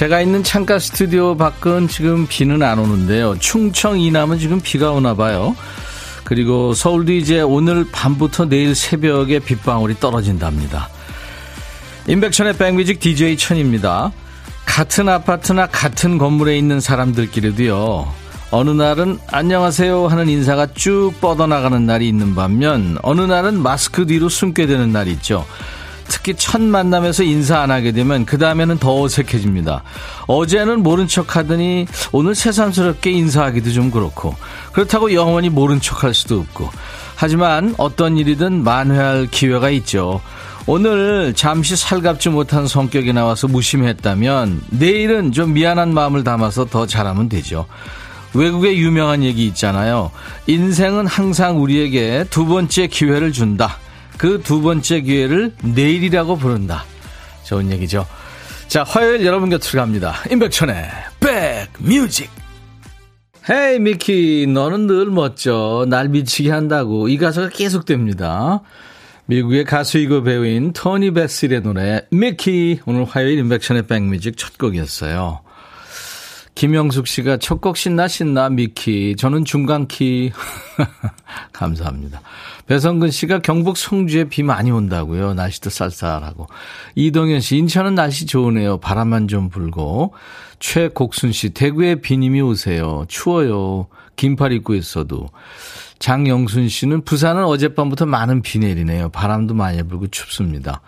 제가 0.00 0.22
있는 0.22 0.42
창가 0.42 0.78
스튜디오 0.78 1.36
밖은 1.36 1.86
지금 1.86 2.26
비는 2.26 2.62
안 2.62 2.78
오는데요 2.78 3.38
충청 3.38 4.00
이남은 4.00 4.38
지금 4.38 4.58
비가 4.58 4.92
오나 4.92 5.12
봐요 5.12 5.54
그리고 6.24 6.72
서울도 6.72 7.12
이제 7.12 7.42
오늘 7.42 7.86
밤부터 7.92 8.46
내일 8.46 8.74
새벽에 8.74 9.40
빗방울이 9.40 9.96
떨어진답니다. 10.00 10.88
임백천의 12.06 12.56
백뮤직 12.56 12.98
DJ 12.98 13.36
천입니다. 13.36 14.10
같은 14.64 15.06
아파트나 15.06 15.66
같은 15.66 16.16
건물에 16.16 16.56
있는 16.56 16.80
사람들끼리도요. 16.80 18.10
어느 18.52 18.70
날은 18.70 19.18
안녕하세요 19.30 20.06
하는 20.06 20.30
인사가 20.30 20.66
쭉 20.72 21.12
뻗어나가는 21.20 21.84
날이 21.84 22.08
있는 22.08 22.34
반면 22.34 22.96
어느 23.02 23.20
날은 23.20 23.60
마스크 23.60 24.06
뒤로 24.06 24.30
숨게 24.30 24.64
되는 24.64 24.92
날이 24.92 25.10
있죠. 25.12 25.44
특히 26.10 26.34
첫 26.36 26.60
만남에서 26.60 27.22
인사 27.22 27.60
안 27.60 27.70
하게 27.70 27.92
되면 27.92 28.26
그 28.26 28.36
다음에는 28.36 28.78
더 28.78 29.00
어색해집니다. 29.00 29.84
어제는 30.26 30.82
모른 30.82 31.06
척 31.06 31.36
하더니 31.36 31.86
오늘 32.10 32.34
새삼스럽게 32.34 33.12
인사하기도 33.12 33.70
좀 33.70 33.90
그렇고 33.90 34.34
그렇다고 34.72 35.14
영원히 35.14 35.48
모른 35.48 35.80
척 35.80 36.02
할 36.02 36.12
수도 36.12 36.40
없고 36.40 36.68
하지만 37.14 37.74
어떤 37.78 38.18
일이든 38.18 38.64
만회할 38.64 39.28
기회가 39.30 39.70
있죠. 39.70 40.20
오늘 40.66 41.32
잠시 41.34 41.76
살갑지 41.76 42.30
못한 42.30 42.66
성격이 42.66 43.12
나와서 43.12 43.46
무심했다면 43.48 44.62
내일은 44.70 45.32
좀 45.32 45.52
미안한 45.52 45.94
마음을 45.94 46.24
담아서 46.24 46.64
더 46.66 46.86
잘하면 46.86 47.28
되죠. 47.28 47.66
외국의 48.34 48.78
유명한 48.78 49.22
얘기 49.22 49.46
있잖아요. 49.46 50.10
인생은 50.46 51.06
항상 51.06 51.60
우리에게 51.62 52.24
두 52.30 52.46
번째 52.46 52.86
기회를 52.86 53.32
준다. 53.32 53.78
그 54.20 54.42
두 54.42 54.60
번째 54.60 55.00
기회를 55.00 55.54
내일이라고 55.62 56.36
부른다. 56.36 56.84
좋은 57.44 57.70
얘기죠. 57.70 58.06
자, 58.68 58.82
화요일 58.82 59.24
여러분 59.24 59.48
곁으로 59.48 59.80
갑니다. 59.80 60.14
임백천의 60.30 60.90
백뮤직. 61.20 62.28
헤이 63.48 63.78
미키 63.78 64.46
너는 64.46 64.86
늘 64.86 65.06
멋져 65.06 65.86
날 65.88 66.10
미치게 66.10 66.50
한다고 66.50 67.08
이 67.08 67.16
가사가 67.16 67.48
계속됩니다. 67.48 68.60
미국의 69.24 69.64
가수이고 69.64 70.22
배우인 70.22 70.74
토니 70.74 71.12
베슬의 71.12 71.62
노래 71.62 72.02
미키 72.10 72.80
오늘 72.84 73.04
화요일 73.04 73.38
임백천의 73.38 73.86
백뮤직 73.86 74.36
첫 74.36 74.58
곡이었어요. 74.58 75.40
김영숙 76.54 77.06
씨가 77.06 77.38
첫 77.38 77.60
곡 77.60 77.76
신나 77.76 78.08
신나 78.08 78.50
미키 78.50 79.16
저는 79.16 79.44
중간키 79.44 80.32
감사합니다. 81.52 82.20
배성근 82.66 83.10
씨가 83.10 83.40
경북 83.40 83.76
성주에 83.76 84.24
비 84.24 84.42
많이 84.42 84.70
온다고요. 84.70 85.34
날씨도 85.34 85.70
쌀쌀하고. 85.70 86.46
이동현 86.94 87.40
씨, 87.40 87.56
인천은 87.56 87.94
날씨 87.94 88.26
좋으네요. 88.26 88.78
바람만 88.78 89.28
좀 89.28 89.48
불고. 89.48 90.14
최곡순 90.60 91.32
씨, 91.32 91.50
대구에 91.50 91.96
비님이 91.96 92.40
오세요. 92.42 93.04
추워요. 93.08 93.88
긴팔 94.16 94.52
입고 94.52 94.74
있어도. 94.74 95.28
장영순 95.98 96.68
씨는 96.68 97.02
부산은 97.04 97.44
어젯밤부터 97.44 98.06
많은 98.06 98.42
비 98.42 98.58
내리네요. 98.58 99.08
바람도 99.10 99.54
많이 99.54 99.82
불고 99.82 100.06
춥습니다. 100.06 100.80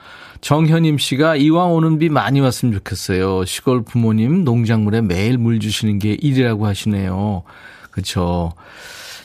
정현임 0.43 0.99
씨가 0.99 1.37
이왕 1.37 1.73
오는 1.73 1.99
비 2.01 2.09
많이 2.09 2.41
왔으면 2.41 2.75
좋겠어요. 2.75 3.45
시골 3.45 3.85
부모님 3.85 4.43
농작물에 4.43 5.01
매일 5.01 5.39
물 5.39 5.61
주시는 5.61 6.01
게 6.01 6.15
일이라고 6.21 6.67
하시네요. 6.67 7.45
그렇죠. 7.93 8.53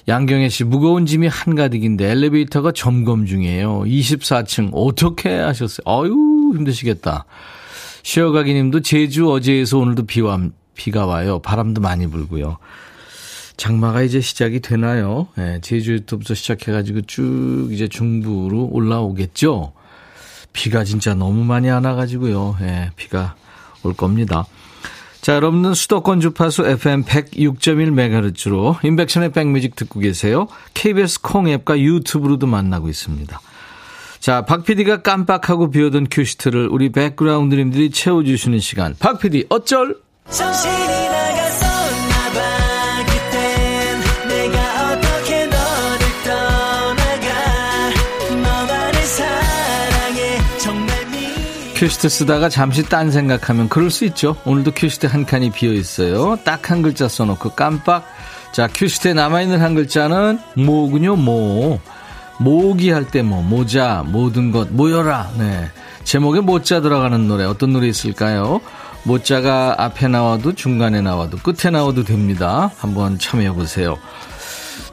양경혜 0.07 0.47
씨, 0.49 0.63
무거운 0.63 1.07
짐이 1.07 1.27
한가득인데 1.27 2.11
엘리베이터가 2.11 2.71
점검 2.71 3.25
중이에요. 3.25 3.81
24층, 3.85 4.69
어떻게 4.73 5.35
하셨어요? 5.35 5.83
아유, 5.85 6.53
힘드시겠다. 6.55 7.25
쉬어가기 8.03 8.53
님도 8.53 8.81
제주 8.81 9.31
어제에서 9.31 9.79
오늘도 9.79 10.05
비와, 10.05 10.39
비가 10.75 11.07
와요. 11.07 11.39
바람도 11.39 11.81
많이 11.81 12.07
불고요. 12.07 12.57
장마가 13.57 14.03
이제 14.03 14.21
시작이 14.21 14.59
되나요? 14.59 15.27
네, 15.35 15.59
제주부터 15.61 16.35
시작해가지고 16.35 17.01
쭉 17.01 17.69
이제 17.71 17.87
중부로 17.87 18.69
올라오겠죠? 18.71 19.73
비가 20.57 20.83
진짜 20.83 21.13
너무 21.13 21.43
많이 21.43 21.69
안 21.69 21.85
와가지고요. 21.85 22.57
네, 22.59 22.89
비가 22.95 23.35
올 23.83 23.93
겁니다. 23.93 24.47
자, 25.21 25.35
여러분은 25.35 25.75
수도권 25.75 26.19
주파수 26.19 26.65
FM 26.65 27.03
106.1MHz로 27.03 28.83
인백션의 28.83 29.33
백뮤직 29.33 29.75
듣고 29.75 29.99
계세요. 29.99 30.47
KBS 30.73 31.21
콩 31.21 31.47
앱과 31.47 31.79
유튜브로도 31.79 32.47
만나고 32.47 32.89
있습니다. 32.89 33.39
자, 34.19 34.45
박 34.45 34.63
PD가 34.63 35.03
깜빡하고 35.03 35.69
비워둔 35.69 36.07
큐시트를 36.09 36.69
우리 36.71 36.91
백그라운드님들이 36.91 37.91
채워주시는 37.91 38.57
시간. 38.59 38.95
박 38.97 39.19
PD, 39.19 39.45
어쩔? 39.49 39.95
정신이 40.27 41.26
큐시트 51.87 52.09
쓰다가 52.09 52.49
잠시 52.49 52.83
딴 52.83 53.11
생각하면 53.11 53.69
그럴 53.69 53.89
수 53.89 54.03
있죠. 54.05 54.35
오늘도 54.43 54.71
큐시트 54.75 55.05
한 55.05 55.25
칸이 55.25 55.51
비어 55.51 55.71
있어요. 55.71 56.35
딱 56.43 56.69
한 56.69 56.81
글자 56.81 57.07
써놓고 57.07 57.51
깜빡. 57.51 58.03
자, 58.51 58.67
큐시트에 58.67 59.13
남아있는 59.13 59.61
한 59.61 59.73
글자는 59.73 60.37
모군요, 60.55 61.15
모. 61.15 61.79
모기 62.39 62.89
할 62.89 63.05
때 63.05 63.21
뭐, 63.21 63.41
모자, 63.41 64.03
모든 64.05 64.51
것, 64.51 64.69
모여라. 64.69 65.31
네. 65.37 65.71
제목에 66.03 66.41
모자 66.41 66.81
들어가는 66.81 67.25
노래, 67.25 67.45
어떤 67.45 67.71
노래 67.71 67.87
있을까요? 67.87 68.59
모자가 69.03 69.75
앞에 69.77 70.09
나와도 70.09 70.55
중간에 70.55 70.99
나와도 70.99 71.37
끝에 71.37 71.71
나와도 71.71 72.03
됩니다. 72.03 72.69
한번 72.79 73.17
참여해보세요. 73.17 73.97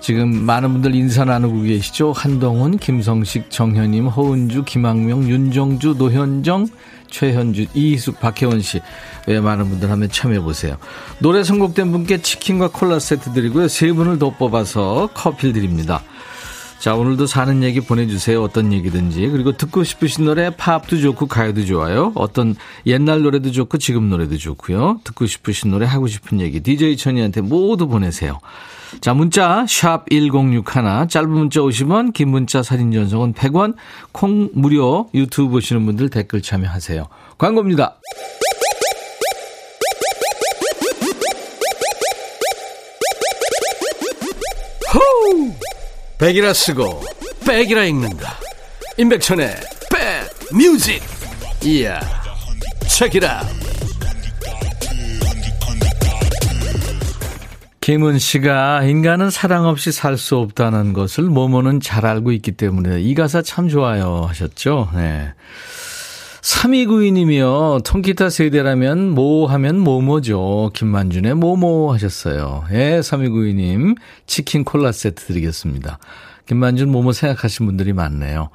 지금 0.04 0.44
많은 0.44 0.70
분들 0.70 0.94
인사 0.94 1.24
나누고 1.24 1.62
계시죠? 1.62 2.12
한동훈, 2.12 2.76
김성식, 2.76 3.50
정현임, 3.50 4.08
허은주, 4.08 4.64
김학명, 4.64 5.26
윤정주, 5.26 5.94
노현정, 5.96 6.68
최현주, 7.08 7.68
이희숙, 7.72 8.20
박혜원 8.20 8.60
씨. 8.60 8.82
왜 9.26 9.40
많은 9.40 9.70
분들 9.70 9.90
한번 9.90 10.10
참여해보세요. 10.10 10.76
노래 11.20 11.42
선곡된 11.42 11.90
분께 11.90 12.20
치킨과 12.20 12.68
콜라 12.68 12.98
세트 12.98 13.32
드리고요. 13.32 13.66
세 13.68 13.94
분을 13.94 14.18
더 14.18 14.28
뽑아서 14.28 15.08
커피 15.14 15.54
드립니다. 15.54 16.02
자, 16.78 16.94
오늘도 16.94 17.26
사는 17.26 17.62
얘기 17.62 17.80
보내주세요. 17.80 18.42
어떤 18.42 18.74
얘기든지. 18.74 19.26
그리고 19.28 19.56
듣고 19.56 19.84
싶으신 19.84 20.26
노래 20.26 20.50
팝도 20.54 20.98
좋고 20.98 21.28
가요도 21.28 21.64
좋아요. 21.64 22.12
어떤 22.14 22.56
옛날 22.84 23.22
노래도 23.22 23.50
좋고 23.50 23.78
지금 23.78 24.10
노래도 24.10 24.36
좋고요. 24.36 25.00
듣고 25.02 25.24
싶으신 25.24 25.70
노래 25.70 25.86
하고 25.86 26.08
싶은 26.08 26.42
얘기 26.42 26.60
DJ 26.60 26.98
천이한테 26.98 27.40
모두 27.40 27.88
보내세요. 27.88 28.38
자, 29.00 29.12
문자 29.12 29.66
샵 29.68 30.08
1061, 30.10 31.08
짧은 31.08 31.28
문자 31.28 31.60
50원, 31.60 32.12
긴 32.12 32.28
문자 32.28 32.62
사진 32.62 32.90
전송은 32.90 33.34
100원, 33.34 33.74
콩 34.12 34.48
무료 34.54 35.08
유튜브 35.12 35.50
보시는 35.50 35.84
분들 35.84 36.08
댓글 36.10 36.40
참여하세요. 36.40 37.06
광고입니다. 37.36 38.00
호우! 44.94 45.52
백이라 46.18 46.54
쓰고 46.54 47.02
백이라 47.46 47.84
읽는다. 47.84 48.38
임백천의 48.96 49.54
백 49.90 50.54
뮤직. 50.56 51.02
이야. 51.62 52.00
책이라. 52.88 53.42
김은 57.84 58.18
씨가 58.18 58.84
인간은 58.84 59.28
사랑 59.28 59.66
없이 59.66 59.92
살 59.92 60.16
수 60.16 60.38
없다는 60.38 60.94
것을 60.94 61.24
모모는 61.24 61.80
잘 61.80 62.06
알고 62.06 62.32
있기 62.32 62.52
때문에 62.52 63.02
이 63.02 63.14
가사 63.14 63.42
참 63.42 63.68
좋아요 63.68 64.24
하셨죠. 64.26 64.88
네. 64.94 65.34
3292님이요. 66.40 67.84
통기타 67.84 68.30
세대라면 68.30 69.10
뭐 69.10 69.46
하면 69.48 69.78
뭐뭐죠. 69.80 70.70
김만준의 70.72 71.34
뭐뭐 71.34 71.92
하셨어요. 71.92 72.64
예, 72.72 73.00
3292님. 73.00 73.96
치킨 74.26 74.64
콜라 74.64 74.90
세트 74.90 75.26
드리겠습니다. 75.26 75.98
김만준 76.46 76.90
뭐뭐 76.90 77.12
생각하신 77.12 77.66
분들이 77.66 77.92
많네요. 77.92 78.48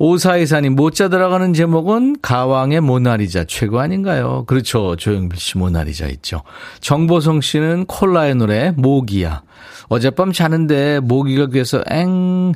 오사이사님, 0.00 0.76
못자 0.76 1.08
들어가는 1.08 1.52
제목은 1.54 2.18
가왕의 2.22 2.80
모나리자 2.82 3.44
최고 3.44 3.80
아닌가요? 3.80 4.44
그렇죠. 4.46 4.94
조영필 4.94 5.38
씨 5.40 5.58
모나리자 5.58 6.06
있죠. 6.06 6.42
정보성 6.80 7.40
씨는 7.40 7.86
콜라의 7.86 8.36
노래 8.36 8.70
모기야. 8.76 9.42
어젯밤 9.88 10.32
자는데 10.32 11.00
모기가 11.00 11.46
귀에서 11.46 11.82
엥. 11.90 12.52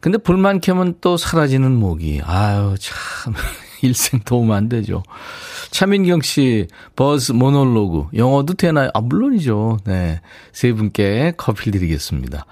근데 0.00 0.16
불만 0.16 0.60
켜면 0.60 0.94
또 1.02 1.18
사라지는 1.18 1.72
모기. 1.72 2.22
아유, 2.24 2.74
참. 2.78 3.34
일생 3.82 4.20
도움 4.20 4.52
안 4.52 4.70
되죠. 4.70 5.02
차민경 5.70 6.22
씨, 6.22 6.66
버스 6.96 7.32
모놀로그. 7.32 8.06
영어도 8.16 8.54
되나요? 8.54 8.88
아, 8.94 9.02
물론이죠. 9.02 9.78
네. 9.84 10.22
세 10.52 10.72
분께 10.72 11.34
커피 11.36 11.70
드리겠습니다. 11.70 12.46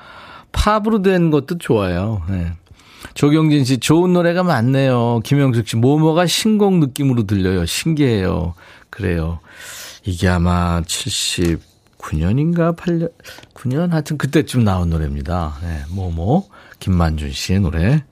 팝으로 0.52 1.00
된 1.00 1.30
것도 1.30 1.56
좋아요. 1.56 2.22
네. 2.28 2.52
조경진 3.14 3.64
씨, 3.64 3.78
좋은 3.78 4.12
노래가 4.12 4.42
많네요. 4.42 5.20
김영숙 5.24 5.68
씨, 5.68 5.76
모모가 5.76 6.26
신곡 6.26 6.78
느낌으로 6.78 7.26
들려요. 7.26 7.64
신기해요. 7.64 8.54
그래요. 8.90 9.38
이게 10.04 10.28
아마 10.28 10.82
79년인가 10.82 12.76
8년, 12.76 13.10
9년 13.54 13.90
하여튼 13.90 14.18
그때쯤 14.18 14.64
나온 14.64 14.90
노래입니다. 14.90 15.56
네, 15.62 15.82
모모, 15.90 16.48
김만준 16.80 17.32
씨의 17.32 17.60
노래. 17.60 18.04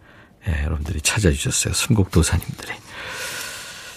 네, 0.46 0.64
여러분들이 0.64 1.00
찾아주셨어요. 1.00 1.74
순곡도사님들이. 1.74 2.72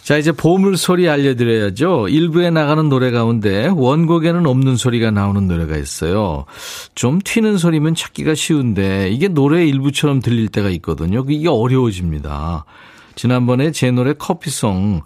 자, 0.06 0.18
이제 0.18 0.32
보물 0.32 0.78
소리 0.78 1.10
알려드려야죠. 1.10 2.10
일부에 2.10 2.52
나가는 2.52 2.88
노래 2.90 3.10
가운데 3.10 3.66
원곡에는 3.66 4.46
없는 4.46 4.76
소리가 4.76 5.10
나오는 5.10 5.48
노래가 5.48 5.78
있어요. 5.78 6.46
좀 6.94 7.20
튀는 7.24 7.58
소리면 7.58 7.96
찾기가 7.96 8.36
쉬운데 8.36 9.10
이게 9.10 9.28
노래 9.28 9.66
일부처럼 9.66 10.20
들릴 10.22 10.50
때가 10.50 10.70
있거든요. 10.70 11.26
이게 11.28 11.50
어려워집니다. 11.50 12.66
지난번에 13.16 13.72
제 13.72 13.90
노래 13.90 14.14
커피송 14.14 15.02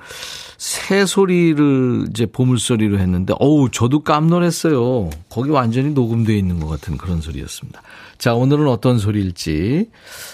새 0.57 1.05
소리를 1.05 2.07
이제 2.09 2.25
보물 2.25 2.59
소리로 2.59 2.99
했는데 2.99 3.33
어우 3.39 3.69
저도 3.71 4.01
깜놀했어요. 4.01 5.11
거기 5.29 5.49
완전히 5.49 5.91
녹음되어 5.91 6.35
있는 6.35 6.59
것 6.59 6.67
같은 6.67 6.97
그런 6.97 7.21
소리였습니다. 7.21 7.81
자 8.17 8.33
오늘은 8.33 8.67
어떤 8.67 8.97
소리일지 8.97 9.91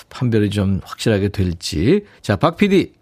판별이 0.10 0.50
좀 0.50 0.82
확실하게 0.84 1.30
될지 1.30 2.02
자 2.24 2.36
박 2.36 2.58
PD 2.58 2.95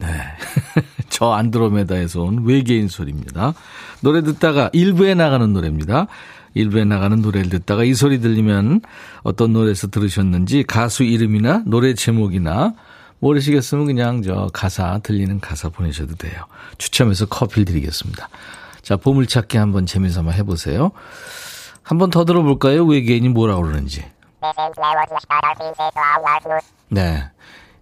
네. 0.00 0.08
저 1.10 1.32
안드로메다에서 1.32 2.22
온 2.22 2.44
외계인 2.46 2.88
소리입니다. 2.88 3.54
노래 4.00 4.22
듣다가 4.22 4.70
일부에 4.72 5.14
나가는 5.14 5.52
노래입니다. 5.52 6.06
일부에 6.54 6.84
나가는 6.84 7.20
노래를 7.20 7.50
듣다가 7.50 7.84
이 7.84 7.94
소리 7.94 8.20
들리면 8.20 8.80
어떤 9.22 9.52
노래에서 9.52 9.88
들으셨는지 9.88 10.64
가수 10.64 11.04
이름이나 11.04 11.62
노래 11.66 11.94
제목이나 11.94 12.74
모르시겠으면 13.20 13.84
그냥 13.86 14.22
저 14.22 14.48
가사 14.52 14.98
들리는 14.98 15.40
가사 15.40 15.68
보내셔도 15.68 16.14
돼요. 16.16 16.44
추첨해서 16.78 17.26
커피를 17.26 17.66
드리겠습니다. 17.66 18.28
자, 18.82 18.96
보물찾기 18.96 19.58
한번 19.58 19.86
재미삼아 19.86 20.30
서 20.32 20.36
해보세요. 20.36 20.90
한번 21.82 22.10
더 22.10 22.24
들어볼까요? 22.24 22.84
외계인이 22.86 23.28
뭐라고 23.28 23.62
그러는지. 23.62 24.04
네. 26.90 27.24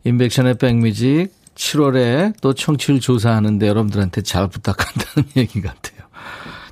인백션의 0.05 0.59
백뮤직 0.59 1.29
7월에 1.55 2.35
또 2.41 2.55
청취율 2.55 3.01
조사하는데 3.01 3.67
여러분들한테 3.67 4.23
잘 4.23 4.49
부탁한다는 4.49 5.29
얘기 5.37 5.61
같아요. 5.61 5.99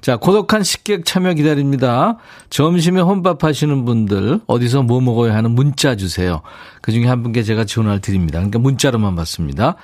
자, 0.00 0.16
고독한 0.16 0.62
식객 0.62 1.04
참여 1.04 1.34
기다립니다. 1.34 2.18
점심에 2.48 3.00
혼밥 3.00 3.42
하시는 3.42 3.84
분들 3.84 4.40
어디서 4.46 4.84
뭐 4.84 5.00
먹어야 5.00 5.34
하는 5.34 5.50
문자 5.50 5.96
주세요. 5.96 6.42
그 6.80 6.92
중에 6.92 7.06
한 7.06 7.24
분께 7.24 7.42
제가 7.42 7.64
전화를 7.64 8.00
드립니다. 8.00 8.38
그러니까 8.38 8.60
문자로만 8.60 9.16
받습니다. 9.16 9.74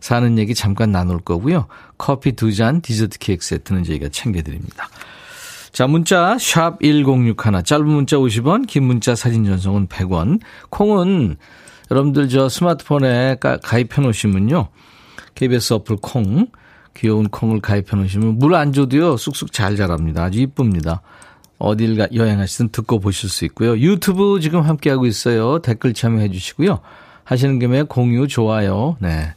사는 0.00 0.38
얘기 0.38 0.54
잠깐 0.54 0.92
나눌 0.92 1.18
거고요. 1.18 1.66
커피 1.96 2.32
두 2.32 2.52
잔, 2.52 2.82
디저트 2.82 3.18
케이크 3.18 3.44
세트는 3.44 3.84
저희가 3.84 4.08
챙겨 4.10 4.42
드립니다. 4.42 4.88
자, 5.72 5.86
문자 5.86 6.36
샵 6.38 6.78
1061, 6.82 7.62
짧은 7.64 7.86
문자 7.86 8.16
50원, 8.16 8.66
긴 8.66 8.84
문자 8.84 9.14
사진 9.14 9.44
전송은 9.44 9.86
100원. 9.86 10.40
콩은 10.68 11.36
여러분들 11.90 12.28
저 12.28 12.48
스마트폰에 12.48 13.36
가입해 13.62 14.00
놓으시면요. 14.02 14.68
KBS 15.34 15.74
어플 15.74 15.96
콩, 16.00 16.48
귀여운 16.96 17.28
콩을 17.28 17.60
가입해 17.60 17.96
놓으시면 17.96 18.38
물 18.38 18.54
안 18.54 18.72
줘도요. 18.72 19.16
쑥쑥 19.16 19.52
잘 19.52 19.76
자랍니다. 19.76 20.24
아주 20.24 20.40
이쁩니다. 20.40 21.02
어딜 21.58 21.96
가, 21.96 22.08
여행하시든 22.14 22.70
듣고 22.70 23.00
보실 23.00 23.28
수 23.28 23.44
있고요. 23.46 23.76
유튜브 23.78 24.38
지금 24.40 24.62
함께하고 24.62 25.06
있어요. 25.06 25.58
댓글 25.60 25.92
참여해 25.92 26.30
주시고요. 26.30 26.80
하시는 27.24 27.58
김에 27.58 27.82
공유, 27.82 28.26
좋아요, 28.26 28.96
네. 29.00 29.34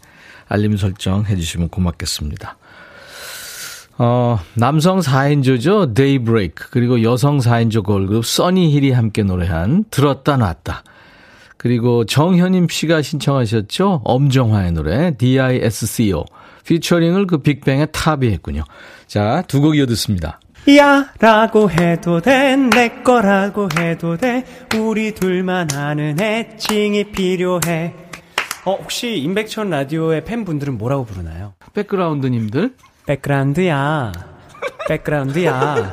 알림 0.47 0.77
설정 0.77 1.25
해 1.25 1.35
주시면 1.35 1.69
고맙겠습니다. 1.69 2.57
어, 3.97 4.39
남성 4.55 4.99
4인조죠. 4.99 5.93
데이브레이크. 5.93 6.69
그리고 6.71 7.03
여성 7.03 7.37
4인조 7.39 7.83
걸그룹 7.83 8.25
써니힐이 8.25 8.91
함께 8.91 9.23
노래한 9.23 9.85
들었다 9.91 10.37
놨다. 10.37 10.83
그리고 11.57 12.05
정현임 12.05 12.67
씨가 12.69 13.01
신청하셨죠. 13.01 14.01
엄정화의 14.03 14.71
노래 14.73 15.15
D.I.S.C.O. 15.17 16.25
피처링을 16.65 17.27
그 17.27 17.37
빅뱅의 17.39 17.87
탑이 17.91 18.29
했군요. 18.31 18.63
자, 19.07 19.43
두 19.47 19.61
곡 19.61 19.75
이어 19.77 19.85
듣습니다. 19.85 20.39
야 20.77 21.11
라고 21.19 21.69
해도 21.69 22.21
돼 22.21 22.55
내 22.55 22.87
거라고 23.03 23.67
해도 23.77 24.15
돼 24.15 24.45
우리 24.77 25.13
둘만 25.13 25.73
아는 25.73 26.17
애칭이 26.21 27.11
필요해 27.11 27.93
어 28.63 28.75
혹시 28.75 29.17
임백천 29.17 29.69
라디오의 29.69 30.23
팬분들은 30.23 30.77
뭐라고 30.77 31.03
부르나요? 31.03 31.53
백그라운드님들 31.73 32.75
백그라운드야 33.07 34.13
백그라운드야 34.87 35.91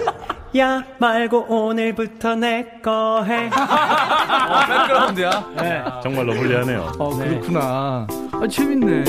야 0.56 0.82
말고 0.98 1.46
오늘부터 1.48 2.34
내 2.34 2.80
거 2.82 3.22
해. 3.24 3.46
어, 3.54 4.66
백그라운드야? 4.66 5.50
네. 5.58 5.82
정말로 6.02 6.32
불리하네요. 6.34 6.92
어, 6.98 7.16
그렇구나. 7.16 8.06
아, 8.32 8.46
재밌네. 8.50 9.04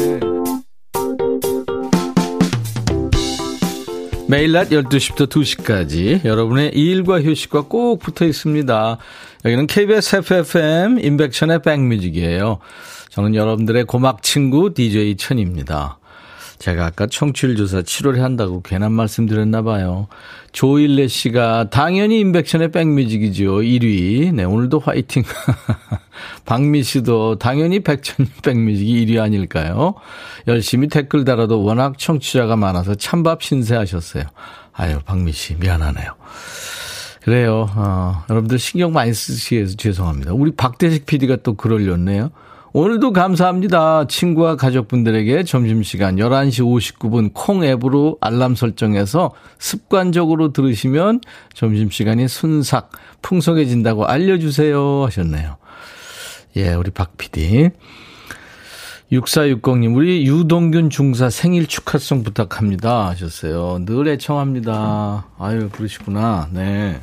매일 4.28 4.52
낮 4.54 4.70
12시부터 4.70 5.28
2시까지 5.28 6.24
여러분의 6.24 6.70
일과 6.74 7.22
휴식과 7.22 7.64
꼭 7.64 8.00
붙어 8.00 8.26
있습니다. 8.26 8.98
여기는 9.44 9.68
KBS 9.68 10.18
FFM 10.18 11.00
인백션의 11.00 11.62
백뮤직이에요. 11.64 12.60
저는 13.10 13.36
여러분들의 13.36 13.84
고막 13.86 14.22
친구 14.24 14.74
DJ 14.74 15.18
천입니다. 15.18 15.98
제가 16.62 16.86
아까 16.86 17.08
청취율 17.08 17.56
조사 17.56 17.82
7월에 17.82 18.20
한다고 18.20 18.62
괜한 18.62 18.92
말씀 18.92 19.26
드렸나 19.26 19.64
봐요. 19.64 20.08
조일레 20.52 21.08
씨가 21.08 21.72
당연히 21.72 22.20
인백션의 22.20 22.72
백뮤직이죠. 22.72 23.62
1위. 23.62 24.32
네, 24.32 24.44
오늘도 24.44 24.78
화이팅. 24.78 25.24
박미 26.46 26.84
씨도 26.84 27.40
당연히 27.40 27.80
백천 27.80 28.28
백뮤직이 28.44 29.08
1위 29.08 29.20
아닐까요? 29.20 29.96
열심히 30.48 30.88
댓글 30.88 31.26
달아도 31.26 31.64
워낙 31.64 31.98
청취자가 31.98 32.56
많아서 32.58 32.94
찬밥 32.94 33.42
신세하셨어요. 33.42 34.26
아유, 34.74 35.00
박미 35.04 35.32
씨 35.32 35.56
미안하네요. 35.56 36.14
그래요. 37.24 37.72
어, 37.76 38.24
여러분들 38.30 38.60
신경 38.60 38.94
많이 38.94 39.16
쓰시해서 39.16 39.76
죄송합니다. 39.78 40.34
우리 40.34 40.52
박대식 40.52 41.08
PD가 41.08 41.38
또글 41.38 41.74
올렸네요. 41.74 42.30
오늘도 42.74 43.12
감사합니다. 43.12 44.08
친구와 44.08 44.56
가족분들에게 44.56 45.44
점심시간 45.44 46.16
11시 46.16 46.62
59분 46.62 47.32
콩 47.34 47.66
앱으로 47.66 48.18
알람 48.22 48.56
설정해서 48.56 49.32
습관적으로 49.60 50.54
들으시면 50.54 51.20
점심시간이 51.54 52.30
순삭, 52.30 52.92
풍성해진다고 53.22 54.06
알려주세요 54.06 55.04
하셨네요. 55.06 55.58
예, 56.56 56.74
우리 56.74 56.92
박 56.92 57.18
PD. 57.18 57.72
6460님, 59.12 59.94
우리 59.94 60.26
유동균 60.26 60.90
중사 60.90 61.30
생일 61.30 61.68
축하송 61.68 62.24
부탁합니다. 62.24 63.10
하셨어요. 63.10 63.84
늘 63.86 64.08
애청합니다. 64.08 65.28
아유, 65.38 65.70
그러시구나. 65.70 66.48
네. 66.54 67.02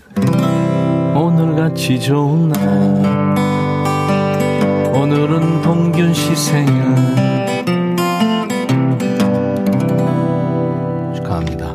오늘같이 1.15 2.01
좋은 2.01 2.49
날. 2.49 3.68
오늘은 5.11 5.63
동균 5.63 6.13
씨 6.13 6.37
생일 6.37 6.83
축하합니다. 11.17 11.75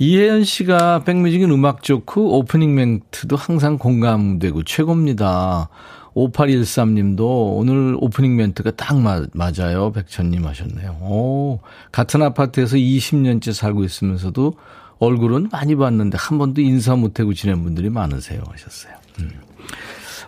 이혜연 0.00 0.42
씨가 0.42 1.04
백뮤직은 1.04 1.52
음악 1.52 1.84
좋고 1.84 2.38
오프닝 2.38 2.74
멘트도 2.74 3.36
항상 3.36 3.78
공감되고 3.78 4.64
최고입니다. 4.64 5.68
5813님도 6.16 7.20
오늘 7.56 7.96
오프닝 8.00 8.34
멘트가 8.34 8.72
딱 8.72 8.98
맞, 8.98 9.30
맞아요. 9.32 9.92
백천님 9.92 10.44
하셨네요. 10.44 10.90
오, 11.02 11.60
같은 11.92 12.20
아파트에서 12.20 12.74
20년째 12.74 13.52
살고 13.52 13.84
있으면서도 13.84 14.54
얼굴은 14.98 15.50
많이 15.52 15.76
봤는데 15.76 16.18
한 16.18 16.38
번도 16.38 16.62
인사 16.62 16.96
못하고 16.96 17.32
지낸 17.32 17.62
분들이 17.62 17.90
많으세요 17.90 18.42
하셨어요. 18.50 18.92
음. 19.20 19.30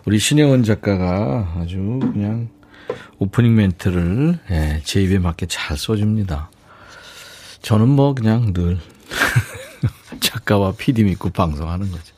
우리 0.07 0.19
신혜원 0.19 0.63
작가가 0.63 1.53
아주 1.57 1.99
그냥 1.99 2.47
오프닝 3.19 3.53
멘트를 3.53 4.39
예, 4.51 4.81
제 4.85 5.03
입에 5.03 5.19
맞게 5.19 5.47
잘 5.47 5.77
써줍니다. 5.77 6.49
저는 7.61 7.89
뭐 7.89 8.15
그냥 8.15 8.53
늘 8.53 8.79
작가와 10.21 10.75
PD 10.77 11.03
믿고 11.03 11.31
방송하는 11.31 11.91
거죠. 11.91 12.15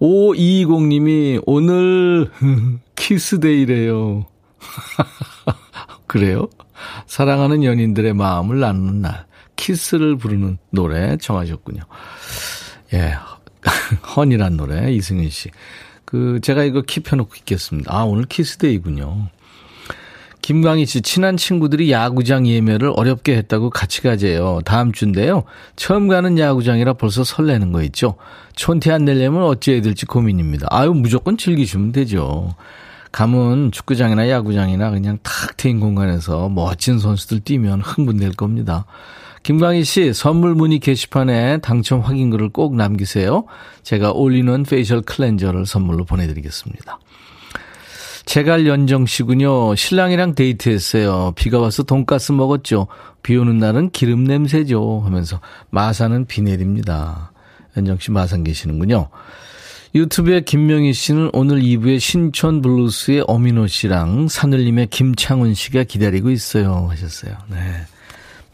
5220님이 0.00 1.42
오늘 1.46 2.30
키스데이래요. 2.94 4.26
그래요? 6.06 6.50
사랑하는 7.06 7.64
연인들의 7.64 8.12
마음을 8.12 8.60
나누는 8.60 9.00
날. 9.00 9.24
키스를 9.56 10.16
부르는 10.16 10.58
노래 10.68 11.16
정하셨군요. 11.16 11.84
예. 12.92 13.14
헌이란 14.14 14.58
노래, 14.58 14.92
이승윤 14.92 15.30
씨. 15.30 15.48
그, 16.04 16.40
제가 16.42 16.64
이거 16.64 16.82
킵해놓고 16.82 17.36
있겠습니다. 17.38 17.94
아, 17.94 18.04
오늘 18.04 18.24
키스데이군요. 18.24 19.28
김광희 20.44 20.84
씨, 20.84 21.00
친한 21.00 21.38
친구들이 21.38 21.90
야구장 21.90 22.46
예매를 22.46 22.92
어렵게 22.94 23.34
했다고 23.34 23.70
같이 23.70 24.02
가재요. 24.02 24.60
다음 24.66 24.92
주인데요. 24.92 25.44
처음 25.74 26.06
가는 26.06 26.38
야구장이라 26.38 26.92
벌써 26.94 27.24
설레는 27.24 27.72
거 27.72 27.82
있죠. 27.84 28.16
촌티 28.54 28.90
안 28.90 29.06
내려면 29.06 29.44
어찌해야 29.44 29.80
될지 29.80 30.04
고민입니다. 30.04 30.66
아유, 30.70 30.92
무조건 30.92 31.38
즐기시면 31.38 31.92
되죠. 31.92 32.54
가면 33.10 33.72
축구장이나 33.72 34.28
야구장이나 34.28 34.90
그냥 34.90 35.18
탁 35.22 35.56
트인 35.56 35.80
공간에서 35.80 36.50
멋진 36.50 36.98
선수들 36.98 37.40
뛰면 37.40 37.80
흥분될 37.80 38.32
겁니다. 38.32 38.84
김광희 39.44 39.84
씨, 39.84 40.14
선물 40.14 40.54
문의 40.54 40.78
게시판에 40.78 41.58
당첨 41.58 42.00
확인글을 42.00 42.48
꼭 42.48 42.76
남기세요. 42.76 43.44
제가 43.82 44.12
올리는 44.12 44.62
페이셜 44.62 45.02
클렌저를 45.02 45.66
선물로 45.66 46.06
보내드리겠습니다. 46.06 46.98
제갈 48.24 48.66
연정 48.66 49.04
씨군요. 49.04 49.74
신랑이랑 49.74 50.34
데이트했어요. 50.34 51.32
비가 51.36 51.58
와서 51.58 51.82
돈가스 51.82 52.32
먹었죠. 52.32 52.86
비 53.22 53.36
오는 53.36 53.58
날은 53.58 53.90
기름 53.90 54.24
냄새죠. 54.24 55.02
하면서 55.04 55.40
마산은 55.68 56.24
비 56.24 56.40
내립니다. 56.40 57.30
연정 57.76 57.98
씨 57.98 58.10
마산 58.12 58.44
계시는군요. 58.44 59.10
유튜브에 59.94 60.40
김명희 60.40 60.94
씨는 60.94 61.30
오늘 61.34 61.60
2부에 61.60 62.00
신촌 62.00 62.62
블루스의 62.62 63.24
엄인호 63.28 63.66
씨랑 63.66 64.28
산울림의 64.28 64.86
김창훈 64.86 65.52
씨가 65.52 65.84
기다리고 65.84 66.30
있어요. 66.30 66.88
하셨어요. 66.90 67.34
네. 67.48 67.58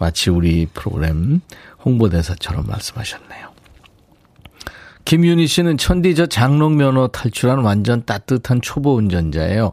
마치 0.00 0.30
우리 0.30 0.66
프로그램 0.66 1.42
홍보대사처럼 1.84 2.66
말씀하셨네요. 2.66 3.50
김윤희 5.04 5.46
씨는 5.46 5.76
천디 5.76 6.14
저 6.14 6.26
장롱 6.26 6.76
면허 6.76 7.08
탈출한 7.08 7.58
완전 7.58 8.04
따뜻한 8.04 8.62
초보 8.62 8.94
운전자예요. 8.96 9.72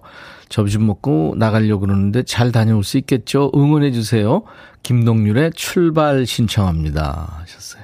점심 0.50 0.86
먹고 0.86 1.36
나가려고 1.38 1.81
그러는데 1.81 2.24
잘 2.24 2.51
다녀올 2.51 2.84
수 2.84 2.98
있겠죠? 2.98 3.51
응원해 3.55 3.91
주세요. 3.91 4.43
김동률의 4.84 5.51
출발 5.55 6.25
신청합니다. 6.25 7.39
하셨어요. 7.41 7.84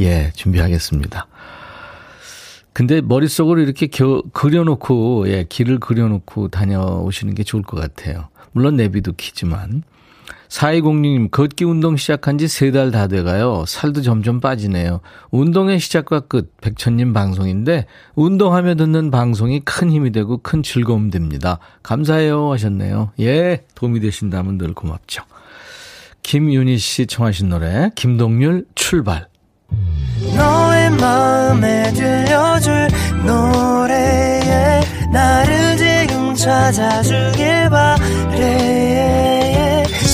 예, 0.00 0.30
준비하겠습니다. 0.34 1.26
근데 2.72 3.00
머릿속으로 3.00 3.60
이렇게 3.60 3.86
겨, 3.86 4.22
그려놓고, 4.32 5.28
예, 5.28 5.44
길을 5.48 5.80
그려놓고 5.80 6.48
다녀오시는 6.48 7.34
게 7.34 7.42
좋을 7.42 7.62
것 7.62 7.80
같아요. 7.80 8.28
물론 8.52 8.76
내비도 8.76 9.12
키지만. 9.16 9.82
4206님, 10.48 11.30
걷기 11.30 11.64
운동 11.64 11.96
시작한 11.96 12.38
지 12.38 12.44
세 12.46 12.70
달 12.72 12.90
다 12.90 13.06
돼가요. 13.08 13.64
살도 13.66 14.02
점점 14.02 14.40
빠지네요. 14.40 15.00
운동의 15.30 15.80
시작과 15.80 16.20
끝, 16.20 16.52
백천님 16.60 17.12
방송인데, 17.12 17.86
운동하며 18.14 18.76
듣는 18.76 19.10
방송이 19.10 19.60
큰 19.60 19.90
힘이 19.90 20.12
되고 20.12 20.38
큰 20.38 20.62
즐거움 20.62 21.10
됩니다. 21.10 21.58
감사해요. 21.82 22.52
하셨네요. 22.52 23.10
예, 23.20 23.64
도움이 23.74 24.00
되신다면 24.00 24.58
늘 24.58 24.72
고맙죠. 24.72 25.22
김윤희 26.22 26.78
씨 26.78 27.06
청하신 27.06 27.48
노래, 27.50 27.90
김동률 27.94 28.66
출발. 28.74 29.26
너의 30.36 30.90
마음에 30.92 31.92
들려줄 31.92 32.88
노래에 33.26 34.80
나를 35.12 35.76
지금 35.76 36.34
찾아주길 36.34 37.68
바래 37.70 38.95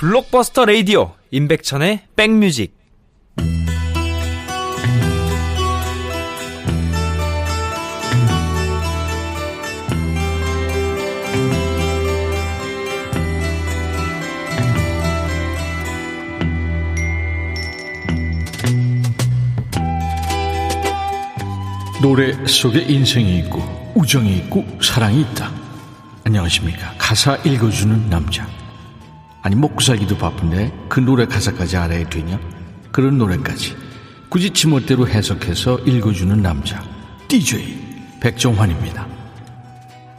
블록버스터 0.00 0.64
레이디오 0.64 1.12
임백천의 1.30 2.04
백뮤직 2.16 2.74
노래 22.00 22.32
속에 22.46 22.80
인생이 22.80 23.38
있고 23.40 23.60
우정이 23.94 24.34
있고 24.38 24.64
사랑이 24.80 25.20
있다. 25.20 25.52
안녕하십니까. 26.24 26.94
가사 26.96 27.36
읽어주는 27.44 28.08
남자. 28.08 28.59
아니 29.42 29.56
먹고 29.56 29.80
살기도 29.80 30.16
바쁜데 30.18 30.86
그 30.88 31.00
노래 31.00 31.26
가사까지 31.26 31.76
알아야 31.76 32.08
되냐? 32.08 32.38
그런 32.92 33.18
노래까지 33.18 33.76
굳이 34.28 34.50
지멋대로 34.50 35.08
해석해서 35.08 35.78
읽어주는 35.80 36.40
남자. 36.42 36.82
DJ 37.28 38.18
백종환입니다. 38.20 39.06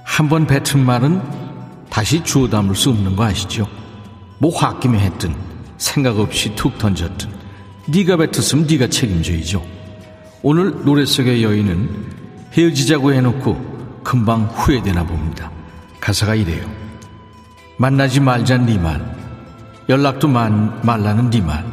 한 0.04 0.28
번 0.30 0.46
뱉은 0.46 0.84
말은 0.86 1.22
다시 1.90 2.24
주워 2.24 2.48
담을 2.50 2.76
수 2.76 2.90
없는 2.90 3.16
거 3.16 3.24
아시죠? 3.24 3.68
뭐 4.40 4.52
홧김에 4.52 5.00
했든 5.00 5.34
생각 5.78 6.18
없이 6.20 6.54
툭 6.56 6.78
던졌든 6.78 7.30
네가 7.88 8.18
뱉었으면 8.18 8.68
네가 8.68 8.88
책임져야죠. 8.88 9.64
오늘 10.44 10.84
노래 10.84 11.06
속의 11.06 11.44
여인은 11.44 12.06
헤어지자고 12.54 13.14
해놓고 13.14 14.02
금방 14.04 14.46
후회되나 14.46 15.06
봅니다. 15.06 15.52
가사가 16.00 16.36
이래요. 16.36 16.81
만나지 17.82 18.20
말잔 18.20 18.68
네 18.68 18.78
말, 18.78 19.04
연락도 19.90 20.28
만, 20.28 20.80
말라는 20.84 21.32
네 21.32 21.42
말. 21.42 21.66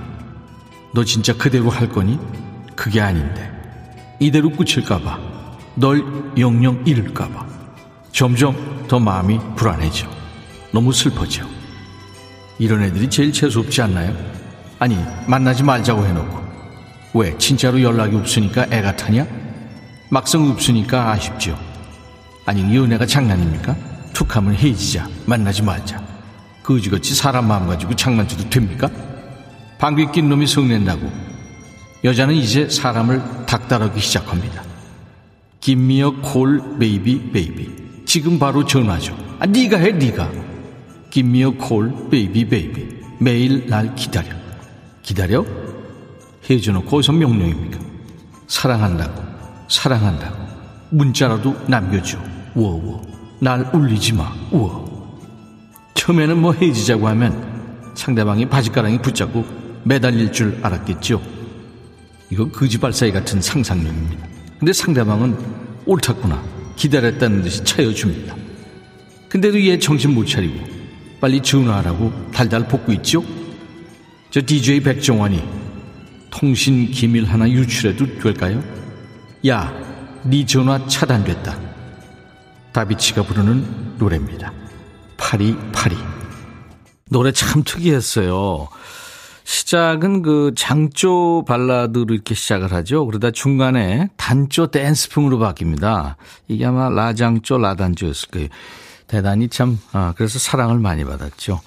너 0.94 1.04
진짜 1.04 1.34
그대로 1.36 1.68
할 1.68 1.86
거니? 1.86 2.18
그게 2.74 2.98
아닌데. 2.98 3.52
이대로 4.18 4.48
끝일까봐, 4.48 5.18
널 5.74 6.02
영영 6.38 6.82
잃을까봐. 6.86 7.44
점점 8.10 8.56
더 8.88 8.98
마음이 8.98 9.38
불안해져. 9.54 10.08
너무 10.72 10.94
슬퍼져. 10.94 11.44
이런 12.58 12.84
애들이 12.84 13.10
제일 13.10 13.30
재수 13.30 13.58
없지 13.58 13.82
않나요? 13.82 14.16
아니, 14.78 14.96
만나지 15.26 15.62
말자고 15.62 16.06
해놓고. 16.06 16.38
왜? 17.18 17.36
진짜로 17.36 17.82
연락이 17.82 18.16
없으니까 18.16 18.64
애가 18.70 18.96
타냐? 18.96 19.26
막상 20.08 20.48
없으니까 20.48 21.10
아쉽죠. 21.10 21.58
아니, 22.46 22.62
이 22.62 22.76
연애가 22.78 23.04
장난입니까? 23.04 23.87
툭 24.18 24.34
하면 24.34 24.52
헤어지자. 24.52 25.08
만나지 25.26 25.62
말자. 25.62 26.02
거지같이 26.64 27.14
사람 27.14 27.46
마음 27.46 27.68
가지고 27.68 27.94
장난쳐도 27.94 28.50
됩니까? 28.50 28.90
방귀 29.78 30.10
낀 30.10 30.28
놈이 30.28 30.44
성낸다고. 30.44 31.08
여자는 32.02 32.34
이제 32.34 32.68
사람을 32.68 33.46
닥달하기 33.46 34.00
시작합니다. 34.00 34.64
Gimme 35.60 36.16
a 36.20 36.32
call 36.32 36.80
baby 36.80 37.30
baby. 37.30 38.04
지금 38.06 38.40
바로 38.40 38.66
전화죠. 38.66 39.16
아, 39.38 39.46
네가 39.46 39.78
해, 39.78 39.92
네가. 39.92 40.28
Gimme 41.10 41.52
a 41.52 41.64
call 41.64 42.10
baby 42.10 42.48
baby. 42.48 42.88
매일 43.20 43.68
날 43.68 43.94
기다려. 43.94 44.34
기다려? 45.00 45.46
헤어져놓고 46.50 46.96
어디서 46.96 47.12
명령입니까? 47.12 47.78
사랑한다고, 48.48 49.22
사랑한다고. 49.68 50.36
문자라도 50.90 51.54
남겨줘. 51.68 52.18
우어우어. 52.56 53.07
날 53.40 53.70
울리지 53.72 54.14
마. 54.14 54.32
우어. 54.50 54.88
처음에는 55.94 56.40
뭐 56.40 56.52
헤어지자고 56.52 57.06
하면 57.08 57.92
상대방이 57.94 58.46
바지가랑이 58.46 58.98
붙잡고 59.00 59.44
매달릴 59.84 60.32
줄 60.32 60.58
알았겠죠. 60.62 61.20
이거 62.30 62.48
거지발싸개 62.48 63.12
같은 63.12 63.40
상상력입니다. 63.40 64.26
근데 64.58 64.72
상대방은 64.72 65.36
옳다구나. 65.86 66.42
기다렸다는 66.76 67.42
듯이 67.42 67.62
차여줍니다. 67.64 68.36
근데도 69.28 69.60
얘 69.62 69.78
정신 69.78 70.14
못 70.14 70.26
차리고 70.26 70.58
빨리 71.20 71.40
전화하라고 71.42 72.30
달달 72.32 72.66
볶고 72.68 72.92
있죠? 72.94 73.24
저 74.30 74.40
DJ 74.44 74.80
백종환이 74.80 75.42
통신 76.30 76.90
기밀 76.90 77.24
하나 77.24 77.48
유출해도 77.48 78.20
될까요? 78.20 78.62
야, 79.46 79.72
네 80.24 80.44
전화 80.44 80.86
차단됐다. 80.86 81.67
다비치가 82.78 83.24
부르는 83.24 83.96
노래입니다. 83.98 84.52
파리 85.16 85.56
파리. 85.72 85.96
노래 87.10 87.32
참 87.32 87.64
특이했어요. 87.64 88.68
시작은 89.42 90.22
그 90.22 90.52
장조 90.56 91.44
발라드로 91.48 92.14
이렇게 92.14 92.36
시작을 92.36 92.72
하죠. 92.72 93.04
그러다 93.04 93.32
중간에 93.32 94.10
단조 94.16 94.68
댄스풍으로 94.68 95.40
바뀝니다. 95.40 96.14
이게 96.46 96.66
아마 96.66 96.88
라장조, 96.88 97.58
라단조였을 97.58 98.28
거예요. 98.28 98.48
대단히 99.08 99.48
참, 99.48 99.76
아, 99.90 100.14
그래서 100.16 100.38
사랑을 100.38 100.78
많이 100.78 101.04
받았죠. 101.04 101.60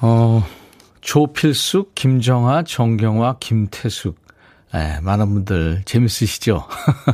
어, 0.00 0.44
조필숙, 1.02 1.94
김정아, 1.94 2.64
정경화, 2.64 3.36
김태숙. 3.38 4.27
예, 4.74 5.00
많은 5.02 5.32
분들 5.32 5.82
재밌으시죠? 5.86 6.66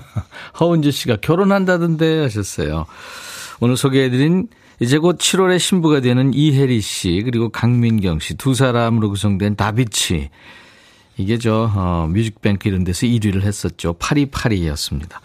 허은주 0.61 0.91
씨가 0.91 1.17
결혼한다던데 1.21 2.23
하셨어요. 2.23 2.87
오늘 3.61 3.77
소개해드린 3.77 4.49
이제 4.81 4.99
곧 4.99 5.19
7월에 5.19 5.59
신부가 5.59 6.01
되는 6.01 6.35
이혜리 6.35 6.81
씨 6.81 7.23
그리고 7.25 7.49
강민경 7.51 8.19
씨 8.19 8.35
두 8.35 8.55
사람으로 8.55 9.09
구성된 9.11 9.55
다비치 9.55 10.31
이게 11.17 11.39
저 11.39 11.71
어, 11.75 12.09
뮤직뱅크 12.11 12.69
이런 12.69 12.83
데서 12.83 13.07
1위를 13.07 13.43
했었죠. 13.43 13.93
파리파리였습니다. 13.95 15.21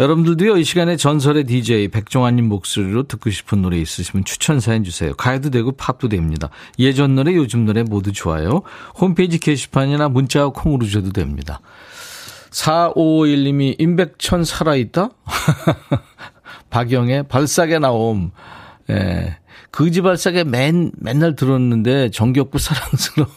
여러분들도요 0.00 0.56
이 0.56 0.64
시간에 0.64 0.96
전설의 0.96 1.44
DJ 1.44 1.88
백종환님 1.88 2.48
목소리로 2.48 3.04
듣고 3.04 3.30
싶은 3.30 3.62
노래 3.62 3.78
있으시면 3.78 4.24
추천 4.24 4.58
사연 4.58 4.82
주세요. 4.82 5.14
가요도 5.14 5.50
되고 5.50 5.70
팝도 5.72 6.08
됩니다. 6.08 6.50
예전 6.78 7.14
노래 7.14 7.34
요즘 7.34 7.64
노래 7.64 7.84
모두 7.84 8.12
좋아요. 8.12 8.62
홈페이지 8.98 9.38
게시판이나 9.38 10.08
문자 10.08 10.46
콩으로 10.48 10.86
줘도 10.86 11.12
됩니다. 11.12 11.60
4551님이 12.50 13.76
임백천 13.78 14.44
살아있다? 14.44 15.10
박영의 16.70 17.28
발사계 17.28 17.78
나옴. 17.78 18.32
예. 18.90 19.38
그지 19.70 20.02
발사계 20.02 20.44
맨, 20.44 20.92
맨날 20.98 21.36
들었는데 21.36 22.10
정겹고 22.10 22.58
사랑스러워요. 22.58 23.34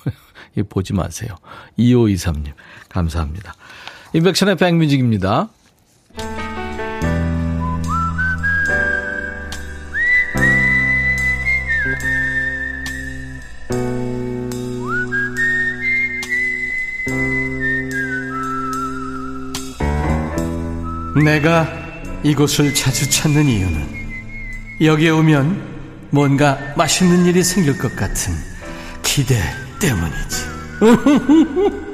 이 0.55 0.63
보지 0.69 0.93
마세요. 0.93 1.35
2523님. 1.77 2.53
감사합니다. 2.89 3.53
임백천의 4.13 4.55
백뮤직입니다. 4.55 5.49
내가 21.23 21.67
이곳을 22.23 22.73
자주 22.73 23.09
찾는 23.09 23.45
이유는 23.45 23.97
여기에 24.81 25.09
오면 25.09 25.77
뭔가 26.11 26.57
맛있는 26.75 27.25
일이 27.25 27.43
생길 27.43 27.77
것 27.77 27.95
같은 27.95 28.33
기대 29.03 29.35
때문이지. 29.79 30.47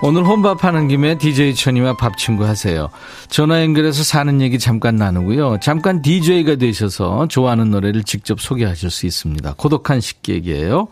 오늘 0.00 0.24
혼밥하는 0.24 0.88
김에 0.88 1.18
DJ 1.18 1.54
천이와 1.54 1.96
밥 1.96 2.16
친구 2.16 2.44
하세요. 2.46 2.88
전화 3.28 3.62
연결해서 3.62 4.04
사는 4.04 4.40
얘기 4.40 4.58
잠깐 4.58 4.96
나누고요. 4.96 5.58
잠깐 5.60 6.00
DJ가 6.02 6.56
되셔서 6.56 7.26
좋아하는 7.28 7.70
노래를 7.70 8.04
직접 8.04 8.40
소개하실 8.40 8.90
수 8.90 9.06
있습니다. 9.06 9.54
고독한 9.56 10.00
식객이에요. 10.00 10.88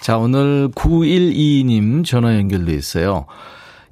자, 0.00 0.16
오늘 0.16 0.68
9122님 0.74 2.04
전화 2.04 2.36
연결돼 2.36 2.72
있어요. 2.72 3.26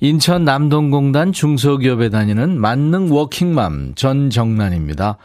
인천 0.00 0.44
남동공단 0.44 1.32
중소기업에 1.32 2.10
다니는 2.10 2.60
만능 2.60 3.10
워킹맘 3.10 3.94
전정란입니다. 3.96 5.16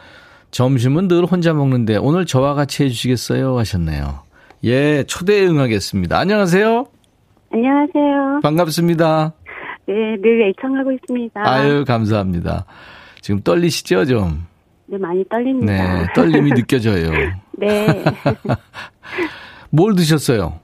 점심은 0.52 1.08
늘 1.08 1.26
혼자 1.26 1.54
먹는데 1.54 1.98
오늘 1.98 2.26
저와 2.26 2.54
같이 2.56 2.84
해주시겠어요? 2.84 3.58
하셨네요. 3.58 4.20
예, 4.66 5.04
초대에 5.08 5.46
응하겠습니다. 5.48 6.18
안녕하세요. 6.18 6.86
안녕하세요. 7.54 8.40
반갑습니다. 8.44 9.34
네, 9.88 9.94
늘 10.22 10.50
애청하고 10.50 10.92
있습니다. 10.94 11.42
아유, 11.44 11.84
감사합니다. 11.86 12.66
지금 13.22 13.42
떨리시죠, 13.42 14.06
좀? 14.06 14.46
네, 14.88 14.98
많이 14.98 15.24
떨립니다. 15.30 15.74
네, 16.02 16.06
떨림이 16.16 16.52
느껴져요. 16.56 17.12
네. 17.58 18.04
뭘 19.70 19.96
드셨어요? 19.96 20.60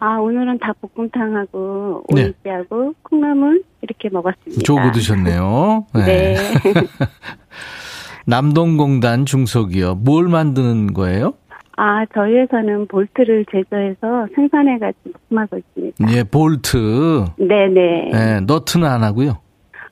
아, 0.00 0.16
오늘은 0.16 0.58
닭볶음탕하고 0.60 2.04
네. 2.14 2.24
오이지하고 2.24 2.94
콩나물 3.02 3.62
이렇게 3.82 4.08
먹었습니다. 4.08 4.62
조고 4.64 4.90
드셨네요. 4.92 5.86
네. 5.94 6.36
남동공단 8.26 9.26
중소기업 9.26 9.98
뭘 10.02 10.28
만드는 10.28 10.94
거예요? 10.94 11.34
아, 11.76 12.04
저희 12.14 12.34
회사는 12.34 12.88
볼트를 12.88 13.44
제조해서 13.50 14.26
생산해가지고 14.34 15.10
품하고 15.28 15.58
있습니다. 15.58 16.12
예, 16.12 16.24
볼트. 16.24 17.24
네네. 17.38 18.10
예, 18.12 18.40
너트는 18.46 18.86
안 18.88 19.02
하고요. 19.02 19.38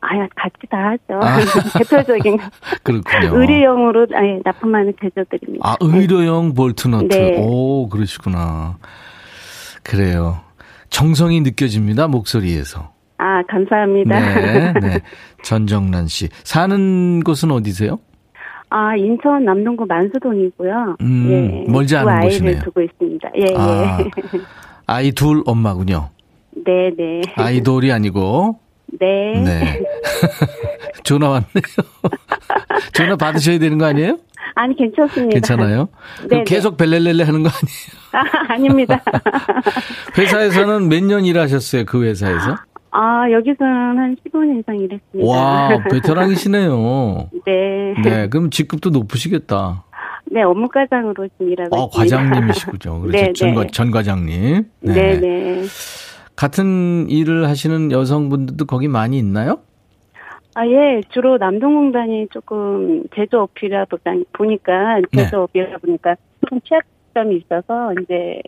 아, 0.00 0.08
같이 0.36 0.54
다 0.70 0.90
하죠. 0.90 1.20
아. 1.22 1.38
대표적인 1.78 2.38
그렇군요. 2.82 3.38
의료용으로 3.40 4.06
아니, 4.14 4.40
납품하는 4.44 4.94
제조들입니다. 5.02 5.68
아, 5.68 5.76
의료용 5.80 6.54
볼트 6.54 6.88
너트. 6.88 7.06
네. 7.08 7.42
오, 7.42 7.88
그러시구나. 7.88 8.76
그래요. 9.88 10.40
정성이 10.90 11.40
느껴집니다, 11.40 12.08
목소리에서. 12.08 12.92
아, 13.16 13.42
감사합니다. 13.48 14.20
네, 14.20 14.72
네. 14.80 15.00
전정란 15.42 16.06
씨. 16.08 16.28
사는 16.44 17.20
곳은 17.24 17.50
어디세요? 17.50 17.98
아, 18.70 18.94
인천 18.96 19.44
남동구 19.44 19.86
만수동이고요. 19.86 20.96
음, 21.00 21.26
예. 21.30 21.70
멀지 21.72 21.94
두 21.94 22.00
않은 22.00 22.12
아이를 22.12 22.28
곳이네요. 22.28 22.60
두고 22.64 22.82
있습니다. 22.82 23.30
예, 23.36 23.54
아, 23.56 23.98
예. 24.00 24.10
아이 24.86 25.12
둘 25.12 25.42
엄마군요. 25.46 26.10
네, 26.66 26.90
네. 26.96 27.22
아이돌이 27.36 27.90
아니고. 27.90 28.58
네. 29.00 29.06
네. 29.42 29.80
전화 31.02 31.28
왔네요. 31.30 31.62
전화 32.92 33.16
받으셔야 33.16 33.58
되는 33.58 33.78
거 33.78 33.86
아니에요? 33.86 34.18
아니, 34.54 34.76
괜찮습니다. 34.76 35.32
괜찮아요? 35.34 35.88
그럼 36.18 36.28
네네. 36.30 36.44
계속 36.44 36.76
벨렐렐레 36.76 37.24
하는 37.24 37.42
거 37.42 37.48
아니에요? 37.50 37.88
아, 38.48 38.52
아닙니다. 38.54 39.00
회사에서는 40.16 40.88
몇 40.88 41.02
년 41.04 41.24
일하셨어요? 41.24 41.84
그 41.84 42.04
회사에서? 42.04 42.56
아, 42.90 43.30
여기서는 43.30 43.98
한 43.98 44.16
15년 44.26 44.60
이상 44.60 44.76
일했습니다. 44.76 45.30
와, 45.30 45.68
베테랑이시네요. 45.90 47.30
네. 47.46 47.94
네, 48.02 48.28
그럼 48.28 48.50
직급도 48.50 48.90
높으시겠다. 48.90 49.84
네, 50.30 50.42
업무과장으로 50.42 51.28
지금 51.28 51.52
일하고 51.52 51.76
어, 51.76 51.86
있습니다. 51.86 52.16
과장님이시군요. 52.18 53.00
그래서 53.00 53.26
네, 53.26 53.32
전, 53.34 53.48
네. 53.50 53.54
과- 53.54 53.64
전 53.72 53.90
과장님. 53.90 54.64
네, 54.80 55.20
네. 55.20 55.62
같은 56.36 57.08
일을 57.10 57.48
하시는 57.48 57.90
여성분들도 57.92 58.64
거기 58.66 58.88
많이 58.88 59.18
있나요? 59.18 59.58
아, 60.58 60.66
예, 60.66 61.00
주로 61.10 61.36
남동공단이 61.38 62.28
조금 62.32 63.04
제조업이라 63.14 63.86
보니까, 64.32 65.00
네. 65.12 65.22
제조업이라 65.24 65.78
보니까 65.78 66.16
조금 66.40 66.60
취약점이 66.62 67.36
있어서, 67.36 67.92
이제, 68.02 68.40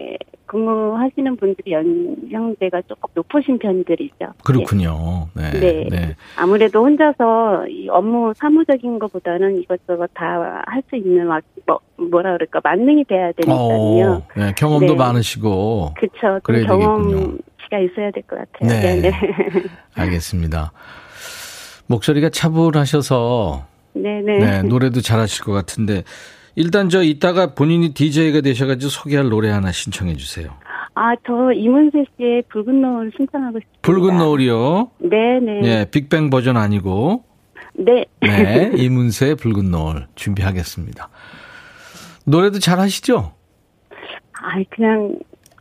근무하시는 0.47 1.37
분들이 1.37 1.71
연령대가 1.71 2.83
조금 2.89 3.09
높으신 3.15 3.61
편들이죠. 3.61 4.33
그렇군요. 4.45 5.29
네. 5.37 5.51
네. 5.53 5.87
네. 5.89 6.17
아무래도 6.37 6.83
혼자서 6.85 7.69
이 7.69 7.89
업무 7.89 8.33
사무적인 8.35 8.99
것보다는 8.99 9.59
이것저것 9.63 10.11
다 10.13 10.63
할 10.67 10.83
수 10.91 10.97
있는 10.97 11.29
와- 11.29 11.41
뭐, 11.65 11.79
뭐라 11.97 12.33
그럴까 12.33 12.61
만능이 12.65 13.05
돼야 13.05 13.31
되니까요. 13.31 13.57
어, 13.57 14.27
네, 14.37 14.53
경험도 14.57 14.95
네. 14.95 14.99
많으시고. 14.99 15.95
되겠군요. 16.67 17.11
경험치가 17.11 17.79
있어야 17.85 18.11
될 18.11 18.25
것 18.25 18.37
같아요. 18.37 18.69
네. 18.69 19.01
네, 19.03 19.13
알겠습니다. 19.95 20.73
목소리가 21.91 22.29
차분하셔서 22.31 23.67
네, 23.95 24.23
네. 24.25 24.39
네, 24.39 24.63
노래도 24.63 25.01
잘하실 25.01 25.45
것 25.45 25.53
같은데 25.53 26.05
일단 26.55 26.89
저 26.89 27.03
이따가 27.03 27.55
본인이 27.55 27.93
DJ가 27.93 28.41
되셔가지고 28.43 28.89
소개할 28.89 29.29
노래 29.29 29.51
하나 29.51 29.73
신청해 29.73 30.15
주세요. 30.17 30.53
아, 30.95 31.15
저 31.27 31.53
이문세 31.53 32.05
씨의 32.17 32.43
붉은 32.49 32.81
노을 32.81 33.11
신청하고 33.17 33.59
싶습니다. 33.59 33.81
붉은 33.83 34.19
노을이요. 34.19 34.91
네, 34.99 35.41
네. 35.41 35.61
예, 35.65 35.87
빅뱅 35.91 36.31
버전 36.31 36.57
아니고 36.57 37.25
네. 37.75 38.05
네, 38.21 38.73
이문세의 38.77 39.35
붉은 39.37 39.71
노을 39.71 40.07
준비하겠습니다. 40.15 41.09
노래도 42.25 42.61
잘 42.61 42.79
하시죠? 42.79 43.33
아, 44.43 44.63
그냥 44.71 45.19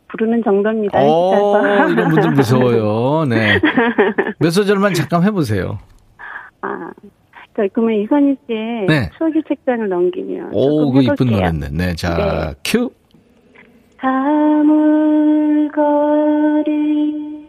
부르는 0.09 0.43
정도입니다. 0.43 0.99
어, 0.99 1.87
이런 1.89 2.09
분들 2.09 2.31
무서워요. 2.31 3.25
네. 3.25 3.59
몇 4.39 4.51
소절만 4.51 4.93
잠깐 4.93 5.23
해보세요. 5.23 5.79
아, 6.61 6.91
저 7.55 7.67
그러면 7.73 7.99
이선희 8.01 8.37
씨의 8.47 8.85
네. 8.87 9.09
추억의 9.17 9.43
책장을 9.47 9.87
넘기면 9.89 10.51
오, 10.53 10.91
그 10.91 11.01
이쁜. 11.01 11.27
노래네. 11.27 11.69
네, 11.71 11.93
자, 11.95 12.15
네. 12.15 12.55
큐. 12.63 12.89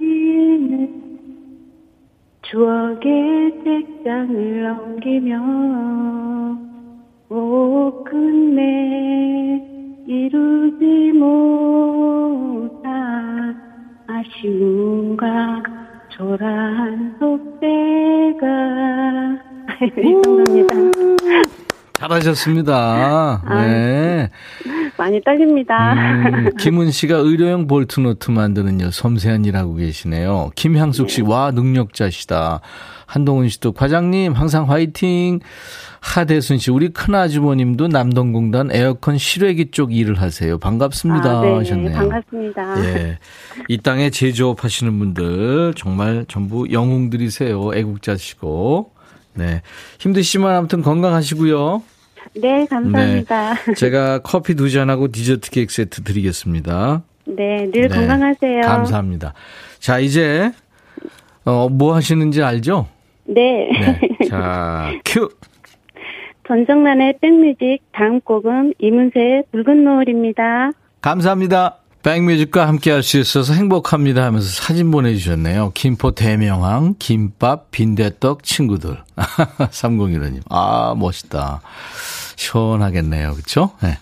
가물거리는 0.00 1.02
추억의 2.42 3.52
책장을 3.64 4.62
넘기며 4.62 5.38
못 7.28 8.04
끝내 8.04 9.62
이루지 10.06 11.12
못한 11.18 12.80
아쉬움과 14.08 15.62
초라한 16.20 17.16
속대가 17.18 18.46
이 19.96 20.22
정도입니다. 20.22 20.74
잘하셨습니다. 21.94 23.42
네. 23.48 24.30
많이 24.98 25.22
떨립니다. 25.22 25.94
음, 25.94 26.50
김은 26.60 26.90
씨가 26.90 27.16
의료용 27.16 27.66
볼트노트 27.66 28.32
만드는 28.32 28.80
일 28.80 28.92
섬세한 28.92 29.46
일 29.46 29.56
하고 29.56 29.74
계시네요. 29.76 30.50
김향숙 30.56 31.08
씨, 31.08 31.22
와, 31.22 31.52
능력자시다. 31.52 32.60
한동훈 33.10 33.48
씨도 33.48 33.72
과장님, 33.72 34.34
항상 34.34 34.70
화이팅. 34.70 35.40
하대순 35.98 36.58
씨, 36.58 36.70
우리 36.70 36.90
큰 36.90 37.14
아주머님도 37.14 37.88
남동공단 37.88 38.70
에어컨 38.72 39.18
실외기 39.18 39.72
쪽 39.72 39.92
일을 39.92 40.22
하세요. 40.22 40.58
반갑습니다. 40.58 41.38
아, 41.38 41.42
네, 41.42 41.52
하셨네요. 41.56 41.92
반갑습니다. 41.92 42.84
예. 42.84 43.18
이 43.68 43.78
땅에 43.78 44.10
제조업 44.10 44.62
하시는 44.62 44.96
분들 44.96 45.74
정말 45.76 46.24
전부 46.28 46.70
영웅들이세요. 46.70 47.74
애국자시고. 47.74 48.92
네. 49.34 49.60
힘드시지만 49.98 50.54
아무튼 50.54 50.80
건강하시고요. 50.80 51.82
네, 52.36 52.64
감사합니다. 52.66 53.54
제가 53.76 54.20
커피 54.20 54.54
두 54.54 54.70
잔하고 54.70 55.08
디저트 55.08 55.50
케이크 55.50 55.74
세트 55.74 56.04
드리겠습니다. 56.04 57.02
네, 57.26 57.68
늘 57.72 57.88
네. 57.88 57.88
건강하세요. 57.88 58.62
감사합니다. 58.62 59.34
자, 59.80 59.98
이제, 59.98 60.52
어, 61.44 61.68
뭐 61.68 61.94
하시는지 61.94 62.42
알죠? 62.42 62.86
네. 63.34 63.70
네. 63.72 64.00
자, 64.28 64.92
큐! 65.04 65.28
전정란의 66.46 67.18
백뮤직 67.20 67.78
다음 67.92 68.20
곡은 68.20 68.74
이문세의 68.78 69.44
붉은 69.52 69.84
노을입니다. 69.84 70.72
감사합니다. 71.00 71.76
백뮤직과 72.02 72.66
함께 72.66 72.90
할 72.90 73.02
수 73.02 73.18
있어서 73.18 73.52
행복합니다 73.52 74.24
하면서 74.24 74.48
사진 74.48 74.90
보내주셨네요. 74.90 75.72
김포 75.74 76.12
대명항, 76.12 76.96
김밥, 76.98 77.70
빈대떡 77.70 78.42
친구들. 78.42 78.96
3015님. 79.16 80.40
아, 80.48 80.94
멋있다. 80.96 81.60
시원하겠네요. 82.36 83.34
그쵸? 83.34 83.72
네. 83.82 83.98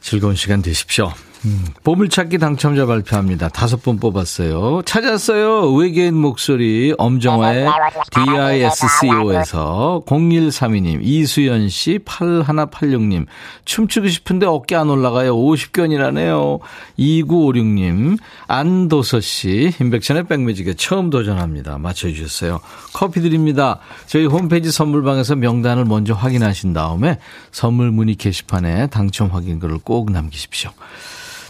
즐거운 0.00 0.34
시간 0.36 0.60
되십시오. 0.62 1.10
음, 1.44 1.66
보물찾기 1.82 2.38
당첨자 2.38 2.86
발표합니다. 2.86 3.48
다섯 3.50 3.82
분 3.82 3.98
뽑았어요. 3.98 4.82
찾았어요. 4.86 5.72
외계인 5.74 6.14
목소리 6.14 6.94
엄정화의 6.96 7.68
DISCO에서 8.10 10.02
0132님, 10.06 11.00
이수연 11.02 11.68
씨, 11.68 11.98
8186님, 11.98 13.26
춤추고 13.66 14.08
싶은데 14.08 14.46
어깨 14.46 14.74
안 14.74 14.88
올라가요. 14.88 15.36
50견이라네요. 15.36 16.60
2956님, 16.98 18.18
안도서 18.46 19.20
씨, 19.20 19.72
인백션의 19.80 20.24
백뮤직에 20.24 20.74
처음 20.74 21.10
도전합니다. 21.10 21.76
맞춰주셨어요. 21.76 22.60
커피 22.94 23.20
드립니다. 23.20 23.80
저희 24.06 24.24
홈페이지 24.24 24.70
선물방에서 24.70 25.36
명단을 25.36 25.84
먼저 25.84 26.14
확인하신 26.14 26.72
다음에 26.72 27.18
선물 27.52 27.90
문의 27.90 28.14
게시판에 28.14 28.86
당첨 28.86 29.28
확인글을 29.28 29.78
꼭 29.84 30.10
남기십시오. 30.10 30.70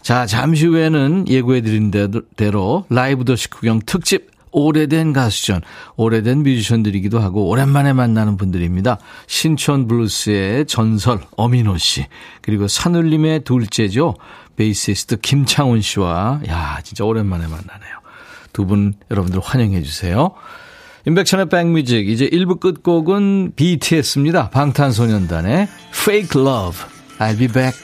자, 0.04 0.26
잠시 0.26 0.66
후에는 0.66 1.28
예고해드린 1.28 1.90
대로 2.36 2.84
라이브 2.90 3.24
도시 3.24 3.48
구경 3.48 3.80
특집 3.86 4.30
오래된 4.50 5.14
가수전, 5.14 5.62
오래된 5.96 6.42
뮤지션들이기도 6.42 7.18
하고 7.20 7.48
오랜만에 7.48 7.94
만나는 7.94 8.36
분들입니다. 8.36 8.98
신촌 9.26 9.88
블루스의 9.88 10.66
전설 10.66 11.20
엄인호 11.38 11.78
씨, 11.78 12.04
그리고 12.42 12.68
산울림의 12.68 13.44
둘째죠. 13.44 14.14
베이시스트 14.56 15.16
김창훈 15.20 15.80
씨와 15.80 16.42
야, 16.48 16.80
진짜 16.84 17.04
오랜만에 17.04 17.44
만나네요. 17.44 17.94
두 18.52 18.66
분 18.66 18.92
여러분들 19.10 19.40
환영해 19.42 19.80
주세요. 19.82 20.32
인백천의 21.06 21.48
백뮤직 21.48 22.10
이제 22.10 22.28
1부 22.28 22.60
끝곡은 22.60 23.54
BTS입니다. 23.56 24.50
방탄소년단의 24.50 25.66
Fake 25.92 26.40
Love. 26.40 26.78
I'll 27.18 27.38
be 27.38 27.48
back. 27.48 27.83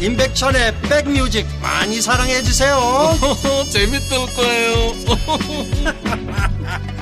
임백천의 0.00 0.74
백뮤직 0.82 1.46
많이 1.60 2.00
사랑해 2.00 2.42
주세요 2.42 2.78
재밌을 3.70 4.18
거예요 4.34 4.92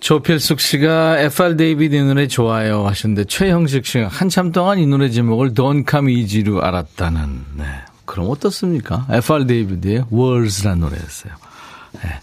조필숙 0.00 0.60
씨가 0.60 1.18
FR 1.18 1.56
David 1.56 1.94
이 1.94 2.02
노래 2.02 2.26
좋아요 2.26 2.86
하셨는데 2.86 3.24
최형식 3.24 3.86
씨가 3.86 4.08
한참 4.08 4.52
동안 4.52 4.78
이 4.78 4.86
노래 4.86 5.08
제목을 5.08 5.54
Don't 5.54 5.90
Come 5.90 6.12
Easy로 6.12 6.62
알았다는 6.62 7.44
네. 7.56 7.64
그럼 8.04 8.28
어떻습니까? 8.30 9.06
FR 9.10 9.46
David의 9.46 10.04
Words라는 10.12 10.80
노래였어요. 10.80 11.32
네. 12.02 12.20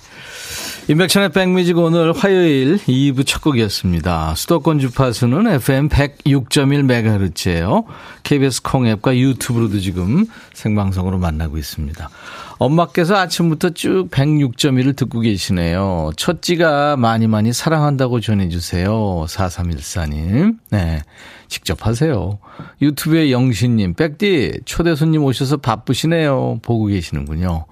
임백천의 0.87 1.29
백뮤직 1.29 1.77
오늘 1.77 2.11
화요일 2.11 2.77
2부 2.77 3.25
첫 3.25 3.41
곡이었습니다. 3.43 4.33
수도권 4.35 4.79
주파수는 4.79 5.47
FM 5.47 5.89
106.1MHz예요. 5.89 7.85
KBS 8.23 8.63
콩앱과 8.63 9.15
유튜브로도 9.15 9.79
지금 9.79 10.25
생방송으로 10.53 11.19
만나고 11.19 11.57
있습니다. 11.59 12.09
엄마께서 12.57 13.15
아침부터 13.15 13.69
쭉 13.69 14.09
106.1을 14.09 14.95
듣고 14.95 15.19
계시네요. 15.19 16.11
첫째가 16.17 16.97
많이 16.97 17.27
많이 17.27 17.53
사랑한다고 17.53 18.19
전해주세요. 18.19 19.25
4314님. 19.27 20.57
네. 20.71 21.01
직접 21.47 21.85
하세요. 21.85 22.39
유튜브에 22.81 23.31
영신님, 23.31 23.93
백디, 23.93 24.61
초대 24.65 24.95
손님 24.95 25.23
오셔서 25.23 25.57
바쁘시네요. 25.57 26.59
보고 26.63 26.85
계시는군요. 26.85 27.65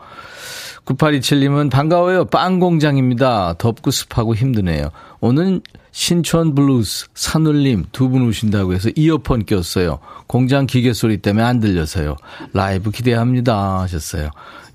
9827님은 0.98 1.70
반가워요. 1.70 2.26
빵 2.26 2.60
공장입니다. 2.60 3.54
덥고 3.58 3.92
습하고 3.92 4.36
힘드네요. 4.36 4.90
오늘 5.20 5.62
신촌 5.92 6.56
블루스 6.56 7.08
산울림 7.14 7.86
두 7.92 8.10
분 8.10 8.28
오신다고 8.28 8.74
해서 8.74 8.90
이어폰 8.96 9.46
꼈어요. 9.46 10.00
공장 10.28 10.66
기계 10.66 10.94
소리 10.94 11.18
때문에 11.18 11.46
안 11.46 11.60
들려서요. 11.60 12.16
라이브 12.54 12.90
기대합니다 12.92 13.82
하셨어요. 13.82 14.30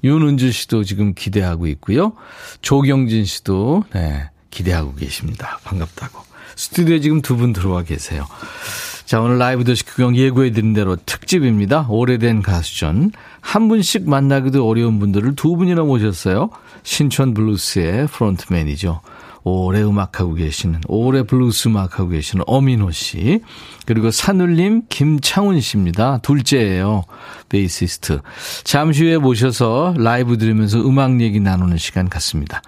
윤은주 0.05 0.53
씨도 0.53 0.85
지금 0.85 1.15
기대하고 1.15 1.67
있고요. 1.69 2.13
조경진 2.63 3.25
씨도 3.25 3.85
네, 3.95 4.31
기대하고 4.51 4.95
계십니다. 4.95 5.59
반갑다고. 5.65 6.21
스튜디오에 6.57 7.01
지금 7.01 7.23
두 7.23 7.37
분 7.37 7.53
들어와 7.53 7.83
계세요. 7.83 8.27
자, 9.05 9.21
오늘 9.21 9.39
라이브 9.39 9.65
도시 9.65 9.85
구경 9.85 10.17
예고해드린 10.17 10.73
대로 10.73 10.97
특집입니다. 10.97 11.87
오래된 11.91 12.41
가수전. 12.41 13.13
한 13.41 13.69
분씩 13.69 14.09
만나기도 14.09 14.67
어려운 14.67 14.99
분들을 14.99 15.37
두 15.37 15.57
분이나 15.57 15.83
모셨어요. 15.83 16.49
신촌 16.85 17.35
블루스의 17.35 18.07
프론트맨이죠. 18.09 19.03
오래 19.47 19.83
음악하고 19.83 20.33
계시는, 20.33 20.81
오래 20.89 21.23
블루스 21.23 21.69
음악하고 21.69 22.09
계시는 22.09 22.45
엄인호 22.47 22.93
씨. 22.93 23.41
그리고 23.85 24.11
산울림 24.11 24.85
김창훈 24.89 25.61
씨입니다. 25.61 26.21
둘째예요. 26.23 27.05
베이시스트. 27.51 28.21
잠시 28.65 29.05
후에 29.05 29.19
모셔서 29.19 29.95
라이브 29.99 30.39
들으면서 30.39 30.79
음악 30.81 31.21
얘기 31.21 31.41
나누는 31.41 31.77
시간 31.77 32.09
갖습니다. 32.09 32.63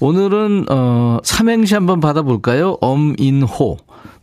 오늘은, 0.00 0.66
어, 0.70 1.18
삼행시 1.22 1.74
한번 1.74 2.00
받아볼까요? 2.00 2.78
엄인호. 2.80 3.76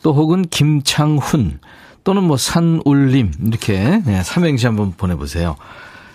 또 0.04 0.14
혹은 0.14 0.44
김창훈. 0.44 1.60
또는 2.04 2.24
뭐 2.24 2.38
산울림. 2.38 3.32
이렇게, 3.48 4.02
네, 4.06 4.22
삼행시 4.24 4.66
한번 4.66 4.92
보내보세요. 4.96 5.56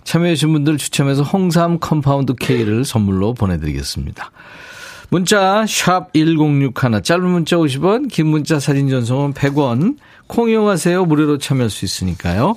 참여해주신 0.04 0.52
분들 0.52 0.78
추첨해서 0.78 1.22
홍삼 1.22 1.80
compound 1.80 2.34
K를 2.34 2.84
선물로 2.84 3.34
보내드리겠습니다. 3.34 4.30
문자 5.10 5.64
1061, 5.66 7.02
짧은 7.02 7.24
문자 7.24 7.56
50원, 7.56 8.10
긴 8.10 8.26
문자 8.26 8.60
사진 8.60 8.90
전송은 8.90 9.32
100원, 9.32 9.96
콩 10.26 10.50
이용하세요. 10.50 11.06
무료로 11.06 11.38
참여할 11.38 11.70
수 11.70 11.84
있으니까요. 11.86 12.56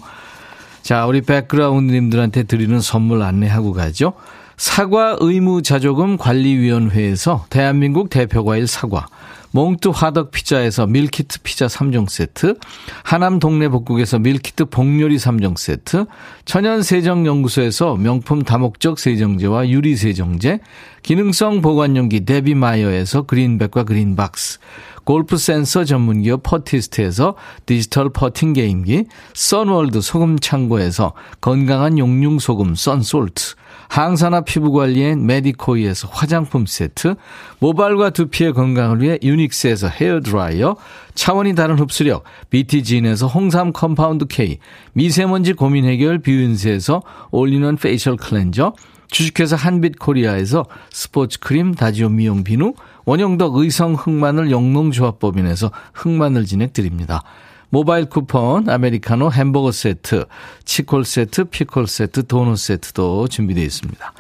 자, 0.82 1.06
우리 1.06 1.22
백그라운드님들한테 1.22 2.44
드리는 2.44 2.80
선물 2.82 3.22
안내하고 3.22 3.72
가죠. 3.72 4.14
사과 4.58 5.16
의무자조금 5.20 6.18
관리위원회에서 6.18 7.46
대한민국 7.50 8.10
대표과일 8.10 8.68
사과, 8.68 9.08
몽뚜 9.54 9.92
화덕 9.92 10.32
피자에서 10.32 10.88
밀키트 10.88 11.42
피자 11.44 11.68
3종 11.68 12.10
세트, 12.10 12.58
하남 13.04 13.40
동네 13.40 13.68
복국에서 13.68 14.18
밀키트 14.18 14.66
복요리 14.66 15.18
3종 15.18 15.58
세트, 15.58 16.06
천연 16.46 16.82
세정 16.84 17.26
연구소에서 17.26 17.96
명품 17.96 18.44
다목적 18.44 18.98
세정제와 18.98 19.70
유리 19.70 19.98
세정제, 19.98 20.60
기능성 21.04 21.62
보관용기 21.62 22.26
데비마이어에서 22.26 23.24
그린백과 23.24 23.84
그린박스, 23.84 24.60
골프 25.04 25.38
센서 25.38 25.84
전문기업 25.84 26.44
퍼티스트에서 26.44 27.36
디지털 27.66 28.10
퍼팅 28.12 28.54
게임기, 28.54 29.06
선월드 29.34 30.00
소금 30.00 30.40
창고에서 30.40 31.14
건강한 31.42 31.98
용융 31.98 32.40
소금 32.40 32.76
썬솔트, 32.76 33.56
항산화 33.92 34.42
피부관리엔 34.46 35.26
메디코이에서 35.26 36.08
화장품 36.14 36.66
세트, 36.66 37.16
모발과 37.60 38.12
두피의 38.12 38.54
건강을 38.54 39.02
위해 39.02 39.20
유닉스에서 39.22 39.90
헤어드라이어, 39.90 40.78
차원이 41.14 41.56
다른 41.56 41.78
흡수력, 41.78 42.24
BTG인에서 42.52 43.28
홍삼 43.28 43.74
compound 43.74 44.28
K, 44.28 44.60
미세먼지 44.94 45.52
고민 45.52 45.84
해결 45.84 46.20
뷰인스에서 46.20 47.02
올리는 47.32 47.76
facial 47.76 48.16
cleanser, 48.16 48.76
주식회사 49.08 49.58
한빛코리아에서 49.58 50.68
스포츠 50.90 51.40
크림 51.42 51.76
다지오 51.76 52.08
미용 52.08 52.46
비누, 52.46 52.74
원형덕 53.04 53.58
의성 53.58 53.96
흑마늘 53.96 54.52
영농조합법인에서 54.52 55.70
흑마늘 55.94 56.46
진액 56.46 56.70
드립니다. 56.72 57.24
모바일 57.72 58.06
쿠폰, 58.06 58.70
아메리카노 58.70 59.32
햄버거 59.32 59.72
세트, 59.72 60.26
치콜 60.66 61.06
세트, 61.06 61.46
피콜 61.46 61.88
세트, 61.88 62.28
도넛 62.28 62.58
세트도 62.58 63.30
준비되어 63.30 63.64
있습니다. 63.64 64.14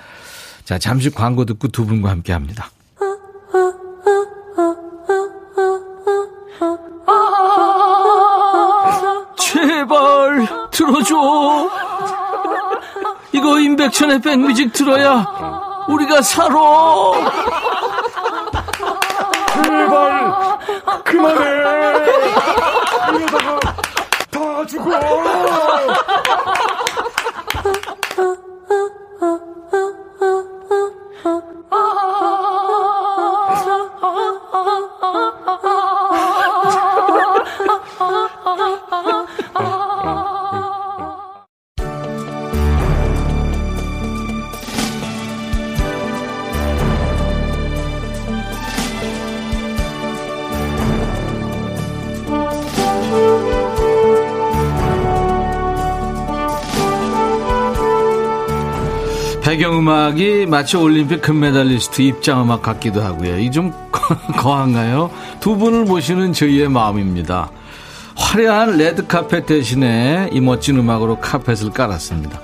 자, 0.63 0.79
잠시 0.79 1.09
광고 1.09 1.43
듣고 1.43 1.67
두 1.67 1.85
분과 1.85 2.09
함께 2.09 2.31
합니다. 2.31 2.71
제발 9.37 10.47
들어줘. 10.71 11.69
이거 13.33 13.59
임백천의 13.59 14.21
백뮤직 14.21 14.71
들어야 14.71 15.25
우리가 15.89 16.21
살아. 16.21 16.55
제발 19.61 20.40
그만해. 21.03 21.61
이러다가 23.17 23.59
다 24.31 24.65
죽어. 24.65 24.89
배경음악이 59.51 60.45
마치 60.45 60.77
올림픽 60.77 61.21
금메달리스트 61.21 62.01
입장음악 62.01 62.61
같기도 62.61 63.01
하고요. 63.01 63.37
이 63.37 63.51
좀 63.51 63.73
거한가요? 64.39 65.11
두 65.41 65.57
분을 65.57 65.83
모시는 65.83 66.31
저희의 66.31 66.69
마음입니다. 66.69 67.49
화려한 68.15 68.77
레드카펫 68.77 69.45
대신에 69.45 70.29
이 70.31 70.39
멋진 70.39 70.77
음악으로 70.77 71.19
카펫을 71.19 71.71
깔았습니다. 71.71 72.39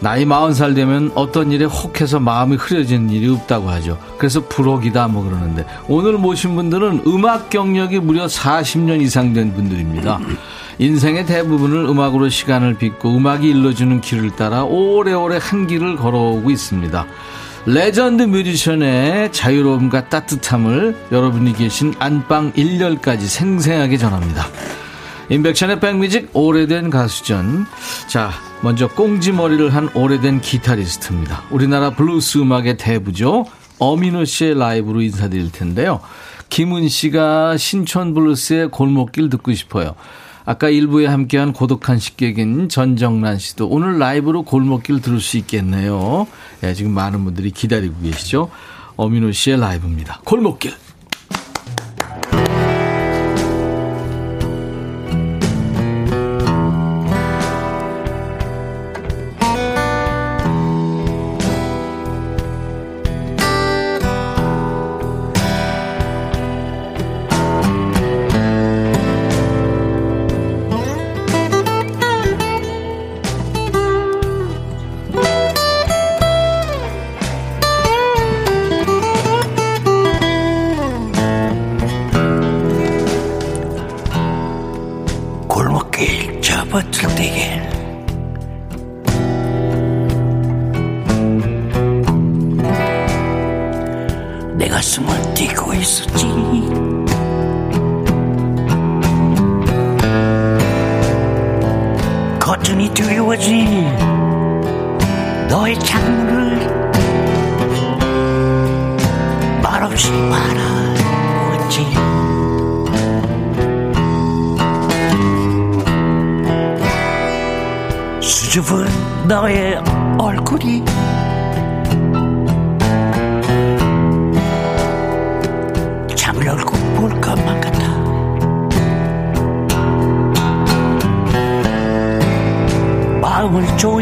나이 0.00 0.26
마흔 0.26 0.52
살 0.52 0.74
되면 0.74 1.10
어떤 1.14 1.50
일에 1.50 1.64
혹해서 1.64 2.20
마음이 2.20 2.56
흐려지는 2.56 3.08
일이 3.08 3.30
없다고 3.30 3.70
하죠. 3.70 3.96
그래서 4.18 4.40
부록이다 4.46 5.08
뭐 5.08 5.24
그러는데 5.24 5.64
오늘 5.88 6.18
모신 6.18 6.54
분들은 6.56 7.04
음악 7.06 7.48
경력이 7.48 8.00
무려 8.00 8.26
40년 8.26 9.00
이상 9.00 9.32
된 9.32 9.54
분들입니다. 9.54 10.20
인생의 10.78 11.26
대부분을 11.26 11.84
음악으로 11.84 12.28
시간을 12.28 12.74
빚고 12.74 13.16
음악이 13.16 13.48
일러주는 13.48 14.00
길을 14.00 14.36
따라 14.36 14.64
오래오래 14.64 15.38
한 15.40 15.66
길을 15.66 15.96
걸어오고 15.96 16.50
있습니다. 16.50 17.06
레전드 17.66 18.22
뮤지션의 18.24 19.32
자유로움과 19.32 20.08
따뜻함을 20.08 20.96
여러분이 21.12 21.52
계신 21.54 21.94
안방 21.98 22.52
1열까지 22.54 23.20
생생하게 23.20 23.98
전합니다. 23.98 24.46
임백천의 25.28 25.78
백뮤직 25.78 26.30
오래된 26.32 26.90
가수전. 26.90 27.66
자, 28.08 28.32
먼저 28.62 28.88
꽁지머리를 28.88 29.72
한 29.72 29.88
오래된 29.94 30.40
기타리스트입니다. 30.40 31.44
우리나라 31.50 31.90
블루스 31.90 32.38
음악의 32.38 32.76
대부죠. 32.76 33.46
엄인호 33.78 34.24
씨의 34.24 34.58
라이브로 34.58 35.00
인사드릴 35.00 35.52
텐데요. 35.52 36.00
김은 36.48 36.88
씨가 36.88 37.56
신촌 37.56 38.12
블루스의 38.12 38.70
골목길 38.70 39.30
듣고 39.30 39.54
싶어요. 39.54 39.94
아까 40.44 40.68
1부에 40.68 41.06
함께한 41.06 41.52
고독한 41.52 41.98
식객인 41.98 42.68
전정란 42.68 43.38
씨도 43.38 43.68
오늘 43.68 43.98
라이브로 43.98 44.42
골목길 44.42 45.00
들을 45.00 45.20
수 45.20 45.36
있겠네요. 45.38 46.26
네, 46.60 46.74
지금 46.74 46.92
많은 46.92 47.24
분들이 47.24 47.50
기다리고 47.50 48.00
계시죠. 48.02 48.50
어민호 48.96 49.32
씨의 49.32 49.60
라이브입니다. 49.60 50.20
골목길. 50.24 50.74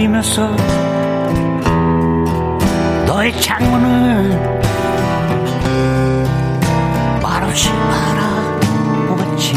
조이면서 0.00 0.56
너의 3.06 3.38
창문을 3.40 4.30
말없이 7.22 7.68
바라보았지. 9.08 9.54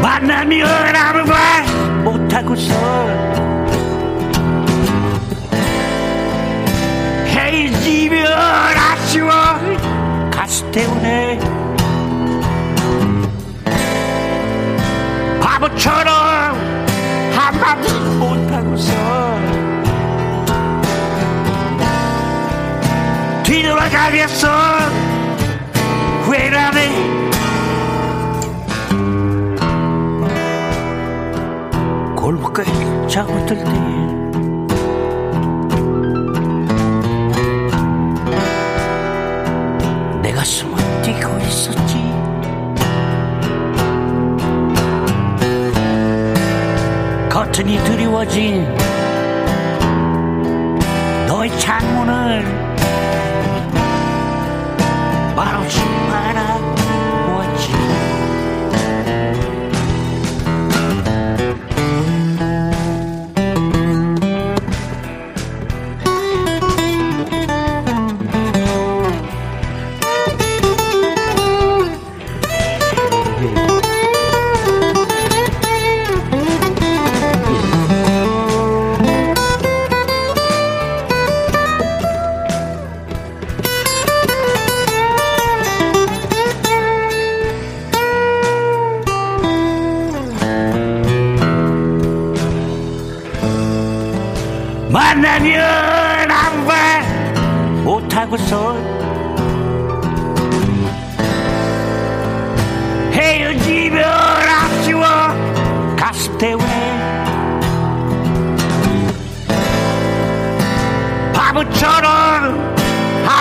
만나면 0.00 0.68
아무 0.94 1.24
말 1.28 1.66
못하고서 2.04 2.72
헤어지면 7.26 8.26
아쉬워 8.76 9.30
가수 10.30 10.70
때문에 10.70 11.57
바보처럼 15.78 16.56
한마디 17.32 17.92
못하고서 18.18 18.92
뒤돌아가면서 23.44 24.48
후회라네? 26.24 27.18
골목가에 32.16 32.66
잡아들 33.06 33.56
때. 33.56 33.70
내 40.22 40.32
가슴은 40.32 41.02
뛰고 41.02 41.38
있었지 41.46 42.17
커튼이 47.58 47.76
드리워진 47.78 48.64
너의 51.26 51.50
창문을 51.58 52.57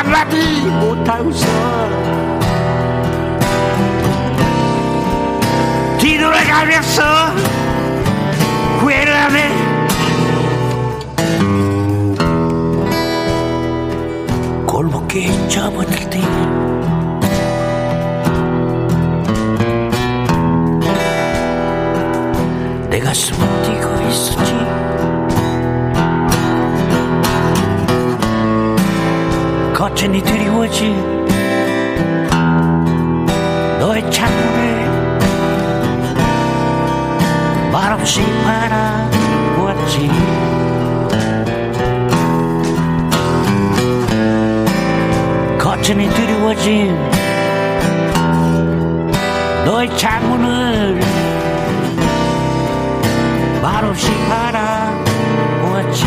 한마디 0.07 0.37
못하고서. 0.69 1.45
뒤돌아가면서 5.97 7.03
후회를 8.79 9.13
하네. 9.13 9.49
골목길에 14.65 15.47
접어들 15.49 16.09
때. 16.09 16.21
내 22.89 22.99
가슴은 23.01 23.61
뛰고 23.63 24.09
있었지 24.09 24.76
거천이 29.87 30.21
드리워진 30.21 31.25
너의 33.79 34.11
창문을 34.11 34.91
말없이 37.71 38.21
바라보았지. 38.43 40.11
거천이 45.57 46.09
드리워진 46.09 46.93
너의 49.63 49.97
창문을 49.97 50.99
말없이 53.61 54.11
바라보았지 54.27 56.05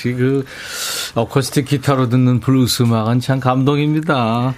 역시, 0.00 0.12
그, 0.14 0.44
어쿠스틱 1.14 1.66
기타로 1.66 2.08
듣는 2.08 2.40
블루스 2.40 2.84
음악은 2.84 3.20
참 3.20 3.40
감동입니다. 3.40 4.54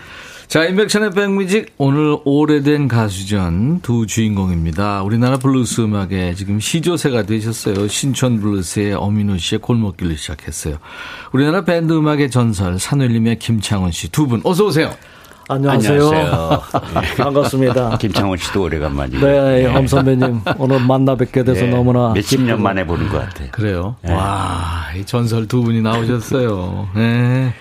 자, 0.47 0.65
임백천의 0.65 1.13
백뮤직 1.13 1.73
오늘 1.79 2.19
오래된 2.25 2.87
가수전 2.87 3.81
두 3.81 4.07
주인공입니다. 4.07 5.03
우리나라 5.03 5.39
블루스 5.39 5.81
음악에 5.81 6.35
지금 6.35 6.61
시조새가 6.61 7.23
되셨어요. 7.25 7.89
신촌 7.89 8.41
블루스의 8.41 8.95
엄인호 8.95 9.39
씨의 9.39 9.61
골목길로 9.61 10.15
시작했어요. 10.15 10.77
우리나라 11.33 11.65
밴드 11.65 11.93
음악의 11.95 12.31
전설 12.31 12.79
산울림의 12.79 13.39
김창훈 13.39 13.93
씨 13.93 14.13
두 14.13 14.27
분 14.27 14.43
어서 14.45 14.67
오세요. 14.67 14.95
안녕하세요. 15.49 16.09
안녕하세요. 16.09 16.63
반갑습니다. 17.19 17.99
김창훈 17.99 18.39
씨도 18.39 18.63
오래간만이에요. 18.63 19.21
네, 19.25 19.67
엄 19.67 19.87
선배님 19.87 20.41
오늘 20.59 20.81
만나 20.81 21.17
뵙게 21.17 21.43
돼서 21.45 21.65
네, 21.65 21.71
너무나 21.71 22.13
몇십 22.13 22.41
년 22.41 22.47
기쁘고. 22.49 22.63
만에 22.63 22.87
보는 22.87 23.09
것 23.09 23.19
같아요. 23.19 23.49
그래요. 23.51 23.97
네. 24.03 24.13
와, 24.13 24.87
이 24.97 25.05
전설 25.05 25.49
두 25.49 25.63
분이 25.63 25.83
나오셨어요. 25.83 26.89
네. 26.95 27.53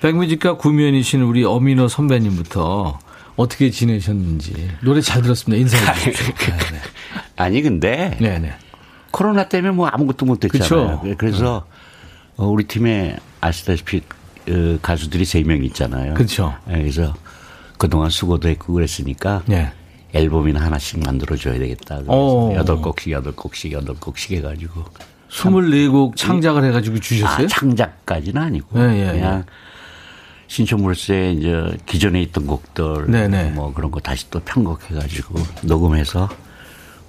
백뮤직과 0.00 0.56
구면이신 0.58 1.22
우리 1.22 1.44
어민호 1.44 1.88
선배님부터 1.88 2.98
어떻게 3.36 3.70
지내셨는지 3.70 4.70
노래 4.82 5.00
잘 5.00 5.22
들었습니다. 5.22 5.60
인사해 5.60 6.12
주십시오. 6.12 6.54
네, 6.54 6.78
아니 7.36 7.62
근데 7.62 8.16
네. 8.20 8.30
네, 8.30 8.38
네. 8.38 8.52
코로나 9.10 9.48
때문에 9.48 9.72
뭐 9.74 9.88
아무것도 9.88 10.24
못했잖아요. 10.26 11.00
그쵸. 11.00 11.14
그래서 11.18 11.66
어, 12.36 12.46
우리 12.46 12.64
팀에 12.64 13.16
아시다시피 13.40 13.98
어, 13.98 14.17
가수들이 14.82 15.24
세 15.24 15.42
명 15.42 15.62
있잖아요. 15.64 16.14
그쵸. 16.14 16.54
예, 16.70 16.78
그래서 16.78 17.14
그동안 17.78 18.10
수고도 18.10 18.48
했고 18.48 18.72
그랬으니까 18.74 19.42
네. 19.46 19.70
앨범이나 20.12 20.60
하나씩 20.60 21.00
만들어줘야 21.00 21.58
되겠다. 21.58 22.00
어. 22.06 22.46
그래서 22.48 22.60
여덟 22.60 22.76
곡씩 22.82 23.12
여덟 23.12 23.32
곡씩 23.34 23.72
여덟 23.72 23.94
곡씩 23.96 24.32
해가지고 24.32 24.84
24곡 25.30 26.16
창작을 26.16 26.64
해가지고 26.64 26.96
아, 26.96 27.00
주셨어요? 27.00 27.46
창작까지는 27.48 28.40
아니고 28.40 28.80
예, 28.80 29.06
예, 29.08 29.12
그냥 29.12 29.44
신촌물스에 30.46 31.32
이제 31.32 31.76
기존에 31.86 32.22
있던 32.22 32.46
곡들 32.46 33.10
네네. 33.10 33.50
뭐 33.50 33.72
그런 33.74 33.90
거 33.90 34.00
다시 34.00 34.30
또 34.30 34.40
편곡해가지고 34.40 35.38
녹음해서 35.62 36.28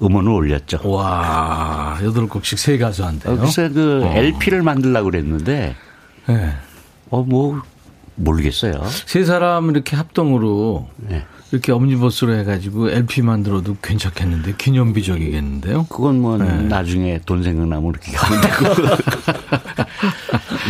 음원을 0.02 0.32
올렸죠. 0.32 0.80
와, 0.90 1.98
여덟 2.04 2.28
곡씩 2.28 2.60
세 2.60 2.78
가수 2.78 3.06
한대요. 3.06 3.34
어, 3.34 3.38
글쎄 3.38 3.70
그 3.70 4.04
LP를 4.06 4.62
만들려고 4.62 5.10
그랬는데 5.10 5.76
네. 6.28 6.54
어 7.10 7.24
뭐 7.24 7.62
모르겠어요. 8.16 8.84
세 9.06 9.24
사람 9.24 9.70
이렇게 9.70 9.96
합동으로 9.96 10.90
네. 10.98 11.24
이렇게 11.52 11.72
엄니버스로 11.72 12.36
해가지고 12.36 12.90
LP 12.92 13.22
만들어도 13.22 13.78
괜찮겠는데 13.82 14.56
기념비적이겠는데요. 14.58 15.88
그건 15.90 16.20
뭐 16.20 16.38
네. 16.38 16.46
나중에 16.64 17.22
돈 17.26 17.42
생각나면 17.44 17.90
이렇게 17.92 18.16
하면 18.16 18.42
되고 18.42 18.98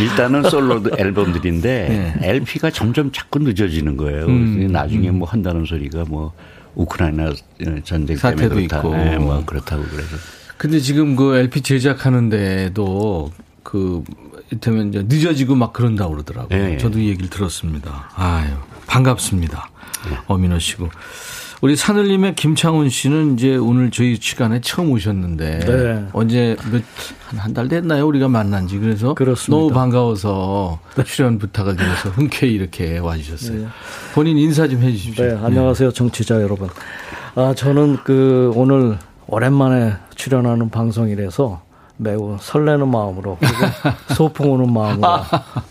일단은 0.00 0.48
솔로 0.48 0.80
앨범들인데 0.96 2.14
네. 2.20 2.28
LP가 2.28 2.70
점점 2.70 3.10
자꾸 3.12 3.40
늦어지는 3.40 3.96
거예요. 3.96 4.26
음, 4.26 4.68
나중에 4.70 5.10
뭐 5.10 5.28
한다는 5.28 5.64
소리가 5.66 6.04
뭐 6.08 6.32
우크라이나 6.76 7.32
전쟁 7.84 8.16
때문에 8.16 8.16
사태도 8.16 8.54
그렇다. 8.54 8.76
있고. 8.78 8.96
네, 8.96 9.18
뭐 9.18 9.44
그렇다고 9.44 9.82
그래서 9.90 10.16
근데 10.56 10.78
지금 10.78 11.16
그 11.16 11.36
LP 11.36 11.62
제작하는데도 11.62 13.32
그 13.62 14.02
이를테면 14.50 14.88
이제 14.88 15.04
늦어지고 15.06 15.54
막 15.54 15.72
그런다고 15.72 16.12
그러더라고요. 16.12 16.58
예, 16.58 16.72
예. 16.74 16.78
저도 16.78 16.98
이 16.98 17.08
얘기를 17.08 17.30
들었습니다. 17.30 18.10
아유, 18.14 18.48
반갑습니다. 18.86 19.70
어민호 20.26 20.58
씨고. 20.58 20.88
우리 21.62 21.76
산울림의 21.76 22.36
김창훈 22.36 22.88
씨는 22.88 23.34
이제 23.34 23.54
오늘 23.54 23.90
저희 23.90 24.16
시간에 24.18 24.62
처음 24.62 24.92
오셨는데 24.92 25.58
네. 25.58 26.06
언제 26.14 26.56
몇한 27.34 27.52
달 27.52 27.68
됐나요? 27.68 28.06
우리가 28.06 28.28
만난 28.28 28.66
지 28.66 28.78
그래서 28.78 29.12
그렇습니다. 29.12 29.60
너무 29.60 29.70
반가워서 29.70 30.80
출연 31.04 31.38
부탁을 31.38 31.76
드려서 31.76 32.08
흔쾌히 32.10 32.54
이렇게 32.54 32.96
와주셨어요. 32.96 33.68
본인 34.14 34.38
인사 34.38 34.66
좀 34.68 34.80
해주십시오. 34.80 35.22
네, 35.22 35.38
안녕하세요, 35.44 35.92
정치자 35.92 36.40
여러분. 36.40 36.70
아, 37.34 37.52
저는 37.54 37.98
그 38.04 38.50
오늘 38.54 38.98
오랜만에 39.26 39.96
출연하는 40.14 40.70
방송이라서 40.70 41.62
매우 42.00 42.38
설레는 42.40 42.88
마음으로 42.88 43.36
그리고 43.38 43.56
소풍 44.16 44.50
오는 44.50 44.72
마음으로 44.72 45.22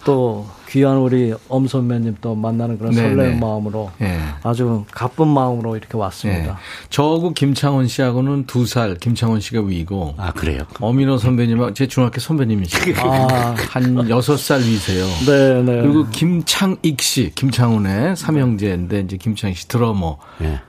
또 0.06 0.48
귀한 0.70 0.98
우리 0.98 1.34
엄 1.48 1.68
선배님 1.68 2.18
또 2.22 2.36
만나는 2.36 2.78
그런 2.78 2.92
네, 2.94 3.02
설레는 3.02 3.32
네. 3.32 3.40
마음으로 3.40 3.90
예. 4.02 4.20
아주 4.44 4.86
가쁜 4.92 5.28
마음으로 5.28 5.76
이렇게 5.76 5.98
예. 5.98 6.02
왔습니다. 6.02 6.58
저하고 6.92 7.34
김창원 7.34 7.88
씨하고는 7.88 8.46
두 8.46 8.68
살, 8.68 8.96
김창원 8.96 9.40
씨가 9.40 9.62
위고 9.62 10.14
아 10.18 10.32
그래요. 10.32 10.62
어민호 10.80 11.18
선배님하고 11.18 11.74
제 11.74 11.88
중학교 11.88 12.20
선배님이시고 12.20 13.10
아. 13.10 13.56
한 13.72 14.08
여섯 14.10 14.38
살 14.38 14.60
위세요. 14.60 15.06
네, 15.26 15.64
네. 15.64 15.82
그리고 15.82 16.06
김창익 16.12 17.02
씨, 17.02 17.32
김창훈의 17.34 18.16
삼형제인데 18.16 19.00
이제 19.02 19.18
김창익 19.18 19.58
씨 19.58 19.68
드러머가 19.68 20.20
네. 20.38 20.60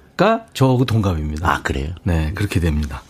저하고 0.55 0.87
동갑입니다. 0.87 1.47
아 1.47 1.61
그래요. 1.63 1.91
네, 2.05 2.33
그렇게 2.35 2.59
됩니다. 2.59 3.03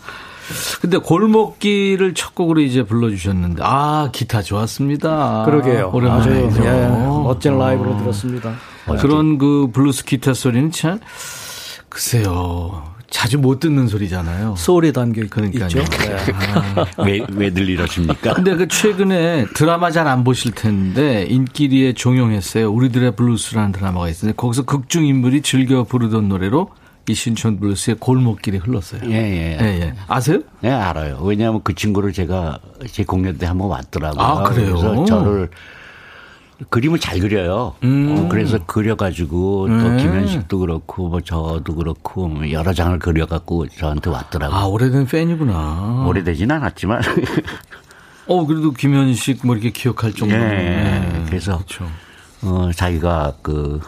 근데 0.81 0.99
골목길을 0.99 2.15
첫 2.15 2.35
곡으로 2.35 2.61
이제 2.61 2.83
불러주셨는데 2.83 3.63
아 3.65 4.11
기타 4.13 4.43
좋았습니다. 4.43 5.45
그러게요. 5.47 5.91
오랜만에 5.93 6.47
아주 6.47 6.61
예, 6.65 6.89
멋진 6.89 7.59
라이브로 7.59 7.97
들었습니다. 7.99 8.55
그런 9.01 9.39
그 9.39 9.69
블루스 9.73 10.05
기타 10.05 10.35
소리는 10.35 10.71
참 10.73 10.99
글쎄요 11.89 12.85
자주 13.11 13.39
못 13.39 13.59
듣는 13.59 13.89
소리잖아요. 13.89 14.55
소울이 14.57 14.93
담겨 14.93 15.23
있- 15.23 15.31
그러니까요. 15.31 15.67
있죠. 15.67 15.83
네. 17.05 17.05
왜 17.05 17.27
왜들 17.35 17.69
이러십니까? 17.69 18.35
근데 18.35 18.55
그 18.55 18.69
최근에 18.69 19.47
드라마 19.55 19.91
잘 19.91 20.07
안 20.07 20.23
보실 20.23 20.53
텐데 20.53 21.27
인기리에 21.29 21.95
종영했어요. 21.95 22.71
우리들의 22.71 23.17
블루스라는 23.17 23.73
드라마가 23.73 24.09
있었는데 24.09 24.37
거기서 24.37 24.63
극중 24.63 25.05
인물이 25.07 25.43
즐겨 25.43 25.83
부르던 25.83 26.29
노래로 26.29 26.71
이 27.09 27.15
신촌 27.15 27.59
블루스의 27.59 27.97
골목길이 27.99 28.59
흘렀어요. 28.59 29.01
예, 29.07 29.15
예. 29.15 29.59
예, 29.61 29.81
예. 29.81 29.95
아세요? 30.07 30.41
네, 30.61 30.71
알아요. 30.71 31.19
왜냐하면 31.23 31.61
그 31.65 31.75
친구를 31.75 32.13
제가 32.13 32.59
제 32.91 33.05
공연 33.05 33.37
때 33.39 33.47
한번 33.47 33.69
왔더라고요. 33.69 34.23
아, 34.23 34.43
그래요? 34.45 34.77
그래서 34.77 35.05
저를 35.05 35.51
그림을 36.69 36.99
잘 37.01 37.19
그려요. 37.21 37.75
어, 37.83 38.29
그래서 38.31 38.59
그려가지고 38.67 39.67
또 39.69 39.73
음. 39.73 39.97
네. 39.97 40.03
김현식도 40.03 40.59
그렇고 40.59 41.09
뭐 41.09 41.21
저도 41.21 41.75
그렇고 41.75 42.29
뭐 42.29 42.51
여러 42.51 42.75
장을 42.75 42.99
그려갖고 42.99 43.69
저한테 43.69 44.11
왔더라고요. 44.11 44.57
아, 44.59 44.67
오래된 44.67 45.07
팬이구나. 45.07 46.05
오래되진 46.07 46.51
않았지만 46.51 47.01
어, 48.27 48.47
그래도 48.47 48.73
김현식 48.73 49.45
뭐 49.47 49.57
이렇게 49.57 49.71
기억할 49.71 50.13
정도로. 50.13 50.41
예, 50.41 50.47
네. 50.47 51.25
그래서 51.27 51.57
그렇죠. 51.57 51.87
어, 52.43 52.71
자기가 52.75 53.39
그, 53.43 53.81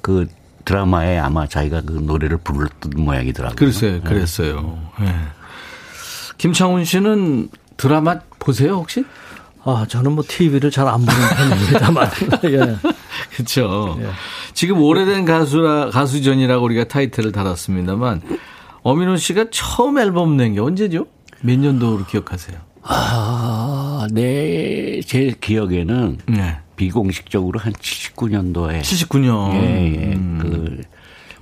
그 0.00 0.28
드라마에 0.64 1.18
아마 1.18 1.46
자기가 1.46 1.82
그 1.82 1.92
노래를 1.92 2.38
불렀던 2.38 2.92
모양이더라고요. 2.96 3.56
글쎄요, 3.56 4.00
그랬어요. 4.02 4.78
예. 5.02 5.14
김창훈 6.38 6.84
씨는 6.84 7.48
드라마 7.76 8.20
보세요, 8.38 8.74
혹시? 8.76 9.04
아, 9.64 9.86
저는 9.88 10.12
뭐 10.12 10.24
TV를 10.26 10.70
잘 10.70 10.86
안 10.88 11.04
보는 11.04 11.20
편입니다만. 11.36 12.10
예. 12.44 12.76
그렇죠. 13.34 13.98
지금 14.52 14.80
오래된 14.82 15.24
가수라 15.24 15.90
가수전이라고 15.90 16.64
우리가 16.64 16.84
타이틀을 16.84 17.32
달았습니다만 17.32 18.20
어민호 18.82 19.16
씨가 19.16 19.46
처음 19.50 19.98
앨범 19.98 20.36
낸 20.36 20.54
게 20.54 20.60
언제죠? 20.60 21.06
몇 21.40 21.58
년도로 21.58 22.04
기억하세요? 22.06 22.58
아, 22.86 24.06
네, 24.12 25.00
제 25.00 25.34
기억에는 25.40 26.18
네. 26.26 26.58
비공식적으로 26.76 27.58
한 27.58 27.72
79년도에 27.72 28.82
79년. 28.82 29.54
예, 29.54 30.10
예. 30.10 30.14
음. 30.14 30.38
그 30.40 30.82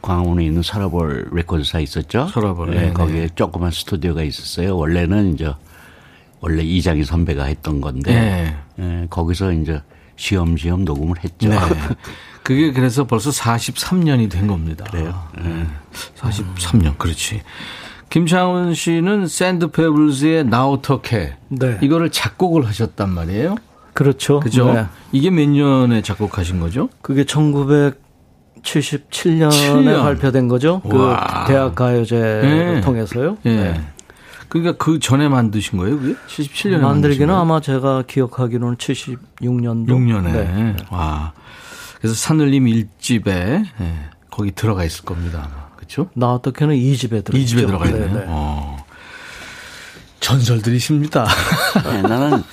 광화문에 0.00 0.44
있는 0.44 0.62
서라벌 0.62 1.28
레코드사 1.32 1.80
있었죠. 1.80 2.28
서라벌, 2.28 2.74
예, 2.76 2.80
네, 2.80 2.92
거기에 2.92 3.28
조그만 3.34 3.70
스튜디오가 3.70 4.22
있었어요. 4.22 4.76
원래는 4.76 5.34
이제 5.34 5.52
원래 6.40 6.62
이장희 6.62 7.04
선배가 7.04 7.44
했던 7.44 7.80
건데 7.80 8.56
예, 8.78 9.06
거기서 9.10 9.52
이제 9.52 9.80
시험시험 10.16 10.84
녹음을 10.84 11.16
했죠. 11.22 11.48
네. 11.48 11.58
그게 12.42 12.72
그래서 12.72 13.06
벌써 13.06 13.30
43년이 13.30 14.30
된 14.30 14.48
겁니다. 14.48 14.84
그래요? 14.90 15.28
네. 15.40 15.66
43년, 16.16 16.98
그렇지. 16.98 17.40
김창훈 18.12 18.74
씨는 18.74 19.26
샌드페블즈의 19.26 20.44
나 20.44 20.68
어떻게 20.68 21.34
네. 21.48 21.78
이거를 21.80 22.10
작곡을 22.10 22.66
하셨단 22.66 23.08
말이에요. 23.08 23.56
그렇죠. 23.94 24.38
그죠? 24.40 24.70
네. 24.70 24.84
이게 25.12 25.30
몇 25.30 25.48
년에 25.48 26.02
작곡하신 26.02 26.60
거죠? 26.60 26.90
그게 27.00 27.24
1977년에 27.24 27.94
7년. 28.62 30.02
발표된 30.02 30.48
거죠. 30.48 30.82
그 30.82 30.94
와. 30.94 31.46
대학 31.48 31.74
가요제를 31.74 32.74
네. 32.74 32.80
통해서요. 32.82 33.38
예. 33.46 33.56
네. 33.56 33.80
그러니까 34.50 34.76
그 34.76 34.98
전에 34.98 35.30
만드신 35.30 35.78
거예요, 35.78 35.98
그게? 35.98 36.14
77년에 36.28 36.80
만들기는 36.80 37.34
아마 37.34 37.60
제가 37.62 38.02
기억하기로는 38.06 38.76
76년도. 38.76 39.88
6년에. 39.88 40.32
네. 40.32 40.76
와. 40.90 41.32
그래서 41.98 42.14
산울림 42.14 42.66
1집에 42.66 43.26
예, 43.28 43.94
거기 44.30 44.52
들어가 44.52 44.84
있을 44.84 45.06
겁니다. 45.06 45.48
그렇죠? 45.82 46.08
나 46.14 46.32
어떻게는 46.32 46.76
이 46.76 46.96
집에 46.96 47.22
들어. 47.22 47.36
이 47.36 47.44
집에 47.44 47.66
들어가 47.66 47.86
있네요. 47.86 48.06
네, 48.06 48.12
네. 48.12 48.24
어. 48.28 48.84
전설들이십니다. 50.20 51.26
네, 51.84 52.02
나는 52.02 52.44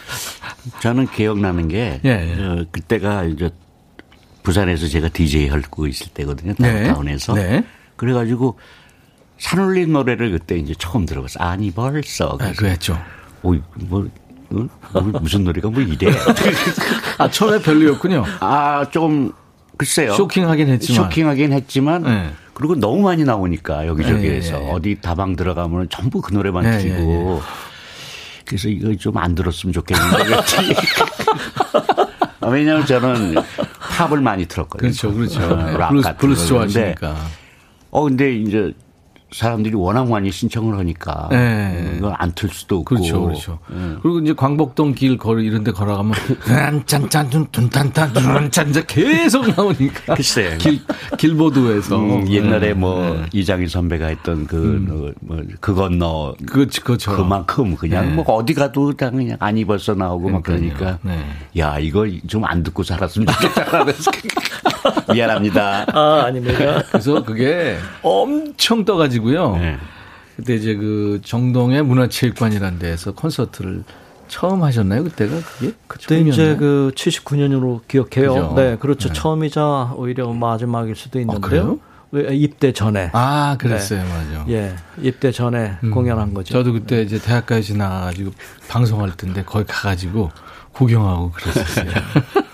저는 0.82 1.08
기억나는 1.12 1.68
게 1.68 2.02
예, 2.04 2.10
예. 2.10 2.44
어, 2.44 2.66
그때가 2.72 3.26
이제 3.26 3.52
부산에서 4.42 4.88
제가 4.88 5.10
DJ 5.10 5.50
하고 5.50 5.86
있을 5.86 6.08
때거든요. 6.08 6.54
네. 6.58 6.86
다운타운에서. 6.86 7.34
네. 7.36 7.64
그래가지고 7.96 8.58
산울림 9.38 9.94
노래를 9.94 10.32
그때 10.32 10.58
이제 10.58 10.74
처음 10.80 11.06
들어봤어. 11.06 11.40
아니 11.40 11.70
벌써. 11.70 12.38
아, 12.42 12.52
그랬죠. 12.54 13.00
오, 13.44 13.56
뭐, 13.76 14.10
어? 14.50 14.68
뭐 14.94 15.02
무슨 15.22 15.44
노래가 15.44 15.70
뭐 15.70 15.82
이래? 15.82 16.12
아, 17.20 17.30
처음에 17.30 17.62
별로였군요. 17.62 18.26
아, 18.40 18.90
좀 18.90 19.32
글쎄요. 19.78 20.14
쇼킹하긴 20.14 20.70
했지만. 20.70 21.04
쇼킹하긴 21.04 21.54
했지만 21.54 22.04
네. 22.04 22.34
그리고 22.60 22.76
너무 22.76 23.02
많이 23.04 23.24
나오니까 23.24 23.88
여기저기에서 23.88 24.58
예, 24.60 24.62
예, 24.62 24.68
예. 24.68 24.72
어디 24.72 24.98
다방 25.02 25.38
들어가면 25.38 25.88
전부 25.90 26.22
그 26.22 26.34
노래만 26.34 26.66
예, 26.66 26.78
틀리고 26.78 27.42
그래서 28.46 28.68
이거 28.68 28.94
좀 28.96 29.16
안 29.18 29.34
들었으면 29.34 29.72
좋겠는데 29.72 30.24
왜냐하면 32.52 32.86
저는 32.86 33.36
팝을 33.98 34.22
많이 34.22 34.46
틀었거든요. 34.46 34.90
그렇죠, 34.92 35.14
그렇죠. 35.14 35.42
어, 35.42 35.56
네, 35.56 35.78
락 35.78 35.90
블루스, 35.90 36.04
같은 36.08 36.18
블루스 36.20 36.48
좋아하시니까. 36.48 37.16
어 37.92 38.04
근데 38.04 38.34
이제 38.36 38.74
사람들이 39.32 39.76
워낙 39.76 40.10
많이 40.10 40.32
신청을 40.32 40.78
하니까 40.80 41.28
네. 41.32 41.94
이건 41.98 42.14
안 42.18 42.32
틀 42.34 42.50
수도 42.50 42.78
없고 42.80 42.96
그렇죠, 42.96 43.22
그렇죠. 43.24 43.60
예. 43.72 43.76
그리고 44.02 44.20
이제 44.20 44.34
광복동 44.34 44.94
길 44.94 45.18
거리 45.18 45.46
이런 45.46 45.64
데 45.64 45.72
걸어가면 45.72 46.14
짠짠짠 46.86 47.48
둔탄탄 47.52 48.14
둔짠짠 48.14 48.86
계속 48.88 49.48
나오니까. 49.48 50.16
글쎄. 50.16 50.58
길, 50.60 50.80
길보드에서. 51.18 51.98
음, 52.00 52.30
옛날에 52.30 52.68
네, 52.70 52.74
뭐 52.74 53.02
네. 53.02 53.10
음. 53.12 53.26
이장희 53.34 53.68
선배가 53.68 54.08
했던 54.08 54.48
그, 54.48 54.86
어, 54.90 55.20
뭐, 55.22 55.42
그건 55.60 55.98
너. 56.00 56.36
그, 56.48 56.66
그죠. 56.84 57.16
그만큼 57.16 57.76
그냥 57.76 58.10
네. 58.10 58.14
뭐 58.16 58.26
어디 58.26 58.54
가도 58.54 58.94
다 58.94 59.10
그냥 59.10 59.38
아니 59.40 59.58
벌써 59.58 59.96
나오고 59.96 60.30
막 60.30 60.44
그러니까요. 60.44 60.98
그러니까 61.00 61.00
네. 61.04 61.26
야 61.60 61.78
이거 61.80 62.08
좀 62.28 62.46
안 62.46 62.64
듣고 62.64 62.84
살았으면 62.84 63.28
좋겠다 63.28 63.86
미안합니다. 65.14 65.86
아, 65.94 66.24
아닙니다. 66.26 66.84
그래서 66.90 67.24
그게 67.24 67.78
엄청 68.02 68.86
떠가지고 68.86 69.19
요. 69.34 69.58
네. 69.58 69.78
그때 70.36 70.56
이제 70.56 70.76
그 70.76 71.20
정동의 71.24 71.84
문화체육관이라는 71.84 72.80
데에서 72.80 73.14
콘서트를 73.14 73.84
처음 74.30 74.64
하셨나요? 74.64 75.04
그때가 75.04 75.36
그게? 75.42 75.74
그때 75.88 76.22
이제 76.22 76.56
그 76.56 76.92
79년으로 76.96 77.82
기억해요. 77.88 78.34
그죠? 78.34 78.54
네, 78.56 78.78
그렇죠. 78.78 79.10
네. 79.10 79.14
처음이자 79.14 79.94
오히려 79.96 80.32
마지막일 80.32 80.96
수도 80.96 81.20
있는데요. 81.20 81.80
아, 82.14 82.18
입대 82.32 82.72
전에. 82.72 83.10
아, 83.14 83.58
그랬어요. 83.60 84.04
네. 84.04 84.10
맞아. 84.10 84.46
예. 84.50 84.76
입대 85.02 85.32
전에 85.32 85.78
음, 85.84 85.92
공연한 85.92 86.34
거죠. 86.34 86.54
저도 86.54 86.74
그때 86.74 87.02
이제 87.02 87.20
대학까지 87.20 87.76
나가지고 87.78 88.32
방송할 88.68 89.16
텐데 89.18 89.44
거기 89.46 89.66
가가지고 89.66 90.32
구경하고 90.72 91.32
그랬었어요. 91.32 91.92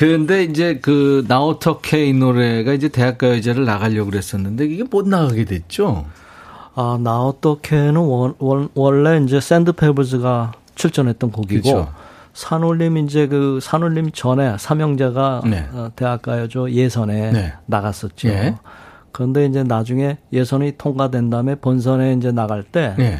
그런데 0.00 0.44
이제 0.44 0.78
그 0.80 1.26
나우터케 1.28 2.06
이 2.06 2.14
노래가 2.14 2.72
이제 2.72 2.88
대학가요제를 2.88 3.66
나가려고 3.66 4.08
그랬었는데 4.08 4.64
이게 4.64 4.82
못 4.82 5.06
나가게 5.06 5.44
됐죠. 5.44 6.06
아, 6.74 6.98
나우터케는 6.98 7.96
원, 7.96 8.34
원, 8.38 8.70
원래 8.72 9.22
이제 9.22 9.38
샌드페블즈가 9.42 10.52
출전했던 10.74 11.30
곡이고 11.30 11.62
그렇죠. 11.62 11.92
산울림 12.32 12.96
이제 12.96 13.26
그 13.26 13.58
산울림 13.60 14.12
전에 14.12 14.56
삼형제가 14.58 15.42
네. 15.44 15.68
어, 15.70 15.90
대학가요제 15.94 16.70
예선에 16.70 17.32
네. 17.32 17.52
나갔었죠. 17.66 18.28
네. 18.28 18.56
그런데 19.12 19.44
이제 19.44 19.64
나중에 19.64 20.16
예선이 20.32 20.78
통과된 20.78 21.28
다음에 21.28 21.56
본선에 21.56 22.14
이제 22.14 22.32
나갈 22.32 22.62
때 22.62 22.94
네. 22.96 23.18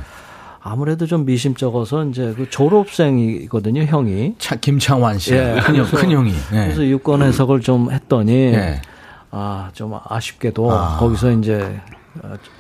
아무래도 0.63 1.07
좀 1.07 1.25
미심쩍어서 1.25 2.07
이제 2.07 2.35
그 2.37 2.49
졸업생이거든요, 2.51 3.83
형이. 3.83 4.35
차, 4.39 4.57
김창완 4.57 5.19
씨. 5.19 5.35
예, 5.35 5.59
큰형, 5.63 5.87
큰형이. 5.87 6.33
예. 6.53 6.57
그래서 6.65 6.85
유권 6.85 7.23
해석을 7.23 7.61
좀 7.61 7.91
했더니, 7.91 8.33
예. 8.33 8.83
아, 9.31 9.71
좀 9.73 9.95
아쉽게도 10.05 10.71
아. 10.71 10.99
거기서 10.99 11.33
이제 11.33 11.81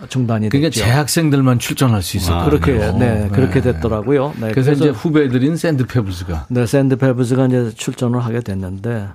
중단이 0.08 0.48
그러니까 0.48 0.70
됐죠. 0.70 0.84
재학생들만 0.84 1.58
출전할 1.58 2.02
수 2.02 2.16
있었고 2.16 2.38
아, 2.38 2.44
그렇게 2.44 2.72
네, 2.72 2.92
네, 2.92 3.28
그렇게 3.30 3.60
됐더라고요. 3.60 4.34
네, 4.36 4.52
그래서, 4.52 4.70
그래서, 4.70 4.72
이제 4.72 4.88
후배들인 4.88 5.56
샌드페블즈가 5.56 6.46
네, 6.48 6.66
샌드페블즈가 6.66 7.46
이제 7.46 7.72
출전을 7.74 8.24
하게 8.24 8.40
됐는데 8.40 9.08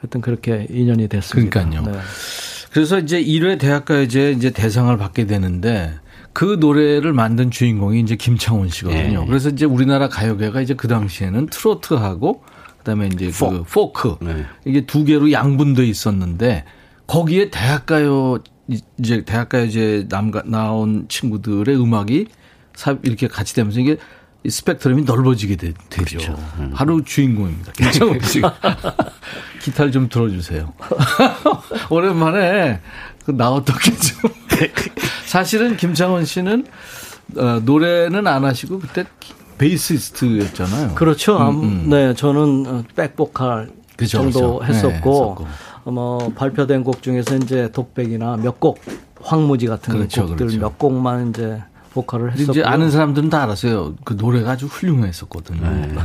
하여튼 0.00 0.20
그렇게 0.20 0.66
인연이 0.70 1.08
됐습니다. 1.08 1.60
그러니까요. 1.60 1.92
네. 1.92 1.98
그래서 2.72 2.98
이제 2.98 3.22
1회 3.22 3.58
대학가요제 3.58 4.32
이제 4.32 4.50
대상을 4.50 4.94
받게 4.98 5.26
되는데 5.26 5.94
그 6.36 6.58
노래를 6.60 7.14
만든 7.14 7.50
주인공이 7.50 7.98
이제 7.98 8.14
김창원 8.14 8.68
씨거든요. 8.68 9.20
네. 9.20 9.26
그래서 9.26 9.48
이제 9.48 9.64
우리나라 9.64 10.10
가요계가 10.10 10.60
이제 10.60 10.74
그 10.74 10.86
당시에는 10.86 11.46
트로트하고 11.46 12.44
그다음에 12.76 13.06
이제 13.06 13.30
포. 13.30 13.48
그 13.48 13.62
포크 13.62 14.16
네. 14.20 14.44
이게 14.66 14.84
두 14.84 15.04
개로 15.04 15.32
양분돼 15.32 15.86
있었는데 15.86 16.64
거기에 17.06 17.48
대학가요 17.48 18.40
이제 18.98 19.24
대학가요제 19.24 20.08
남가 20.10 20.42
나온 20.44 21.06
친구들의 21.08 21.74
음악이 21.74 22.26
이렇게 23.02 23.28
같이 23.28 23.54
되면서 23.54 23.80
이게 23.80 23.96
스펙트럼이 24.46 25.04
넓어지게 25.04 25.56
되, 25.56 25.72
죠 25.72 25.78
그렇죠. 25.88 26.38
음. 26.58 26.70
하루 26.74 27.02
주인공입니다. 27.02 27.72
김창원 27.72 28.20
씨가 28.20 28.54
기타를 29.62 29.90
좀 29.90 30.10
들어주세요. 30.10 30.70
오랜만에 31.88 32.80
그 33.15 33.15
나 33.32 33.50
어떻게 33.50 33.92
좀 33.96 34.30
사실은 35.26 35.76
김창원 35.76 36.24
씨는 36.24 36.66
어, 37.36 37.60
노래는 37.64 38.26
안 38.26 38.44
하시고 38.44 38.78
그때 38.80 39.04
베이시스트였잖아요. 39.58 40.94
그렇죠. 40.94 41.36
음, 41.38 41.62
음. 41.62 41.90
네, 41.90 42.14
저는 42.14 42.64
어, 42.66 42.84
백보컬 42.94 43.70
그렇죠, 43.96 44.18
정도 44.18 44.58
그렇죠. 44.58 44.64
했었고, 44.64 45.36
네, 45.86 45.90
뭐 45.90 46.32
발표된 46.34 46.84
곡 46.84 47.02
중에서 47.02 47.36
이제 47.36 47.70
독백이나 47.72 48.36
몇 48.36 48.60
곡, 48.60 48.80
황무지 49.22 49.66
같은 49.66 49.94
그렇죠, 49.94 50.22
곡들 50.26 50.46
그렇죠. 50.46 50.60
몇 50.60 50.78
곡만 50.78 51.30
이제 51.30 51.62
보컬을 51.94 52.32
했었고 52.32 52.52
이제 52.52 52.62
아는 52.62 52.90
사람들은 52.90 53.30
다 53.30 53.42
알았어요. 53.44 53.94
그 54.04 54.12
노래가 54.14 54.50
아주 54.52 54.66
훌륭했었거든요. 54.66 55.62
네. 55.62 55.86
네. 55.86 56.02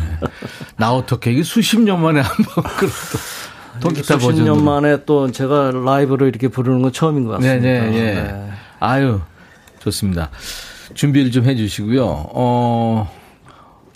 나 0.77 0.93
어떻게 0.93 1.33
이게 1.33 1.43
수십 1.43 1.81
년 1.81 2.01
만에 2.01 2.21
한 2.21 2.35
번 2.45 2.63
그래도 2.77 2.93
통기타 3.79 4.15
수십 4.15 4.27
버전으로. 4.27 4.55
년 4.55 4.65
만에 4.65 5.05
또 5.05 5.31
제가 5.31 5.71
라이브로 5.71 6.27
이렇게 6.27 6.47
부르는 6.47 6.81
건 6.81 6.91
처음인 6.91 7.25
것 7.25 7.31
같습니다. 7.33 7.61
네네, 7.61 7.89
네, 7.89 7.97
예. 7.97 8.13
네. 8.15 8.49
아유, 8.79 9.21
좋습니다. 9.79 10.29
준비를 10.93 11.31
좀 11.31 11.45
해주시고요. 11.45 12.05
어, 12.05 13.11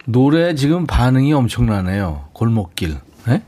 노래 0.05 0.55
지금 0.55 0.87
반응이 0.87 1.33
엄청나네요. 1.33 2.29
골목길. 2.33 2.97
네? 3.25 3.41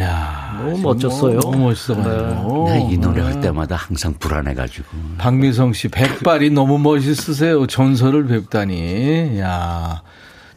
야 0.00 0.60
너무 0.60 0.78
멋졌어요. 0.78 1.40
너무 1.40 1.58
멋있어가지고. 1.58 2.64
네. 2.68 2.88
이 2.90 2.98
노래 2.98 3.22
할 3.22 3.40
때마다 3.40 3.76
항상 3.76 4.14
불안해가지고. 4.18 4.86
박미성 5.18 5.72
씨, 5.72 5.88
백발이 5.88 6.50
너무 6.50 6.78
멋있으세요. 6.78 7.66
전설을 7.66 8.26
뵙다니. 8.26 9.38
야 9.40 10.02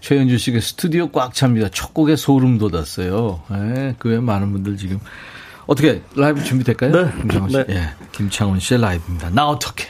최현주 0.08 0.38
씨가 0.38 0.62
스튜디오 0.62 1.10
꽉 1.12 1.34
찹니다. 1.34 1.68
첫 1.68 1.93
곡에 1.93 2.16
소름 2.16 2.58
돋았어요. 2.60 3.41
예, 3.51 3.93
그 3.99 4.08
외 4.08 4.22
많은 4.22 4.53
분들 4.53 4.78
지금. 4.78 5.01
어떻게 5.66 6.01
라이브 6.16 6.41
준비될까요? 6.41 6.91
네. 6.93 7.12
김창훈 7.20 7.49
씨. 7.49 7.58
네. 7.58 7.66
예, 7.72 7.89
김창훈 8.14 8.60
씨의 8.62 8.80
라이브입니다. 8.80 9.32
나 9.32 9.49
어떻게. 9.49 9.88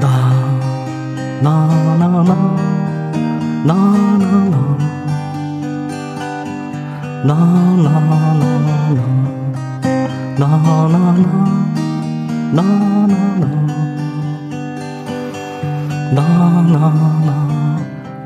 나, 0.00 0.08
나, 1.42 1.66
나, 1.98 2.06
나, 2.08 2.24
나, 3.64 3.74
나, 4.18 4.48
나. 4.50 4.65
나, 7.26 7.34
나, 7.34 7.90
나, 7.98 8.38
나, 10.38 10.38
나, 10.38 10.46
나, 10.88 11.02
나, 12.52 12.62
나, 16.14 16.22
나, 16.62 16.78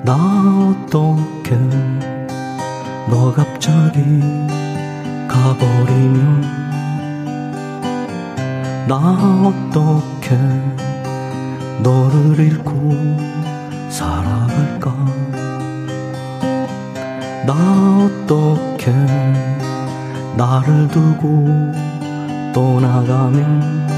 나, 0.05 0.13
어떻게 0.69 1.57
너가 3.09 3.43
갑자기 3.43 4.21
가버리면, 5.29 6.43
나, 8.87 8.97
어떻게 9.47 10.37
너를 11.83 12.39
잃고 12.39 13.17
살아갈까? 13.89 14.95
나, 17.47 17.55
어떻게 18.05 18.70
이렇게 18.81 18.93
나를 20.37 20.89
두고 20.89 21.47
떠나가면 22.55 23.91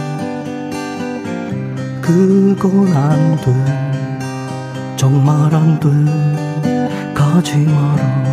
그건 2.01 2.93
안 2.93 3.37
돼. 3.37 4.97
정말 4.97 5.55
안 5.55 5.79
돼. 5.79 5.89
가지 7.15 7.59
마라. 7.59 8.32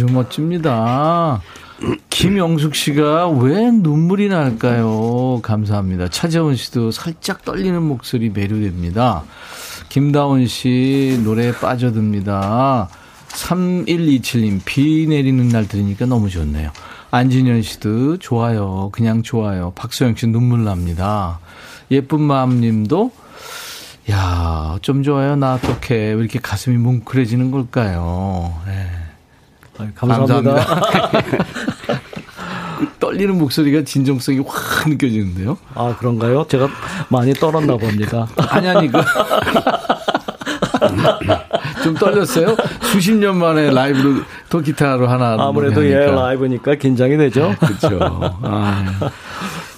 아주 0.00 0.06
멋집니다. 0.06 1.42
김영숙 2.08 2.74
씨가 2.74 3.28
왜 3.28 3.70
눈물이 3.70 4.30
날까요? 4.30 5.40
감사합니다. 5.42 6.08
차재원 6.08 6.56
씨도 6.56 6.90
살짝 6.90 7.44
떨리는 7.44 7.82
목소리 7.82 8.30
매료됩니다. 8.30 9.24
김다원 9.90 10.46
씨 10.46 11.20
노래에 11.22 11.52
빠져듭니다. 11.52 12.88
3127님 13.28 14.60
비 14.64 15.06
내리는 15.06 15.46
날 15.48 15.68
들으니까 15.68 16.06
너무 16.06 16.30
좋네요. 16.30 16.70
안진현 17.10 17.60
씨도 17.60 18.18
좋아요. 18.20 18.88
그냥 18.92 19.22
좋아요. 19.22 19.72
박소영 19.74 20.16
씨 20.16 20.26
눈물 20.28 20.64
납니다. 20.64 21.40
예쁜 21.90 22.22
마음 22.22 22.62
님도 22.62 23.12
야, 24.10 24.78
좀 24.80 25.02
좋아요. 25.02 25.36
나 25.36 25.54
어떡해. 25.56 25.94
왜 25.94 26.14
이렇게 26.14 26.38
가슴이 26.38 26.78
뭉클해지는 26.78 27.50
걸까요? 27.50 28.54
네. 28.66 28.99
감사합니다. 29.94 30.54
감사합니다. 30.54 31.44
떨리는 33.00 33.36
목소리가 33.38 33.82
진정성이 33.84 34.40
확 34.46 34.88
느껴지는데요. 34.88 35.56
아 35.74 35.94
그런가요? 35.98 36.46
제가 36.48 36.68
많이 37.08 37.32
떨었나 37.34 37.76
봅니다. 37.76 38.26
아니 38.48 38.68
아니 38.68 38.88
그. 38.88 39.00
좀 41.82 41.94
떨렸어요? 41.94 42.56
수십 42.82 43.14
년 43.14 43.38
만에 43.38 43.70
라이브로 43.70 44.22
또 44.48 44.60
기타로 44.60 45.08
하나. 45.08 45.36
아무래도 45.38 45.84
예 45.86 46.06
라이브니까 46.06 46.74
긴장이 46.74 47.16
되죠. 47.16 47.54
그렇죠. 47.58 47.98
아. 48.42 48.84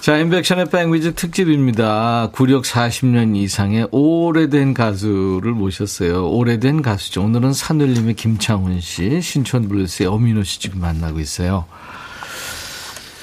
자, 0.03 0.17
임백천의 0.17 0.65
백뮤직 0.65 1.15
특집입니다. 1.15 2.27
구력 2.33 2.63
40년 2.65 3.37
이상의 3.37 3.87
오래된 3.91 4.73
가수를 4.73 5.53
모셨어요. 5.53 6.27
오래된 6.29 6.81
가수죠. 6.81 7.23
오늘은 7.23 7.53
산울림의 7.53 8.15
김창훈 8.15 8.81
씨, 8.81 9.21
신촌 9.21 9.69
블루스의 9.69 10.09
엄인호 10.09 10.43
씨 10.43 10.59
지금 10.59 10.81
만나고 10.81 11.21
있어요. 11.21 11.63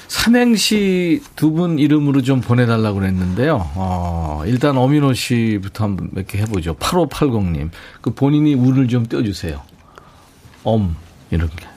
삼행시 0.07 1.21
두 1.35 1.51
분 1.51 1.77
이름으로 1.77 2.23
좀 2.23 2.41
보내달라고 2.41 2.97
그랬는데요. 2.99 3.69
어, 3.75 4.41
일단 4.47 4.75
어미노 4.75 5.13
씨부터 5.13 5.83
한번 5.83 6.09
몇 6.13 6.25
개 6.25 6.39
해보죠. 6.39 6.73
8580님. 6.77 7.69
그 8.01 8.09
본인이 8.15 8.55
운을 8.55 8.87
좀 8.87 9.05
떼어주세요. 9.05 9.61
엄, 10.63 10.95
이렇게. 11.29 11.67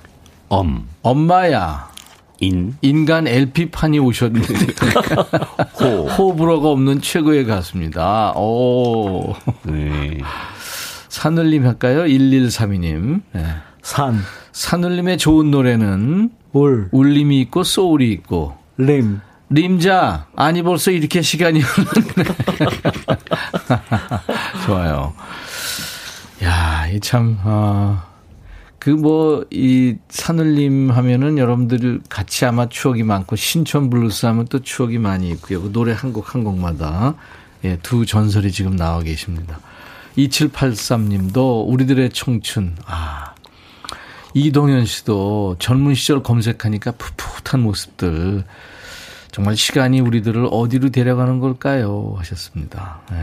엄. 0.49 0.89
엄마야. 1.03 1.93
인. 2.41 2.77
인간 2.83 3.27
LP판이 3.27 3.99
오셨는데. 3.99 4.55
호. 5.81 6.09
호불호가 6.09 6.69
없는 6.69 7.01
최고의 7.01 7.47
가수입니다. 7.47 8.33
오. 8.37 9.35
네. 9.63 10.19
산울림 11.09 11.67
할까요? 11.67 12.05
1132님. 12.05 13.23
네. 13.33 13.47
산. 13.83 14.21
산울림의 14.53 15.19
좋은 15.19 15.51
노래는 15.51 16.31
울. 16.53 16.89
울림이 16.93 17.41
있고 17.43 17.63
소울이 17.63 18.11
있고. 18.13 18.57
림. 18.79 19.21
림자. 19.51 20.27
아니 20.35 20.63
벌써 20.63 20.91
이렇게 20.91 21.23
시간이 21.23 21.61
흘렀네. 21.61 22.25
좋아요. 24.67 25.13
야, 26.43 26.89
이 26.89 26.99
참, 27.01 27.39
어, 27.45 28.03
그 28.85 28.91
뭐, 28.91 29.47
이 29.51 29.97
산울림 30.11 30.91
하면은 30.91 31.39
여러분들 31.39 32.03
같이 32.11 32.45
아마 32.45 32.69
추억이 32.69 33.03
많고, 33.03 33.35
신촌 33.35 33.89
블루스 33.89 34.27
하면 34.27 34.45
또 34.51 34.61
추억이 34.61 34.99
많이 34.99 35.31
있고요. 35.31 35.63
그 35.63 35.73
노래 35.73 35.95
한 35.95 36.13
곡 36.13 36.35
한 36.35 36.45
곡마다, 36.45 37.15
예, 37.65 37.79
두 37.83 38.05
전설이 38.05 38.53
지금 38.53 38.77
나와 38.77 39.01
계십니다. 39.01 39.59
2783님도 40.19 41.67
우리들의 41.67 42.11
청춘, 42.11 42.77
아. 42.85 43.33
이동현 44.35 44.85
씨도 44.85 45.57
젊은 45.61 45.95
시절 45.95 46.23
검색하니까 46.23 46.93
풋풋한 46.93 47.63
모습들. 47.63 48.45
정말 49.33 49.57
시간이 49.57 50.01
우리들을 50.01 50.47
어디로 50.51 50.91
데려가는 50.91 51.41
걸까요? 51.41 52.17
하셨습니다. 52.19 53.01
네. 53.11 53.17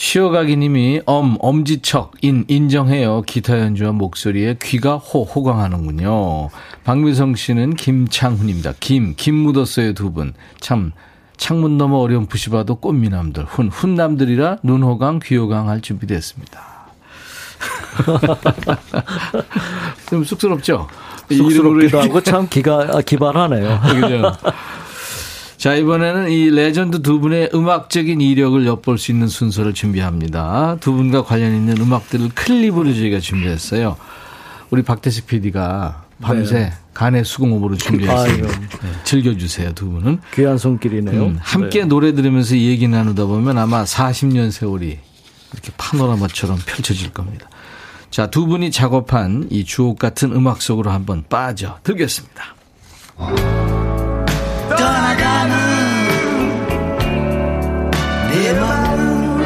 쉬어가기 0.00 0.56
님이 0.56 1.02
엄, 1.04 1.36
엄지척, 1.40 2.12
인, 2.22 2.46
인정해요. 2.48 3.20
기타 3.26 3.60
연주와 3.60 3.92
목소리에 3.92 4.56
귀가 4.62 4.96
호, 4.96 5.24
호강하는군요. 5.24 6.48
박미성 6.84 7.34
씨는 7.34 7.74
김창훈입니다. 7.74 8.72
김, 8.80 9.12
김 9.14 9.34
묻었어요, 9.34 9.92
두 9.92 10.10
분. 10.10 10.32
참, 10.58 10.92
창문 11.36 11.76
너머 11.76 11.98
어렴풋이 11.98 12.24
봐도 12.24 12.76
꽃미남들. 12.76 13.44
훈, 13.44 13.68
훈남들이라 13.68 14.60
눈호강, 14.62 15.20
귀호강 15.22 15.68
할 15.68 15.82
준비됐습니다. 15.82 16.62
좀 20.08 20.24
쑥스럽죠? 20.24 20.88
쑥스럽기도 21.30 22.00
하고 22.00 22.22
참 22.22 22.48
기가, 22.48 23.02
기발하네요. 23.02 23.80
그죠? 23.82 24.32
자, 25.60 25.74
이번에는 25.74 26.30
이 26.30 26.48
레전드 26.48 27.02
두 27.02 27.20
분의 27.20 27.50
음악적인 27.52 28.22
이력을 28.22 28.64
엿볼 28.64 28.96
수 28.96 29.12
있는 29.12 29.28
순서를 29.28 29.74
준비합니다. 29.74 30.78
두 30.80 30.94
분과 30.94 31.24
관련 31.24 31.54
있는 31.54 31.76
음악들을 31.76 32.30
클립으로 32.34 32.94
저희가 32.94 33.20
준비했어요. 33.20 33.98
우리 34.70 34.82
박태식 34.82 35.26
PD가 35.26 36.04
밤새 36.22 36.58
네. 36.60 36.72
간의 36.94 37.26
수공업으로 37.26 37.76
준비했습니다. 37.76 38.48
네, 38.48 38.88
즐겨주세요, 39.04 39.74
두 39.74 39.90
분은. 39.90 40.20
귀한 40.32 40.56
손길이네요. 40.56 41.22
음, 41.22 41.38
함께 41.42 41.80
네. 41.80 41.84
노래 41.84 42.14
들으면서 42.14 42.56
얘기 42.56 42.88
나누다 42.88 43.26
보면 43.26 43.58
아마 43.58 43.84
40년 43.84 44.50
세월이 44.50 44.98
이렇게 45.52 45.72
파노라마처럼 45.76 46.58
펼쳐질 46.64 47.12
겁니다. 47.12 47.50
자, 48.08 48.30
두 48.30 48.46
분이 48.46 48.70
작업한 48.70 49.48
이 49.50 49.66
주옥 49.66 49.98
같은 49.98 50.32
음악 50.32 50.62
속으로 50.62 50.90
한번 50.90 51.22
빠져 51.28 51.76
들겠습니다. 51.82 52.54
떠나가는 54.80 55.54
내 58.30 58.52
마음 58.58 59.38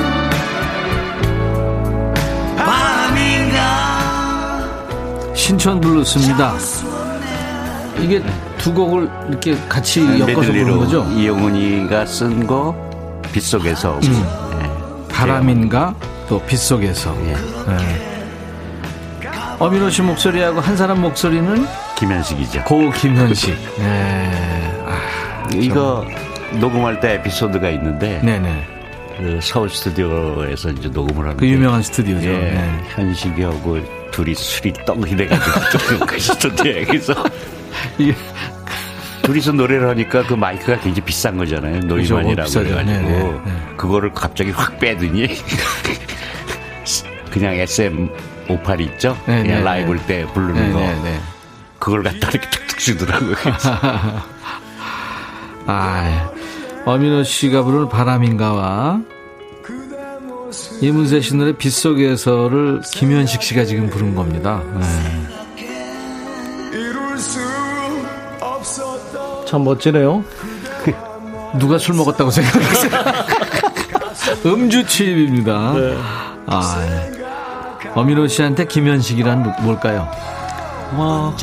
밤인가 2.56 3.58
신촌 5.34 5.80
블루스입니다. 5.80 6.54
이게 8.00 8.22
두 8.58 8.72
곡을 8.72 9.10
이렇게 9.28 9.58
같이 9.68 10.02
네, 10.06 10.20
엮어서 10.20 10.52
부른 10.52 10.78
거죠? 10.78 11.04
이영훈이가 11.10 12.06
쓴 12.06 12.46
거 12.46 12.74
빗속에서 13.32 13.98
음. 14.04 14.26
네. 14.60 15.08
바람인가 15.08 15.94
또 16.28 16.40
빗속에서 16.42 17.16
예. 17.26 17.32
네. 17.32 18.14
어민호 19.58 19.90
씨 19.90 20.02
목소리하고 20.02 20.60
한 20.60 20.76
사람 20.76 21.00
목소리는 21.00 21.66
김현식이죠. 21.96 22.62
고 22.64 22.90
김현식. 22.92 23.56
네. 23.78 24.63
이거 25.52 26.06
녹음할 26.60 27.00
때 27.00 27.14
에피소드가 27.14 27.70
있는데 27.70 28.20
네네. 28.22 28.66
그 29.16 29.38
서울 29.42 29.70
스튜디오에서 29.70 30.70
이제 30.70 30.88
녹음을 30.88 31.24
하는 31.24 31.36
그 31.36 31.46
유명한 31.46 31.82
스튜디오죠. 31.82 32.28
예, 32.28 32.38
네. 32.38 32.82
현식이하고 32.94 33.78
둘이 34.10 34.34
술이 34.34 34.72
떡이 34.84 35.16
돼가지고 35.16 36.06
그 36.06 36.18
스튜디오에 36.18 36.84
그래서 36.84 37.14
이게 37.98 38.14
둘이서 39.22 39.52
노래를 39.52 39.88
하니까 39.90 40.22
그 40.24 40.34
마이크가 40.34 40.80
굉장히 40.80 41.00
비싼 41.02 41.36
거잖아요. 41.36 41.80
노이만이라고 41.80 42.50
그래가지고 42.50 42.90
네네. 42.90 43.40
그거를 43.76 44.12
갑자기 44.12 44.50
확 44.50 44.78
빼더니 44.78 45.28
그냥 47.30 47.54
SM 47.54 48.08
58 48.48 48.80
있죠? 48.82 49.16
네네. 49.26 49.42
그냥 49.42 49.64
라이브 49.64 49.98
때 50.06 50.26
부르는. 50.34 50.72
거 50.72 50.94
그걸 51.78 52.02
갖다 52.02 52.28
이렇게 52.30 52.48
툭툭 52.50 52.78
주더라고요. 52.78 53.34
아, 55.66 56.30
어민호 56.84 57.24
씨가 57.24 57.62
부르는 57.62 57.88
바람인가와 57.88 59.00
이문세 60.80 61.20
씨 61.20 61.34
노래 61.36 61.52
빗속에서를 61.52 62.82
김현식 62.92 63.42
씨가 63.42 63.64
지금 63.64 63.88
부른 63.88 64.14
겁니다. 64.14 64.62
네. 64.78 64.84
참 69.46 69.64
멋지네요. 69.64 70.24
누가 71.58 71.78
술 71.78 71.94
먹었다고 71.94 72.30
생각했어요? 72.30 72.90
음주 74.46 74.86
취입입니다. 74.86 75.72
네. 75.74 75.96
아, 76.46 76.76
네. 76.80 77.12
어민호 77.94 78.26
씨한테 78.26 78.66
김현식이란 78.66 79.54
뭘까요? 79.62 80.10
뭐, 80.92 81.34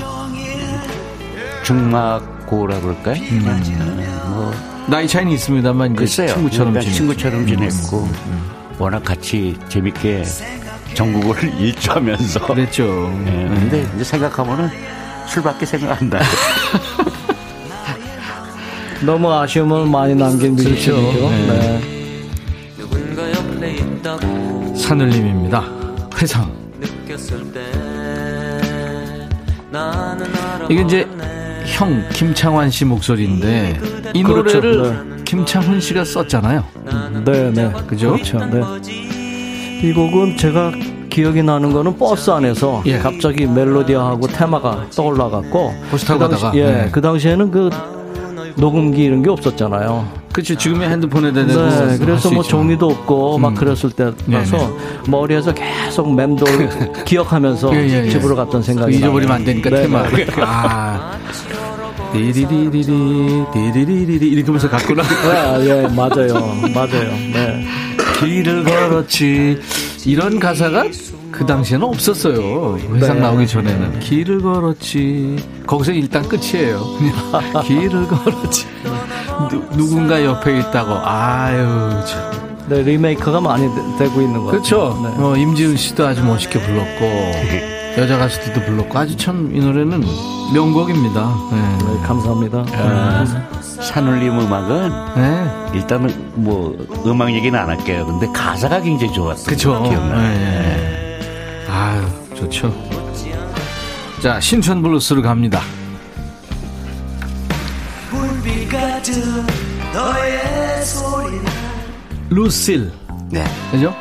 중막 1.64 2.41
고라 2.52 2.80
그럴까요? 2.82 3.16
음. 3.16 3.96
네, 3.98 4.06
뭐 4.28 4.52
나이 4.88 5.08
차이는 5.08 5.32
있습니다만 5.32 5.96
이제 5.96 6.28
친구처럼 6.28 6.74
지냈고. 6.74 6.92
친구처럼 6.98 7.48
지냈고 7.48 8.00
음, 8.04 8.14
음. 8.28 8.52
워낙 8.78 9.02
같이 9.06 9.56
재밌게 9.70 10.26
전국을 10.94 11.46
일주하면서 11.58 12.46
그랬죠. 12.46 12.84
네, 13.24 13.48
근데 13.48 13.88
이제 13.96 14.04
생각하면은 14.04 14.70
술밖에 15.28 15.66
생각 15.66 16.02
안 16.02 16.10
나요. 16.10 16.24
너무 19.06 19.32
아쉬움을 19.32 19.86
많이 19.86 20.14
남긴 20.14 20.56
뮤지션이죠. 20.56 20.94
그렇죠. 20.94 21.30
네. 21.30 21.80
네. 23.62 23.78
산울림입니다. 24.78 25.64
회상. 26.22 26.52
이게 30.70 30.82
이제 30.82 31.08
형 31.72 32.08
김창완 32.14 32.70
씨 32.70 32.86
목소리인데 32.86 33.80
이 34.14 34.24
그렇죠. 34.24 34.60
노래를 34.60 35.10
네. 35.18 35.24
김창훈 35.24 35.80
씨가 35.80 36.04
썼잖아요. 36.04 36.64
네, 37.26 37.52
네. 37.52 37.72
그죠? 37.88 38.12
그렇죠. 38.12 38.40
네. 38.46 38.62
이 39.82 39.94
곡은 39.94 40.38
제가 40.38 40.74
기억이 41.10 41.44
나는 41.44 41.74
거는 41.74 41.98
버스 41.98 42.30
안에서 42.30 42.84
예. 42.86 43.00
갑자기 43.00 43.46
멜로디하고 43.46 44.28
테마가 44.28 44.88
떠올라 44.96 45.30
갖고 45.30 45.74
버스 45.90 46.06
타고 46.06 46.20
그 46.20 46.28
당시, 46.30 46.44
가다가 46.44 46.58
예, 46.58 46.72
네. 46.72 46.90
그 46.92 47.02
당시에는 47.02 47.52
그 47.52 47.70
녹음기 48.58 49.04
이런 49.04 49.24
게 49.24 49.30
없었잖아요. 49.30 50.21
그렇죠. 50.32 50.56
지금의 50.56 50.90
핸드폰에 50.90 51.32
대한 51.34 51.48
네, 51.48 51.98
그래서 51.98 52.32
뭐 52.32 52.44
종이도 52.44 52.90
없고 52.90 53.36
음. 53.38 53.42
막 53.42 53.56
그랬을 53.56 53.92
때라서 53.92 54.18
네, 54.26 54.42
네. 54.44 55.10
머리에서 55.10 55.54
계속 55.54 56.14
맴돌 56.14 56.48
기억하면서 57.06 57.76
예, 57.76 57.88
예, 57.90 58.06
예. 58.06 58.10
집으로 58.10 58.36
갔던 58.36 58.62
생각이 58.64 58.96
잊어버리면 58.98 59.36
안 59.36 59.44
되니까 59.46 59.70
네, 59.70 59.82
테마. 59.84 60.10
네. 60.10 60.28
아. 60.38 61.18
디리리리리 62.14 63.46
디리리리리 63.54 64.28
이렇게 64.28 64.46
하면서 64.48 64.70
갔구나. 64.70 65.02
아, 65.04 65.58
예, 65.62 65.88
맞아요. 65.96 66.34
맞아요. 66.74 67.12
네. 67.34 67.66
길을 68.20 68.64
걸었지. 68.64 69.60
이런 70.06 70.40
가사가 70.40 70.86
그 71.32 71.46
당시에는 71.46 71.88
없었어요. 71.88 72.78
회상 72.96 73.16
네. 73.16 73.22
나오기 73.22 73.48
전에는. 73.48 74.00
길을 74.02 74.42
걸었지. 74.42 75.38
거기서 75.66 75.94
일단 75.94 76.28
끝이에요. 76.28 76.82
길을 77.66 78.08
걸었지. 78.08 78.68
누, 79.50 79.88
군가 79.88 80.24
옆에 80.24 80.60
있다고. 80.60 80.94
아유, 81.04 81.90
참. 82.06 82.32
네, 82.68 82.82
리메이크가 82.84 83.42
많이 83.42 83.68
되, 83.98 84.08
고 84.08 84.22
있는 84.22 84.40
거 84.44 84.52
그렇죠. 84.52 84.98
네. 85.04 85.24
어, 85.24 85.36
임지훈 85.36 85.76
씨도 85.78 86.06
아주 86.06 86.24
멋있게 86.24 86.60
불렀고. 86.60 87.72
여자 87.98 88.18
가수들도 88.18 88.62
불렀고 88.62 88.98
아주 88.98 89.18
참 89.18 89.52
이 89.54 89.60
노래는 89.60 90.02
명곡입니다. 90.54 91.36
네. 91.52 91.78
네, 91.86 92.08
감사합니다. 92.08 92.64
아, 92.74 93.26
산울림 93.62 94.40
음악은 94.40 94.92
네. 95.16 95.72
일단은 95.74 96.32
뭐 96.36 96.78
음악 97.06 97.34
얘기는 97.34 97.58
안 97.60 97.68
할게요. 97.70 98.06
근데 98.06 98.28
가사가 98.32 98.80
굉장히 98.82 99.12
좋았어요. 99.14 99.46
그렇죠. 99.46 99.82
기억나요. 99.84 100.22
네. 100.22 100.38
네. 100.38 101.68
아유 101.70 102.02
좋죠. 102.36 102.74
자 104.22 104.40
신촌 104.40 104.82
블루스로 104.82 105.22
갑니다. 105.22 105.60
루실. 112.30 112.92
네. 113.30 113.44
그죠? 113.72 113.94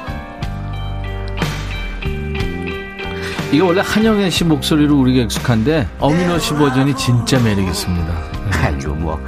이게 3.52 3.60
원래 3.60 3.80
한영애 3.84 4.30
씨 4.30 4.44
목소리로 4.44 4.96
우리가 5.00 5.24
익숙한데 5.24 5.88
어민호 5.98 6.38
씨 6.38 6.54
버전이 6.54 6.94
진짜 6.96 7.40
매력 7.40 7.66
있습니다. 7.66 8.14
아이고 8.62 8.94
뭐. 8.94 9.20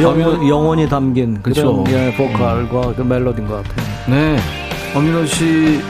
영원, 0.00 0.48
영원히 0.48 0.88
담긴 0.88 1.40
그렇죠. 1.42 1.84
그런 1.84 1.96
예, 1.96 2.14
보컬과 2.16 2.88
음. 2.88 2.94
그 2.96 3.02
멜로디인 3.02 3.46
것 3.46 3.62
같아요. 3.62 3.86
네. 4.08 4.63
엄인호 4.94 5.26
씨의 5.26 5.80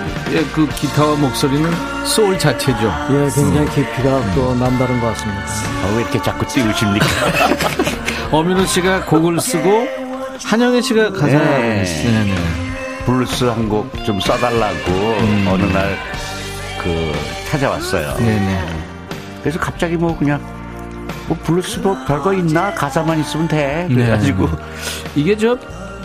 그 0.54 0.66
기타와 0.74 1.16
목소리는 1.16 1.70
소울 2.06 2.38
자체죠. 2.38 2.90
예, 3.10 3.28
굉장히 3.34 3.68
깊이가 3.70 4.18
음. 4.18 4.32
또 4.34 4.54
남다른 4.54 4.98
것 5.00 5.08
같습니다. 5.08 5.42
아, 5.42 5.92
왜 5.94 6.02
이렇게 6.02 6.22
자꾸 6.22 6.46
띄우십니까? 6.46 7.06
엄인호 8.32 8.64
씨가 8.64 9.04
곡을 9.04 9.38
쓰고 9.40 9.86
한영애 10.44 10.80
씨가 10.80 11.10
가사. 11.12 11.26
네. 11.38 11.82
네, 11.84 12.24
네. 12.24 12.34
블루스 13.04 13.44
한 13.44 13.68
곡 13.68 13.90
좀 14.06 14.18
써달라고 14.20 14.90
음. 14.90 15.46
어느 15.50 15.62
날 15.64 15.96
그 16.82 17.12
찾아왔어요. 17.50 18.14
네네. 18.18 18.60
그래서 19.40 19.58
갑자기 19.58 19.96
뭐 19.96 20.14
그냥 20.18 20.38
뭐 21.26 21.38
블루스도 21.42 21.96
별거 22.06 22.34
있나 22.34 22.74
가사만 22.74 23.18
있으면 23.20 23.48
돼. 23.48 23.86
네. 23.88 23.94
그래가지고 23.94 24.46
네. 24.46 24.52
이게 25.14 25.34
저 25.34 25.56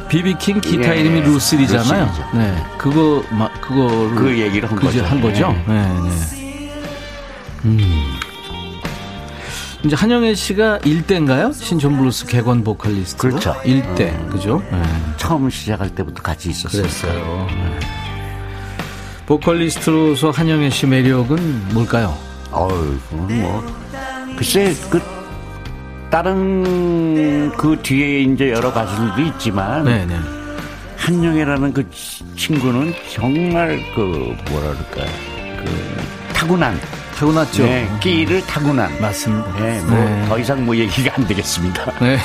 B.B. 0.09 0.35
King 0.35 0.61
기타 0.61 0.95
예. 0.95 1.01
이름이 1.01 1.21
루실이잖아요. 1.21 2.05
루실이죠. 2.05 2.37
네, 2.37 2.65
그거 2.77 3.23
막 3.31 3.51
그거 3.61 3.87
그 4.15 4.37
얘기를 4.37 4.69
한 4.69 4.77
거죠. 4.79 5.03
한 5.05 5.21
거죠. 5.21 5.51
네, 5.67 5.73
네. 5.73 6.09
네. 6.09 6.83
음. 7.65 8.15
이제 9.85 9.95
한영애 9.95 10.35
씨가 10.35 10.79
1대인가요? 10.79 11.53
신촌 11.53 11.95
블루스 11.97 12.25
객원 12.25 12.63
보컬리스트. 12.65 13.17
그렇죠. 13.17 13.53
1대. 13.63 14.01
음. 14.11 14.29
그죠? 14.29 14.61
네. 14.71 14.81
처음 15.15 15.49
시작할 15.49 15.95
때부터 15.95 16.21
같이 16.21 16.49
있었어요. 16.49 16.81
그랬어요. 16.81 17.47
네. 17.49 17.79
보컬리스트로서 19.25 20.31
한영애 20.31 20.69
씨 20.71 20.85
매력은 20.87 21.69
뭘까요? 21.73 22.17
어유, 22.51 22.97
뭐. 23.11 23.63
글쎄, 24.35 24.75
그, 24.89 24.99
다른 26.09 27.51
그 27.55 27.77
뒤에 27.81 28.21
이제 28.21 28.51
여러 28.51 28.73
가수들도 28.73 29.21
있지만. 29.33 29.83
네네. 29.83 30.05
네. 30.05 30.19
한영애라는 30.97 31.73
그 31.73 31.89
친구는 32.35 32.93
정말 33.13 33.79
그, 33.95 34.35
뭐라 34.51 34.69
그럴까. 34.69 35.11
그, 35.57 36.33
타고난. 36.33 36.79
타고났죠. 37.15 37.63
네, 37.63 37.89
끼를 37.99 38.41
타고난. 38.45 38.89
맞습니다. 39.01 39.53
네, 39.59 39.81
뭐, 39.81 39.97
네. 39.97 40.25
더 40.27 40.39
이상 40.39 40.65
뭐 40.65 40.75
얘기가 40.75 41.13
안 41.15 41.27
되겠습니다. 41.27 41.91
네. 41.99 42.17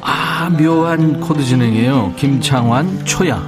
아, 0.00 0.50
묘한 0.50 1.20
코드 1.20 1.42
진행이에요. 1.42 2.14
김창완, 2.16 3.04
초야. 3.04 3.40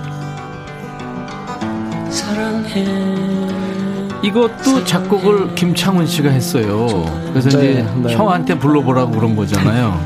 이것도 4.25 4.85
작곡을 4.85 5.55
김창훈 5.55 6.07
씨가 6.07 6.31
했어요. 6.31 6.87
그래서 7.31 7.51
네, 7.59 7.73
이제 7.73 7.87
네. 7.97 8.15
형한테 8.15 8.59
불러보라고 8.59 9.13
그런 9.13 9.37
거잖아요. 9.37 10.01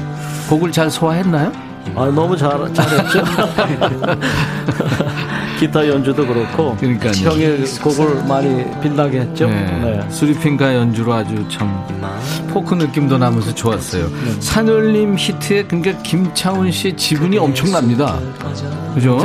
곡을 0.48 0.72
잘 0.72 0.90
소화했나요? 0.90 1.52
아, 1.94 2.06
너무 2.06 2.36
잘, 2.36 2.50
잘했죠. 2.74 3.22
기타 5.58 5.86
연주도 5.86 6.26
그렇고. 6.26 6.76
그러니까 6.78 7.10
형의 7.12 7.64
곡을 7.82 8.24
많이 8.26 8.64
빛나게 8.80 9.20
했죠. 9.20 9.48
네. 9.48 9.80
네. 9.82 10.10
three 10.10 10.39
finger 10.39 10.74
연주로 10.74 11.14
아주 11.14 11.44
참 11.48 11.68
포크 12.48 12.74
느낌도 12.74 13.18
나면서 13.18 13.54
좋았어요. 13.54 14.08
네. 14.08 14.40
산울림 14.40 15.16
히트에 15.16 15.64
그러니까 15.64 16.00
김창훈 16.02 16.70
씨 16.70 16.94
지분이 16.94 17.38
엄청납니다. 17.38 18.18
그죠? 18.94 19.18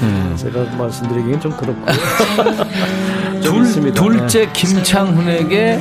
네. 0.00 0.36
제가 0.42 0.64
말씀드리기는 0.76 1.40
좀 1.40 1.52
그렇고. 1.52 1.80
둘, 3.80 3.92
둘째 3.92 4.46
네. 4.46 4.52
김창훈에게 4.52 5.80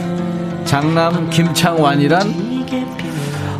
장남 0.66 1.30
김창완이란 1.30 2.66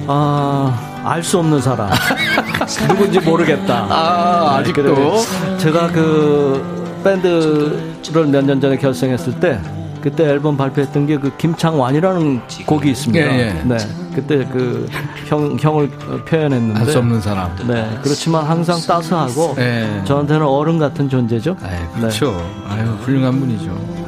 아. 0.08 0.88
알 1.04 1.24
수 1.24 1.40
없는 1.40 1.60
사람. 1.62 1.90
누군지 2.88 3.20
모르겠다. 3.20 3.88
아, 3.90 4.58
아직도? 4.58 4.94
네, 4.94 5.58
제가 5.58 5.88
그 5.88 7.02
밴드를 7.04 7.92
몇 8.32 8.44
년 8.46 8.62
전에 8.62 8.78
결성했을 8.78 9.40
때 9.40 9.60
그때 10.02 10.26
앨범 10.26 10.58
발표했던 10.58 11.08
게 11.08 11.18
그 11.18 11.36
김창완이라는 11.38 12.42
곡이 12.68 12.92
있습니다. 12.92 13.26
예, 13.34 13.40
예. 13.48 13.62
네. 13.64 13.78
그때 14.14 14.46
그 14.52 14.88
형, 15.28 15.58
형을 15.60 15.90
표현했는데. 16.26 16.80
알 16.82 16.86
수 16.86 17.00
없는 17.00 17.20
사람. 17.22 17.50
네. 17.68 17.98
그렇지만 18.04 18.46
항상 18.46 18.80
따스하고. 18.82 19.56
예. 19.58 20.02
저한테는 20.06 20.44
어른 20.46 20.78
같은 20.78 21.10
존재죠. 21.10 21.56
아 21.64 21.98
그렇죠. 21.98 22.32
네. 22.32 22.76
아유, 22.76 22.90
훌륭한 23.02 23.40
분이죠. 23.40 24.01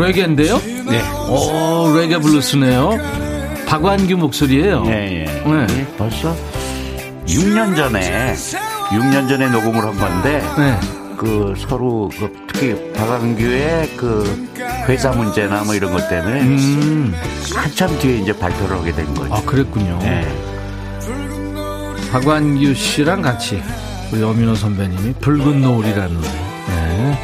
레게인데요? 0.00 0.58
네. 0.88 1.02
오, 1.28 1.94
레게 1.96 2.18
블루스네요. 2.18 2.98
박완규 3.66 4.16
목소리예요. 4.16 4.82
네, 4.84 5.26
네. 5.44 5.66
네. 5.66 5.86
벌써 5.96 6.34
6년 7.26 7.76
전에 7.76 8.34
6년 8.88 9.28
전에 9.28 9.48
녹음을 9.48 9.84
한 9.84 9.96
건데 9.96 10.42
네. 10.58 10.80
그 11.16 11.54
서로 11.56 12.10
그 12.18 12.32
특히 12.48 12.92
박완규의 12.94 13.96
그 13.96 14.48
회사 14.88 15.10
문제나 15.10 15.64
뭐 15.64 15.74
이런 15.74 15.92
것 15.92 16.08
때문에 16.08 16.40
음. 16.40 17.14
한참 17.54 17.96
뒤에 17.98 18.16
이제 18.16 18.36
발표를 18.36 18.78
하게 18.78 18.92
된 18.92 19.14
거죠. 19.14 19.34
아 19.34 19.42
그랬군요. 19.42 19.98
네. 20.02 20.26
박완규 22.10 22.74
씨랑 22.74 23.22
같이 23.22 23.62
우리 24.12 24.22
어민호 24.22 24.54
선배님이 24.56 25.12
붉은 25.20 25.60
노을이라는 25.60 26.14
노래 26.14 26.28
네. 26.68 27.18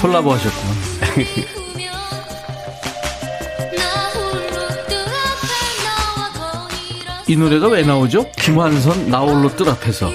콜라보 0.00 0.32
하셨구나. 0.32 0.72
이 7.30 7.36
노래가 7.36 7.68
왜 7.68 7.84
나오죠? 7.84 8.26
김완선 8.32 9.08
나홀로 9.08 9.54
뜰 9.54 9.68
앞에서 9.68 10.10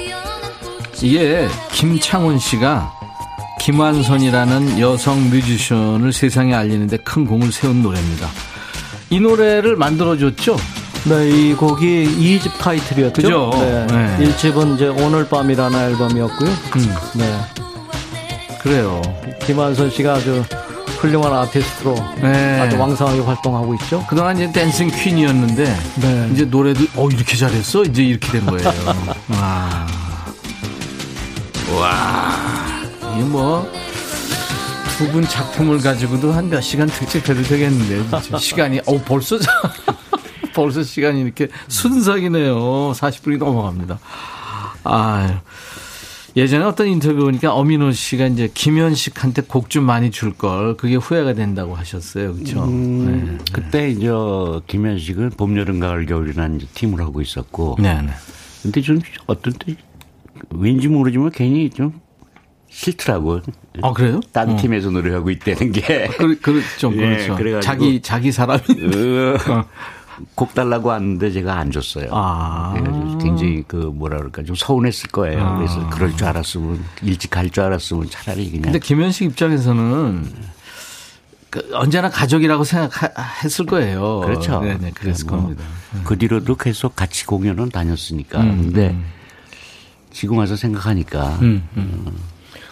이게 1.01 1.47
김창훈 1.71 2.37
씨가 2.39 2.91
김완선이라는 3.61 4.81
여성 4.81 5.29
뮤지션을 5.29 6.11
세상에 6.11 6.53
알리는데 6.53 6.97
큰 6.97 7.25
공을 7.25 7.53
세운 7.53 7.81
노래입니다. 7.81 8.27
이 9.11 9.21
노래를 9.21 9.77
만들어줬죠? 9.77 10.57
네, 11.05 11.29
이 11.29 11.53
곡이 11.53 12.37
2집 12.37 12.57
타이틀이었죠. 12.57 13.21
그죠? 13.21 13.49
네. 13.61 13.87
네. 13.87 14.17
1집은 14.35 14.75
이제 14.75 14.87
오늘 14.89 15.25
밤이라는 15.29 15.91
앨범이었고요. 15.91 16.49
음. 16.49 16.95
네. 17.15 17.39
그래요. 18.61 19.01
김완선 19.45 19.89
씨가 19.89 20.15
아주 20.15 20.43
훌륭한 21.05 21.31
아티스트로 21.33 21.95
네. 22.21 22.59
아주 22.59 22.79
왕성하게 22.79 23.19
활동하고 23.21 23.75
있죠. 23.75 24.03
그동안 24.09 24.35
이제 24.35 24.51
댄싱 24.51 24.89
퀸이었는데 24.89 25.77
네. 26.01 26.29
이제 26.33 26.45
노래도 26.45 26.83
어 26.95 27.07
이렇게 27.09 27.35
잘했어 27.37 27.83
이제 27.83 28.03
이렇게 28.03 28.31
된 28.31 28.45
거예요. 28.45 28.67
와, 29.29 29.87
와, 31.79 32.31
이게 33.15 33.23
뭐 33.23 33.69
두 34.97 35.11
분 35.11 35.27
작품을 35.27 35.79
가지고도 35.79 36.31
한 36.31 36.49
몇 36.49 36.61
시간 36.61 36.87
특집해도 36.87 37.43
되겠는데 37.43 38.21
진짜 38.21 38.37
시간이 38.37 38.79
어 38.85 38.97
벌써 39.03 39.37
벌써 40.55 40.83
시간이 40.83 41.19
이렇게 41.21 41.49
순삭이네요. 41.67 42.55
40분이 42.93 43.37
넘어갑니다. 43.37 43.99
아. 44.85 45.41
예전에 46.35 46.65
어떤 46.65 46.87
인터뷰 46.87 47.23
보니까 47.23 47.53
어민호 47.53 47.91
씨가 47.91 48.27
이제 48.27 48.49
김현식한테 48.53 49.43
곡 49.43 49.69
좀 49.69 49.85
많이 49.85 50.11
줄 50.11 50.33
걸 50.33 50.75
그게 50.75 50.95
후회가 50.95 51.33
된다고 51.33 51.75
하셨어요. 51.75 52.33
그렇죠? 52.33 52.63
음, 52.65 53.37
네. 53.37 53.45
그때 53.53 53.89
이제 53.89 54.09
김현식은 54.67 55.31
봄, 55.31 55.57
여름, 55.57 55.79
가을, 55.79 56.05
겨울이라는 56.05 56.59
팀을 56.73 56.99
하고 56.99 57.21
있었고. 57.21 57.77
네, 57.79 58.01
네. 58.01 58.09
근데 58.63 58.81
좀 58.81 58.99
어떤 59.27 59.53
때 59.53 59.75
왠지 60.49 60.87
모르지만 60.89 61.31
괜히 61.31 61.69
좀 61.69 61.93
싫더라고. 62.69 63.39
아 63.81 63.93
그래요? 63.93 64.19
딴 64.33 64.49
어. 64.49 64.57
팀에서 64.57 64.89
노래하고 64.89 65.29
있다는 65.29 65.71
게. 65.71 66.07
그, 66.17 66.37
그렇죠, 66.41 66.91
그렇죠. 66.91 67.57
예, 67.57 67.59
자기 67.61 68.01
자기 68.01 68.31
사람이. 68.33 68.61
어. 69.49 69.63
곡 70.35 70.53
달라고 70.53 70.91
하는데 70.91 71.31
제가 71.31 71.57
안 71.57 71.71
줬어요. 71.71 72.09
아. 72.11 72.73
그래가지고 72.73 73.17
굉장히 73.17 73.63
그 73.67 73.75
뭐라 73.75 74.17
그럴까 74.17 74.43
좀 74.43 74.55
서운했을 74.55 75.09
거예요. 75.09 75.43
아. 75.43 75.57
그래서 75.57 75.89
그럴 75.89 76.15
줄 76.15 76.27
알았으면 76.27 76.83
일찍 77.03 77.29
갈 77.31 77.49
줄 77.49 77.63
알았으면 77.63 78.09
차라리 78.09 78.47
그냥. 78.49 78.63
근데 78.63 78.79
김현식 78.79 79.27
입장에서는 79.31 80.31
그 81.49 81.69
언제나 81.73 82.09
가족이라고 82.09 82.63
생각했을 82.63 83.65
거예요. 83.65 84.21
그렇죠. 84.21 84.59
네네, 84.61 84.91
그랬을 84.91 85.25
뭐 85.27 85.37
겁니다. 85.41 85.63
그 86.03 86.17
뒤로도 86.17 86.55
계속 86.55 86.95
같이 86.95 87.25
공연은 87.25 87.69
다녔으니까. 87.69 88.41
음, 88.41 88.61
근데 88.63 88.89
음. 88.89 89.05
지금 90.11 90.37
와서 90.37 90.55
생각하니까. 90.55 91.39
음, 91.41 91.67
음. 91.77 92.17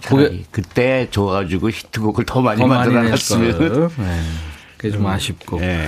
그게 0.05 0.43
그때 0.51 1.07
줘가지고 1.11 1.69
히트곡을 1.69 2.25
더 2.25 2.41
많이 2.41 2.65
만들어 2.65 3.03
놨으면. 3.03 3.89
네. 3.97 4.21
그게 4.83 4.91
좀 4.91 5.05
음. 5.05 5.07
아쉽고. 5.07 5.59
네. 5.61 5.87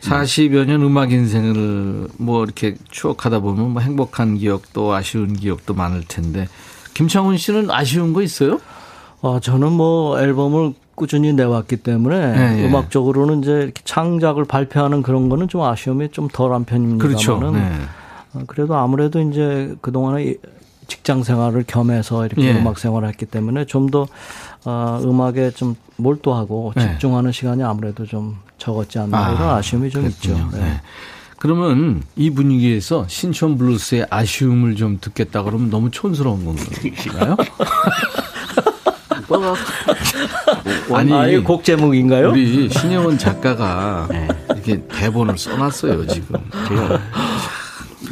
40여 0.00 0.66
년 0.66 0.82
음악 0.82 1.10
인생을 1.10 2.06
뭐 2.18 2.44
이렇게 2.44 2.76
추억하다 2.90 3.40
보면 3.40 3.72
뭐 3.72 3.82
행복한 3.82 4.38
기억도 4.38 4.92
아쉬운 4.92 5.34
기억도 5.34 5.74
많을 5.74 6.04
텐데 6.06 6.46
김창훈 6.94 7.36
씨는 7.36 7.72
아쉬운 7.72 8.12
거 8.12 8.22
있어요? 8.22 8.60
어, 9.20 9.40
저는 9.40 9.72
뭐 9.72 10.20
앨범을 10.20 10.74
꾸준히 10.94 11.32
내왔기 11.32 11.78
때문에 11.78 12.32
네, 12.32 12.54
네. 12.54 12.66
음악적으로는 12.68 13.42
이제 13.42 13.50
이렇게 13.50 13.82
창작을 13.84 14.44
발표하는 14.44 15.02
그런 15.02 15.28
거는 15.28 15.48
좀 15.48 15.62
아쉬움이 15.62 16.10
좀 16.10 16.28
덜한 16.28 16.64
편입니다만은 16.66 16.98
그렇죠. 16.98 17.50
네. 17.50 17.72
어, 18.34 18.42
그래도 18.46 18.76
아무래도 18.76 19.20
이제 19.20 19.74
그동안에 19.80 20.36
직장 20.86 21.22
생활을 21.22 21.64
겸해서 21.66 22.26
이렇게 22.26 22.42
예. 22.44 22.52
음악 22.52 22.78
생활을 22.78 23.08
했기 23.08 23.26
때문에 23.26 23.64
좀 23.66 23.88
더 23.90 24.06
어, 24.66 24.98
음악에 25.02 25.50
좀 25.50 25.76
몰두하고 25.96 26.72
네. 26.74 26.92
집중하는 26.92 27.32
시간이 27.32 27.62
아무래도 27.62 28.06
좀 28.06 28.36
적었지 28.58 28.98
않나 28.98 29.18
아, 29.26 29.32
이런 29.32 29.50
아쉬움이 29.50 29.90
좀 29.90 30.02
그랬군요. 30.02 30.34
있죠. 30.36 30.50
네. 30.56 30.62
네. 30.64 30.80
그러면 31.38 32.02
이 32.16 32.30
분위기에서 32.30 33.04
신촌 33.06 33.58
블루스의 33.58 34.06
아쉬움을 34.08 34.76
좀 34.76 34.96
듣겠다 35.00 35.42
그러면 35.42 35.68
너무 35.68 35.90
촌스러운 35.90 36.44
건가요? 36.46 37.36
아니, 40.94 41.12
아니 41.12 41.38
곡 41.38 41.64
제목인가요? 41.64 42.30
우리 42.30 42.68
신영원 42.70 43.18
작가가 43.18 44.06
네. 44.10 44.28
이렇게 44.50 44.82
대본을 44.88 45.36
써놨어요 45.38 46.06
지금. 46.06 46.38
제가 46.68 47.00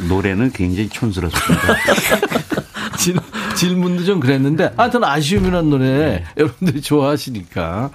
노래는 0.07 0.51
굉장히 0.51 0.89
촌스럽습니다. 0.89 1.63
질, 2.97 3.17
질문도 3.55 4.05
좀 4.05 4.19
그랬는데 4.19 4.73
하여튼 4.77 5.03
아쉬움이라는 5.03 5.69
노래 5.69 6.23
여러분들이 6.37 6.81
좋아하시니까 6.81 7.89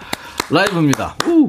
라이브입니다. 0.50 1.16
우! 1.26 1.46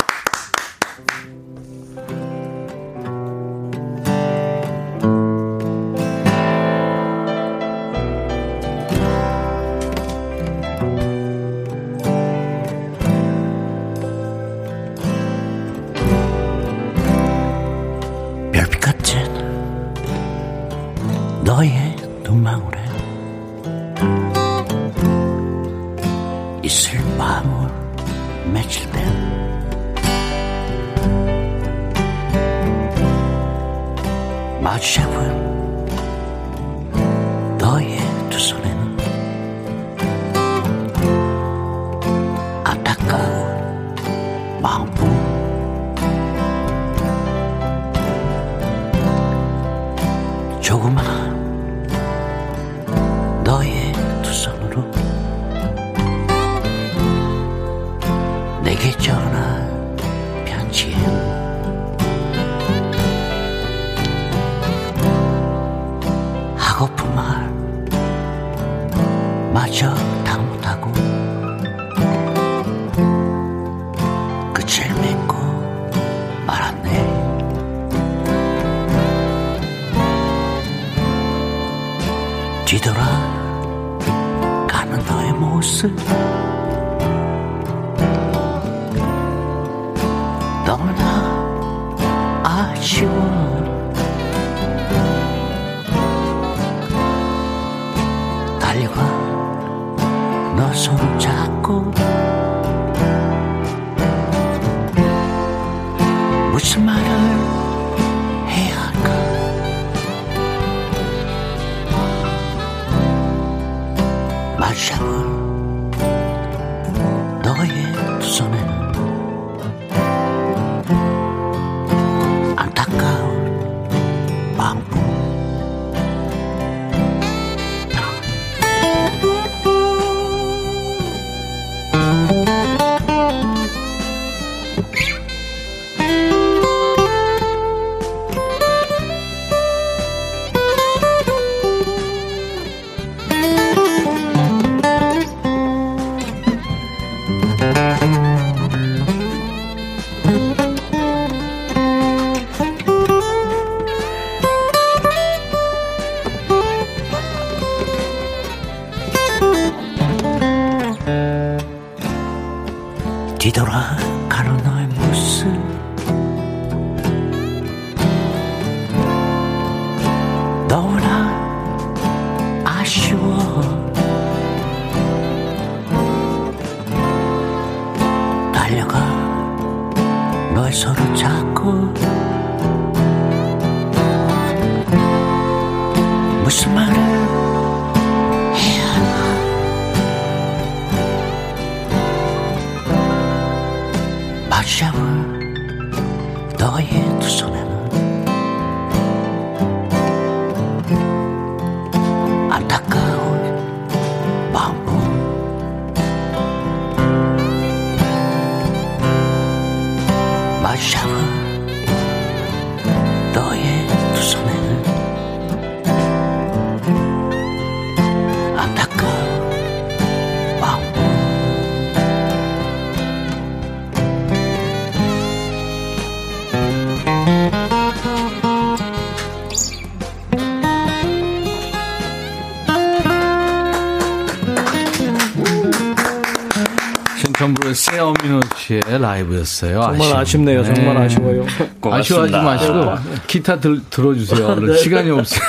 라이브였어요. 239.20 239.82
정말. 239.82 240.18
아쉽네요. 240.18 240.64
정말 240.64 240.96
네. 240.96 241.02
아쉬워요. 241.06 241.46
아쉬워하지 241.82 242.34
마시고 242.34 242.96
기타 243.28 243.60
들, 243.60 243.82
들어주세요. 243.90 244.56
네. 244.60 244.78
시간이 244.78 245.10
없어요. 245.12 245.42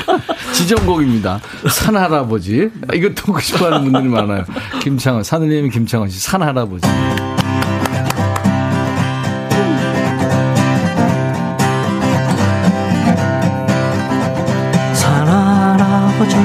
지정곡입니다. 0.52 1.40
산 1.70 1.96
할아버지. 1.96 2.70
이거 2.94 3.08
듣고 3.14 3.38
싶어 3.40 3.66
하는 3.66 3.82
분들이 3.82 4.04
많아요. 4.08 4.44
김창원, 4.80 5.22
산울림 5.24 5.70
김창원 5.70 6.08
씨, 6.10 6.20
산 6.20 6.42
할아버지. 6.42 6.86
산 14.94 15.26
할아버지, 15.28 16.36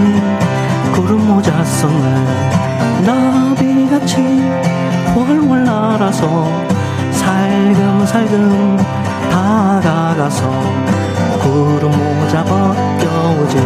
구름 0.93 1.27
모자 1.27 1.63
썼네. 1.63 2.49
나비같이 3.05 4.68
날아서 5.89 6.45
살금살금 7.11 8.77
다가가서 9.31 10.51
구름 11.41 11.89
모자 11.89 12.43
벗겨오지. 12.43 13.57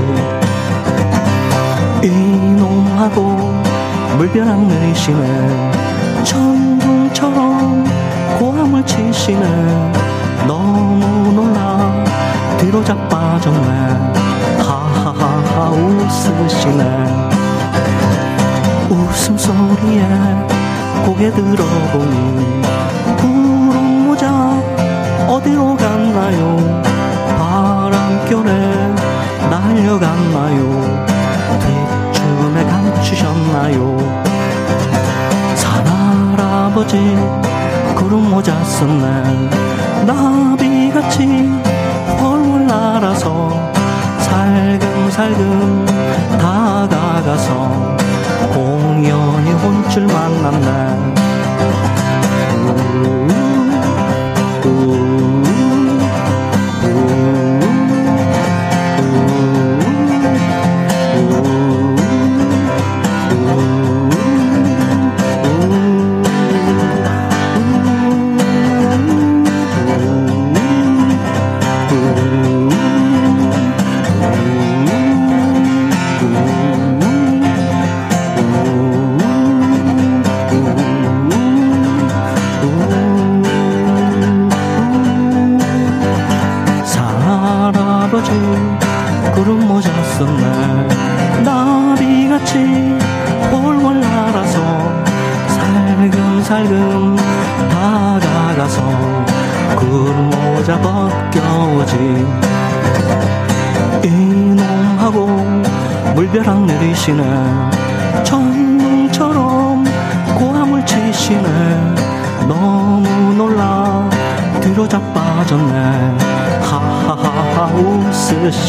이놈하고 2.03 3.61
물벼락 4.17 4.61
내시네 4.67 5.71
천둥처럼 6.23 7.83
고함을 8.39 8.85
치시네 8.85 9.91
너무 10.47 11.33
놀라 11.33 12.05
뒤로 12.57 12.81
자빠졌네. 12.85 14.13
하하하하 14.59 15.71
웃으시네. 15.71 17.33
숨소리에 19.13 20.03
고개 21.03 21.29
들어보니 21.31 22.61
구름 23.17 24.07
모자 24.07 24.29
어디로 25.27 25.75
갔나요? 25.75 26.81
바람결에 27.37 28.49
날려갔나요? 29.49 31.05
뒷춤에 31.59 32.63
감추셨나요? 32.63 33.97
산할아버지 35.55 37.17
구름 37.95 38.29
모자 38.29 38.63
썼네. 38.63 39.49
나비같이 40.05 41.25
훨훨 42.21 42.65
날아서 42.65 43.49
살금살금 44.19 45.85
다가가서 46.39 47.97
공연히 48.53 49.51
혼줄 49.51 50.05
만났네 50.05 52.02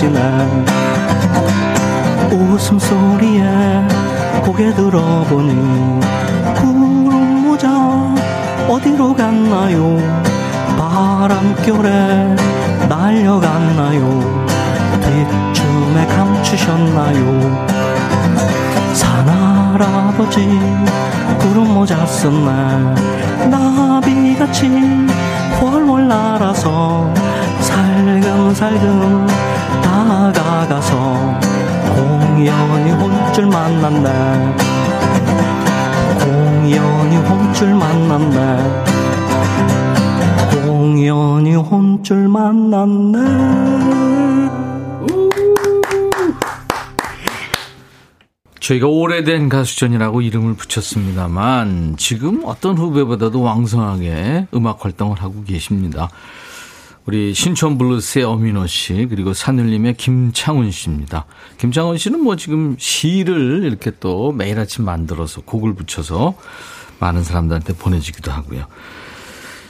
웃으시네 0.04 0.64
웃음소리에 2.30 3.42
고개 4.44 4.74
들어보니 4.74 6.00
구름 6.56 7.42
모자 7.42 7.70
어디로 8.68 9.14
갔나요? 9.14 9.96
바람결에 10.78 12.36
날려갔나요? 12.88 14.46
뒷춤에 15.00 16.06
감추셨나요? 16.06 17.66
산할아버지 18.92 20.46
구름 21.38 21.74
모자 21.74 22.04
썼네 22.04 23.48
나비같이 23.48 24.68
훨훨 25.60 26.08
날아서 26.08 27.12
살금살금 27.60 29.53
다가가서 29.94 31.38
공연히 31.94 32.90
혼줄 32.90 33.46
만났네 33.46 34.56
공연히 36.24 37.16
혼줄 37.18 37.74
만났네 37.74 38.82
공연히 40.66 41.54
혼줄 41.54 42.28
만났네 42.28 43.54
저희가 48.58 48.88
오래된 48.88 49.48
가수전이라고 49.48 50.22
이름을 50.22 50.54
붙였습니다만 50.54 51.96
지금 51.98 52.42
어떤 52.46 52.76
후배보다도 52.78 53.42
왕성하게 53.42 54.48
음악 54.54 54.84
활동을 54.84 55.20
하고 55.22 55.44
계십니다. 55.44 56.08
우리 57.06 57.34
신촌 57.34 57.76
블루스의 57.76 58.24
어민호 58.24 58.66
씨 58.66 59.06
그리고 59.10 59.34
산울림의 59.34 59.94
김창훈 59.94 60.70
씨입니다. 60.70 61.26
김창훈 61.58 61.98
씨는 61.98 62.20
뭐 62.20 62.36
지금 62.36 62.76
시를 62.78 63.62
이렇게 63.64 63.90
또 64.00 64.32
매일 64.32 64.58
아침 64.58 64.84
만들어서 64.84 65.42
곡을 65.42 65.74
붙여서 65.74 66.34
많은 67.00 67.22
사람들한테 67.22 67.74
보내주기도 67.74 68.30
하고요. 68.32 68.66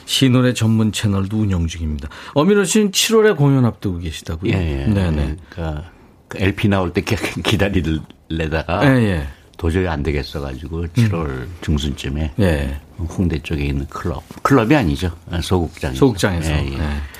시 0.05 0.29
노래 0.29 0.53
전문 0.53 0.93
채널도 0.93 1.37
운영 1.37 1.67
중입니다. 1.67 2.07
어민호 2.35 2.63
씨는 2.63 2.91
7월에 2.91 3.35
공연 3.35 3.65
앞두고 3.65 3.99
계시다고요? 3.99 4.53
예, 4.53 4.83
예. 4.83 4.93
네네. 4.93 5.35
그러니까 5.49 5.91
그 6.29 6.37
LP 6.39 6.69
나올 6.69 6.93
때 6.93 7.01
기다리려다가 7.43 8.85
예, 8.85 9.03
예. 9.03 9.27
도저히 9.57 9.87
안 9.87 10.03
되겠어 10.03 10.39
가지고 10.39 10.85
7월 10.87 11.47
중순쯤에 11.61 12.33
예. 12.39 12.79
홍대 12.97 13.39
쪽에 13.39 13.65
있는 13.65 13.85
클럽 13.87 14.23
클럽이 14.41 14.73
아니죠 14.73 15.11
소극장 15.41 15.93
소극장에서. 15.95 16.51
예, 16.51 16.73
예. 16.73 17.14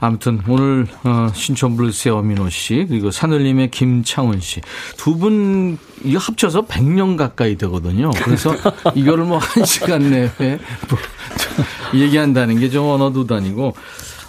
네. 0.00 0.06
아무튼 0.06 0.40
오늘 0.48 0.86
어, 1.04 1.28
신촌 1.34 1.76
블루스의 1.76 2.14
어민호 2.14 2.48
씨 2.50 2.86
그리고 2.88 3.10
산울림의 3.10 3.70
김창훈 3.70 4.40
씨 4.40 4.60
두 4.96 5.18
분 5.18 5.78
이거 6.04 6.18
합쳐서 6.18 6.66
100년 6.66 7.16
가까이 7.16 7.56
되거든요. 7.56 8.10
그래서 8.22 8.54
이거를 8.94 9.24
뭐 9.24 9.38
한 9.38 9.64
시간 9.64 10.10
내에 10.10 10.28
뭐 10.38 10.98
얘기한다는 11.94 12.58
게 12.60 12.68
좀 12.68 12.86
언어도 12.88 13.26
다니고 13.26 13.74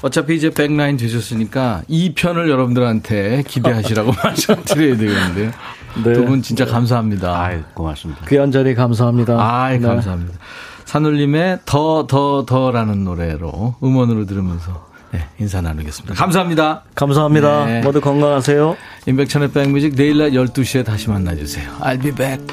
어차피 0.02 0.36
이제 0.36 0.50
백라인 0.50 0.96
되셨으니까 0.98 1.82
이 1.90 2.14
편을 2.14 2.50
여러분들한테 2.50 3.44
기대하시라고 3.48 4.14
말씀드려야 4.24 4.98
되겠는데요. 4.98 5.52
네. 6.04 6.14
두분 6.14 6.42
진짜 6.42 6.66
감사합니다. 6.66 7.38
아이, 7.42 7.60
고맙습니다. 7.74 8.26
귀한 8.28 8.52
자리 8.52 8.74
감사합니다. 8.76 9.36
아이, 9.40 9.78
네. 9.80 9.86
감사합니다. 9.88 10.40
산울림의 10.86 11.60
더, 11.66 12.08
더, 12.08 12.46
더라는 12.48 13.04
노래로 13.04 13.76
음원으로 13.84 14.26
들으면서 14.26 14.88
네, 15.12 15.26
인사 15.40 15.62
나누겠습니다. 15.62 16.16
감사합니다. 16.16 16.84
감사합니다. 16.96 17.66
네. 17.66 17.82
모두 17.82 18.02
건강하세요. 18.02 18.78
인백천의 19.08 19.52
백뮤직 19.52 19.96
내일 19.96 20.18
날 20.18 20.32
12시에 20.32 20.86
다시 20.86 21.10
만나주세요. 21.10 21.72
I'll 21.80 22.02
be 22.02 22.12
back. 22.12 22.46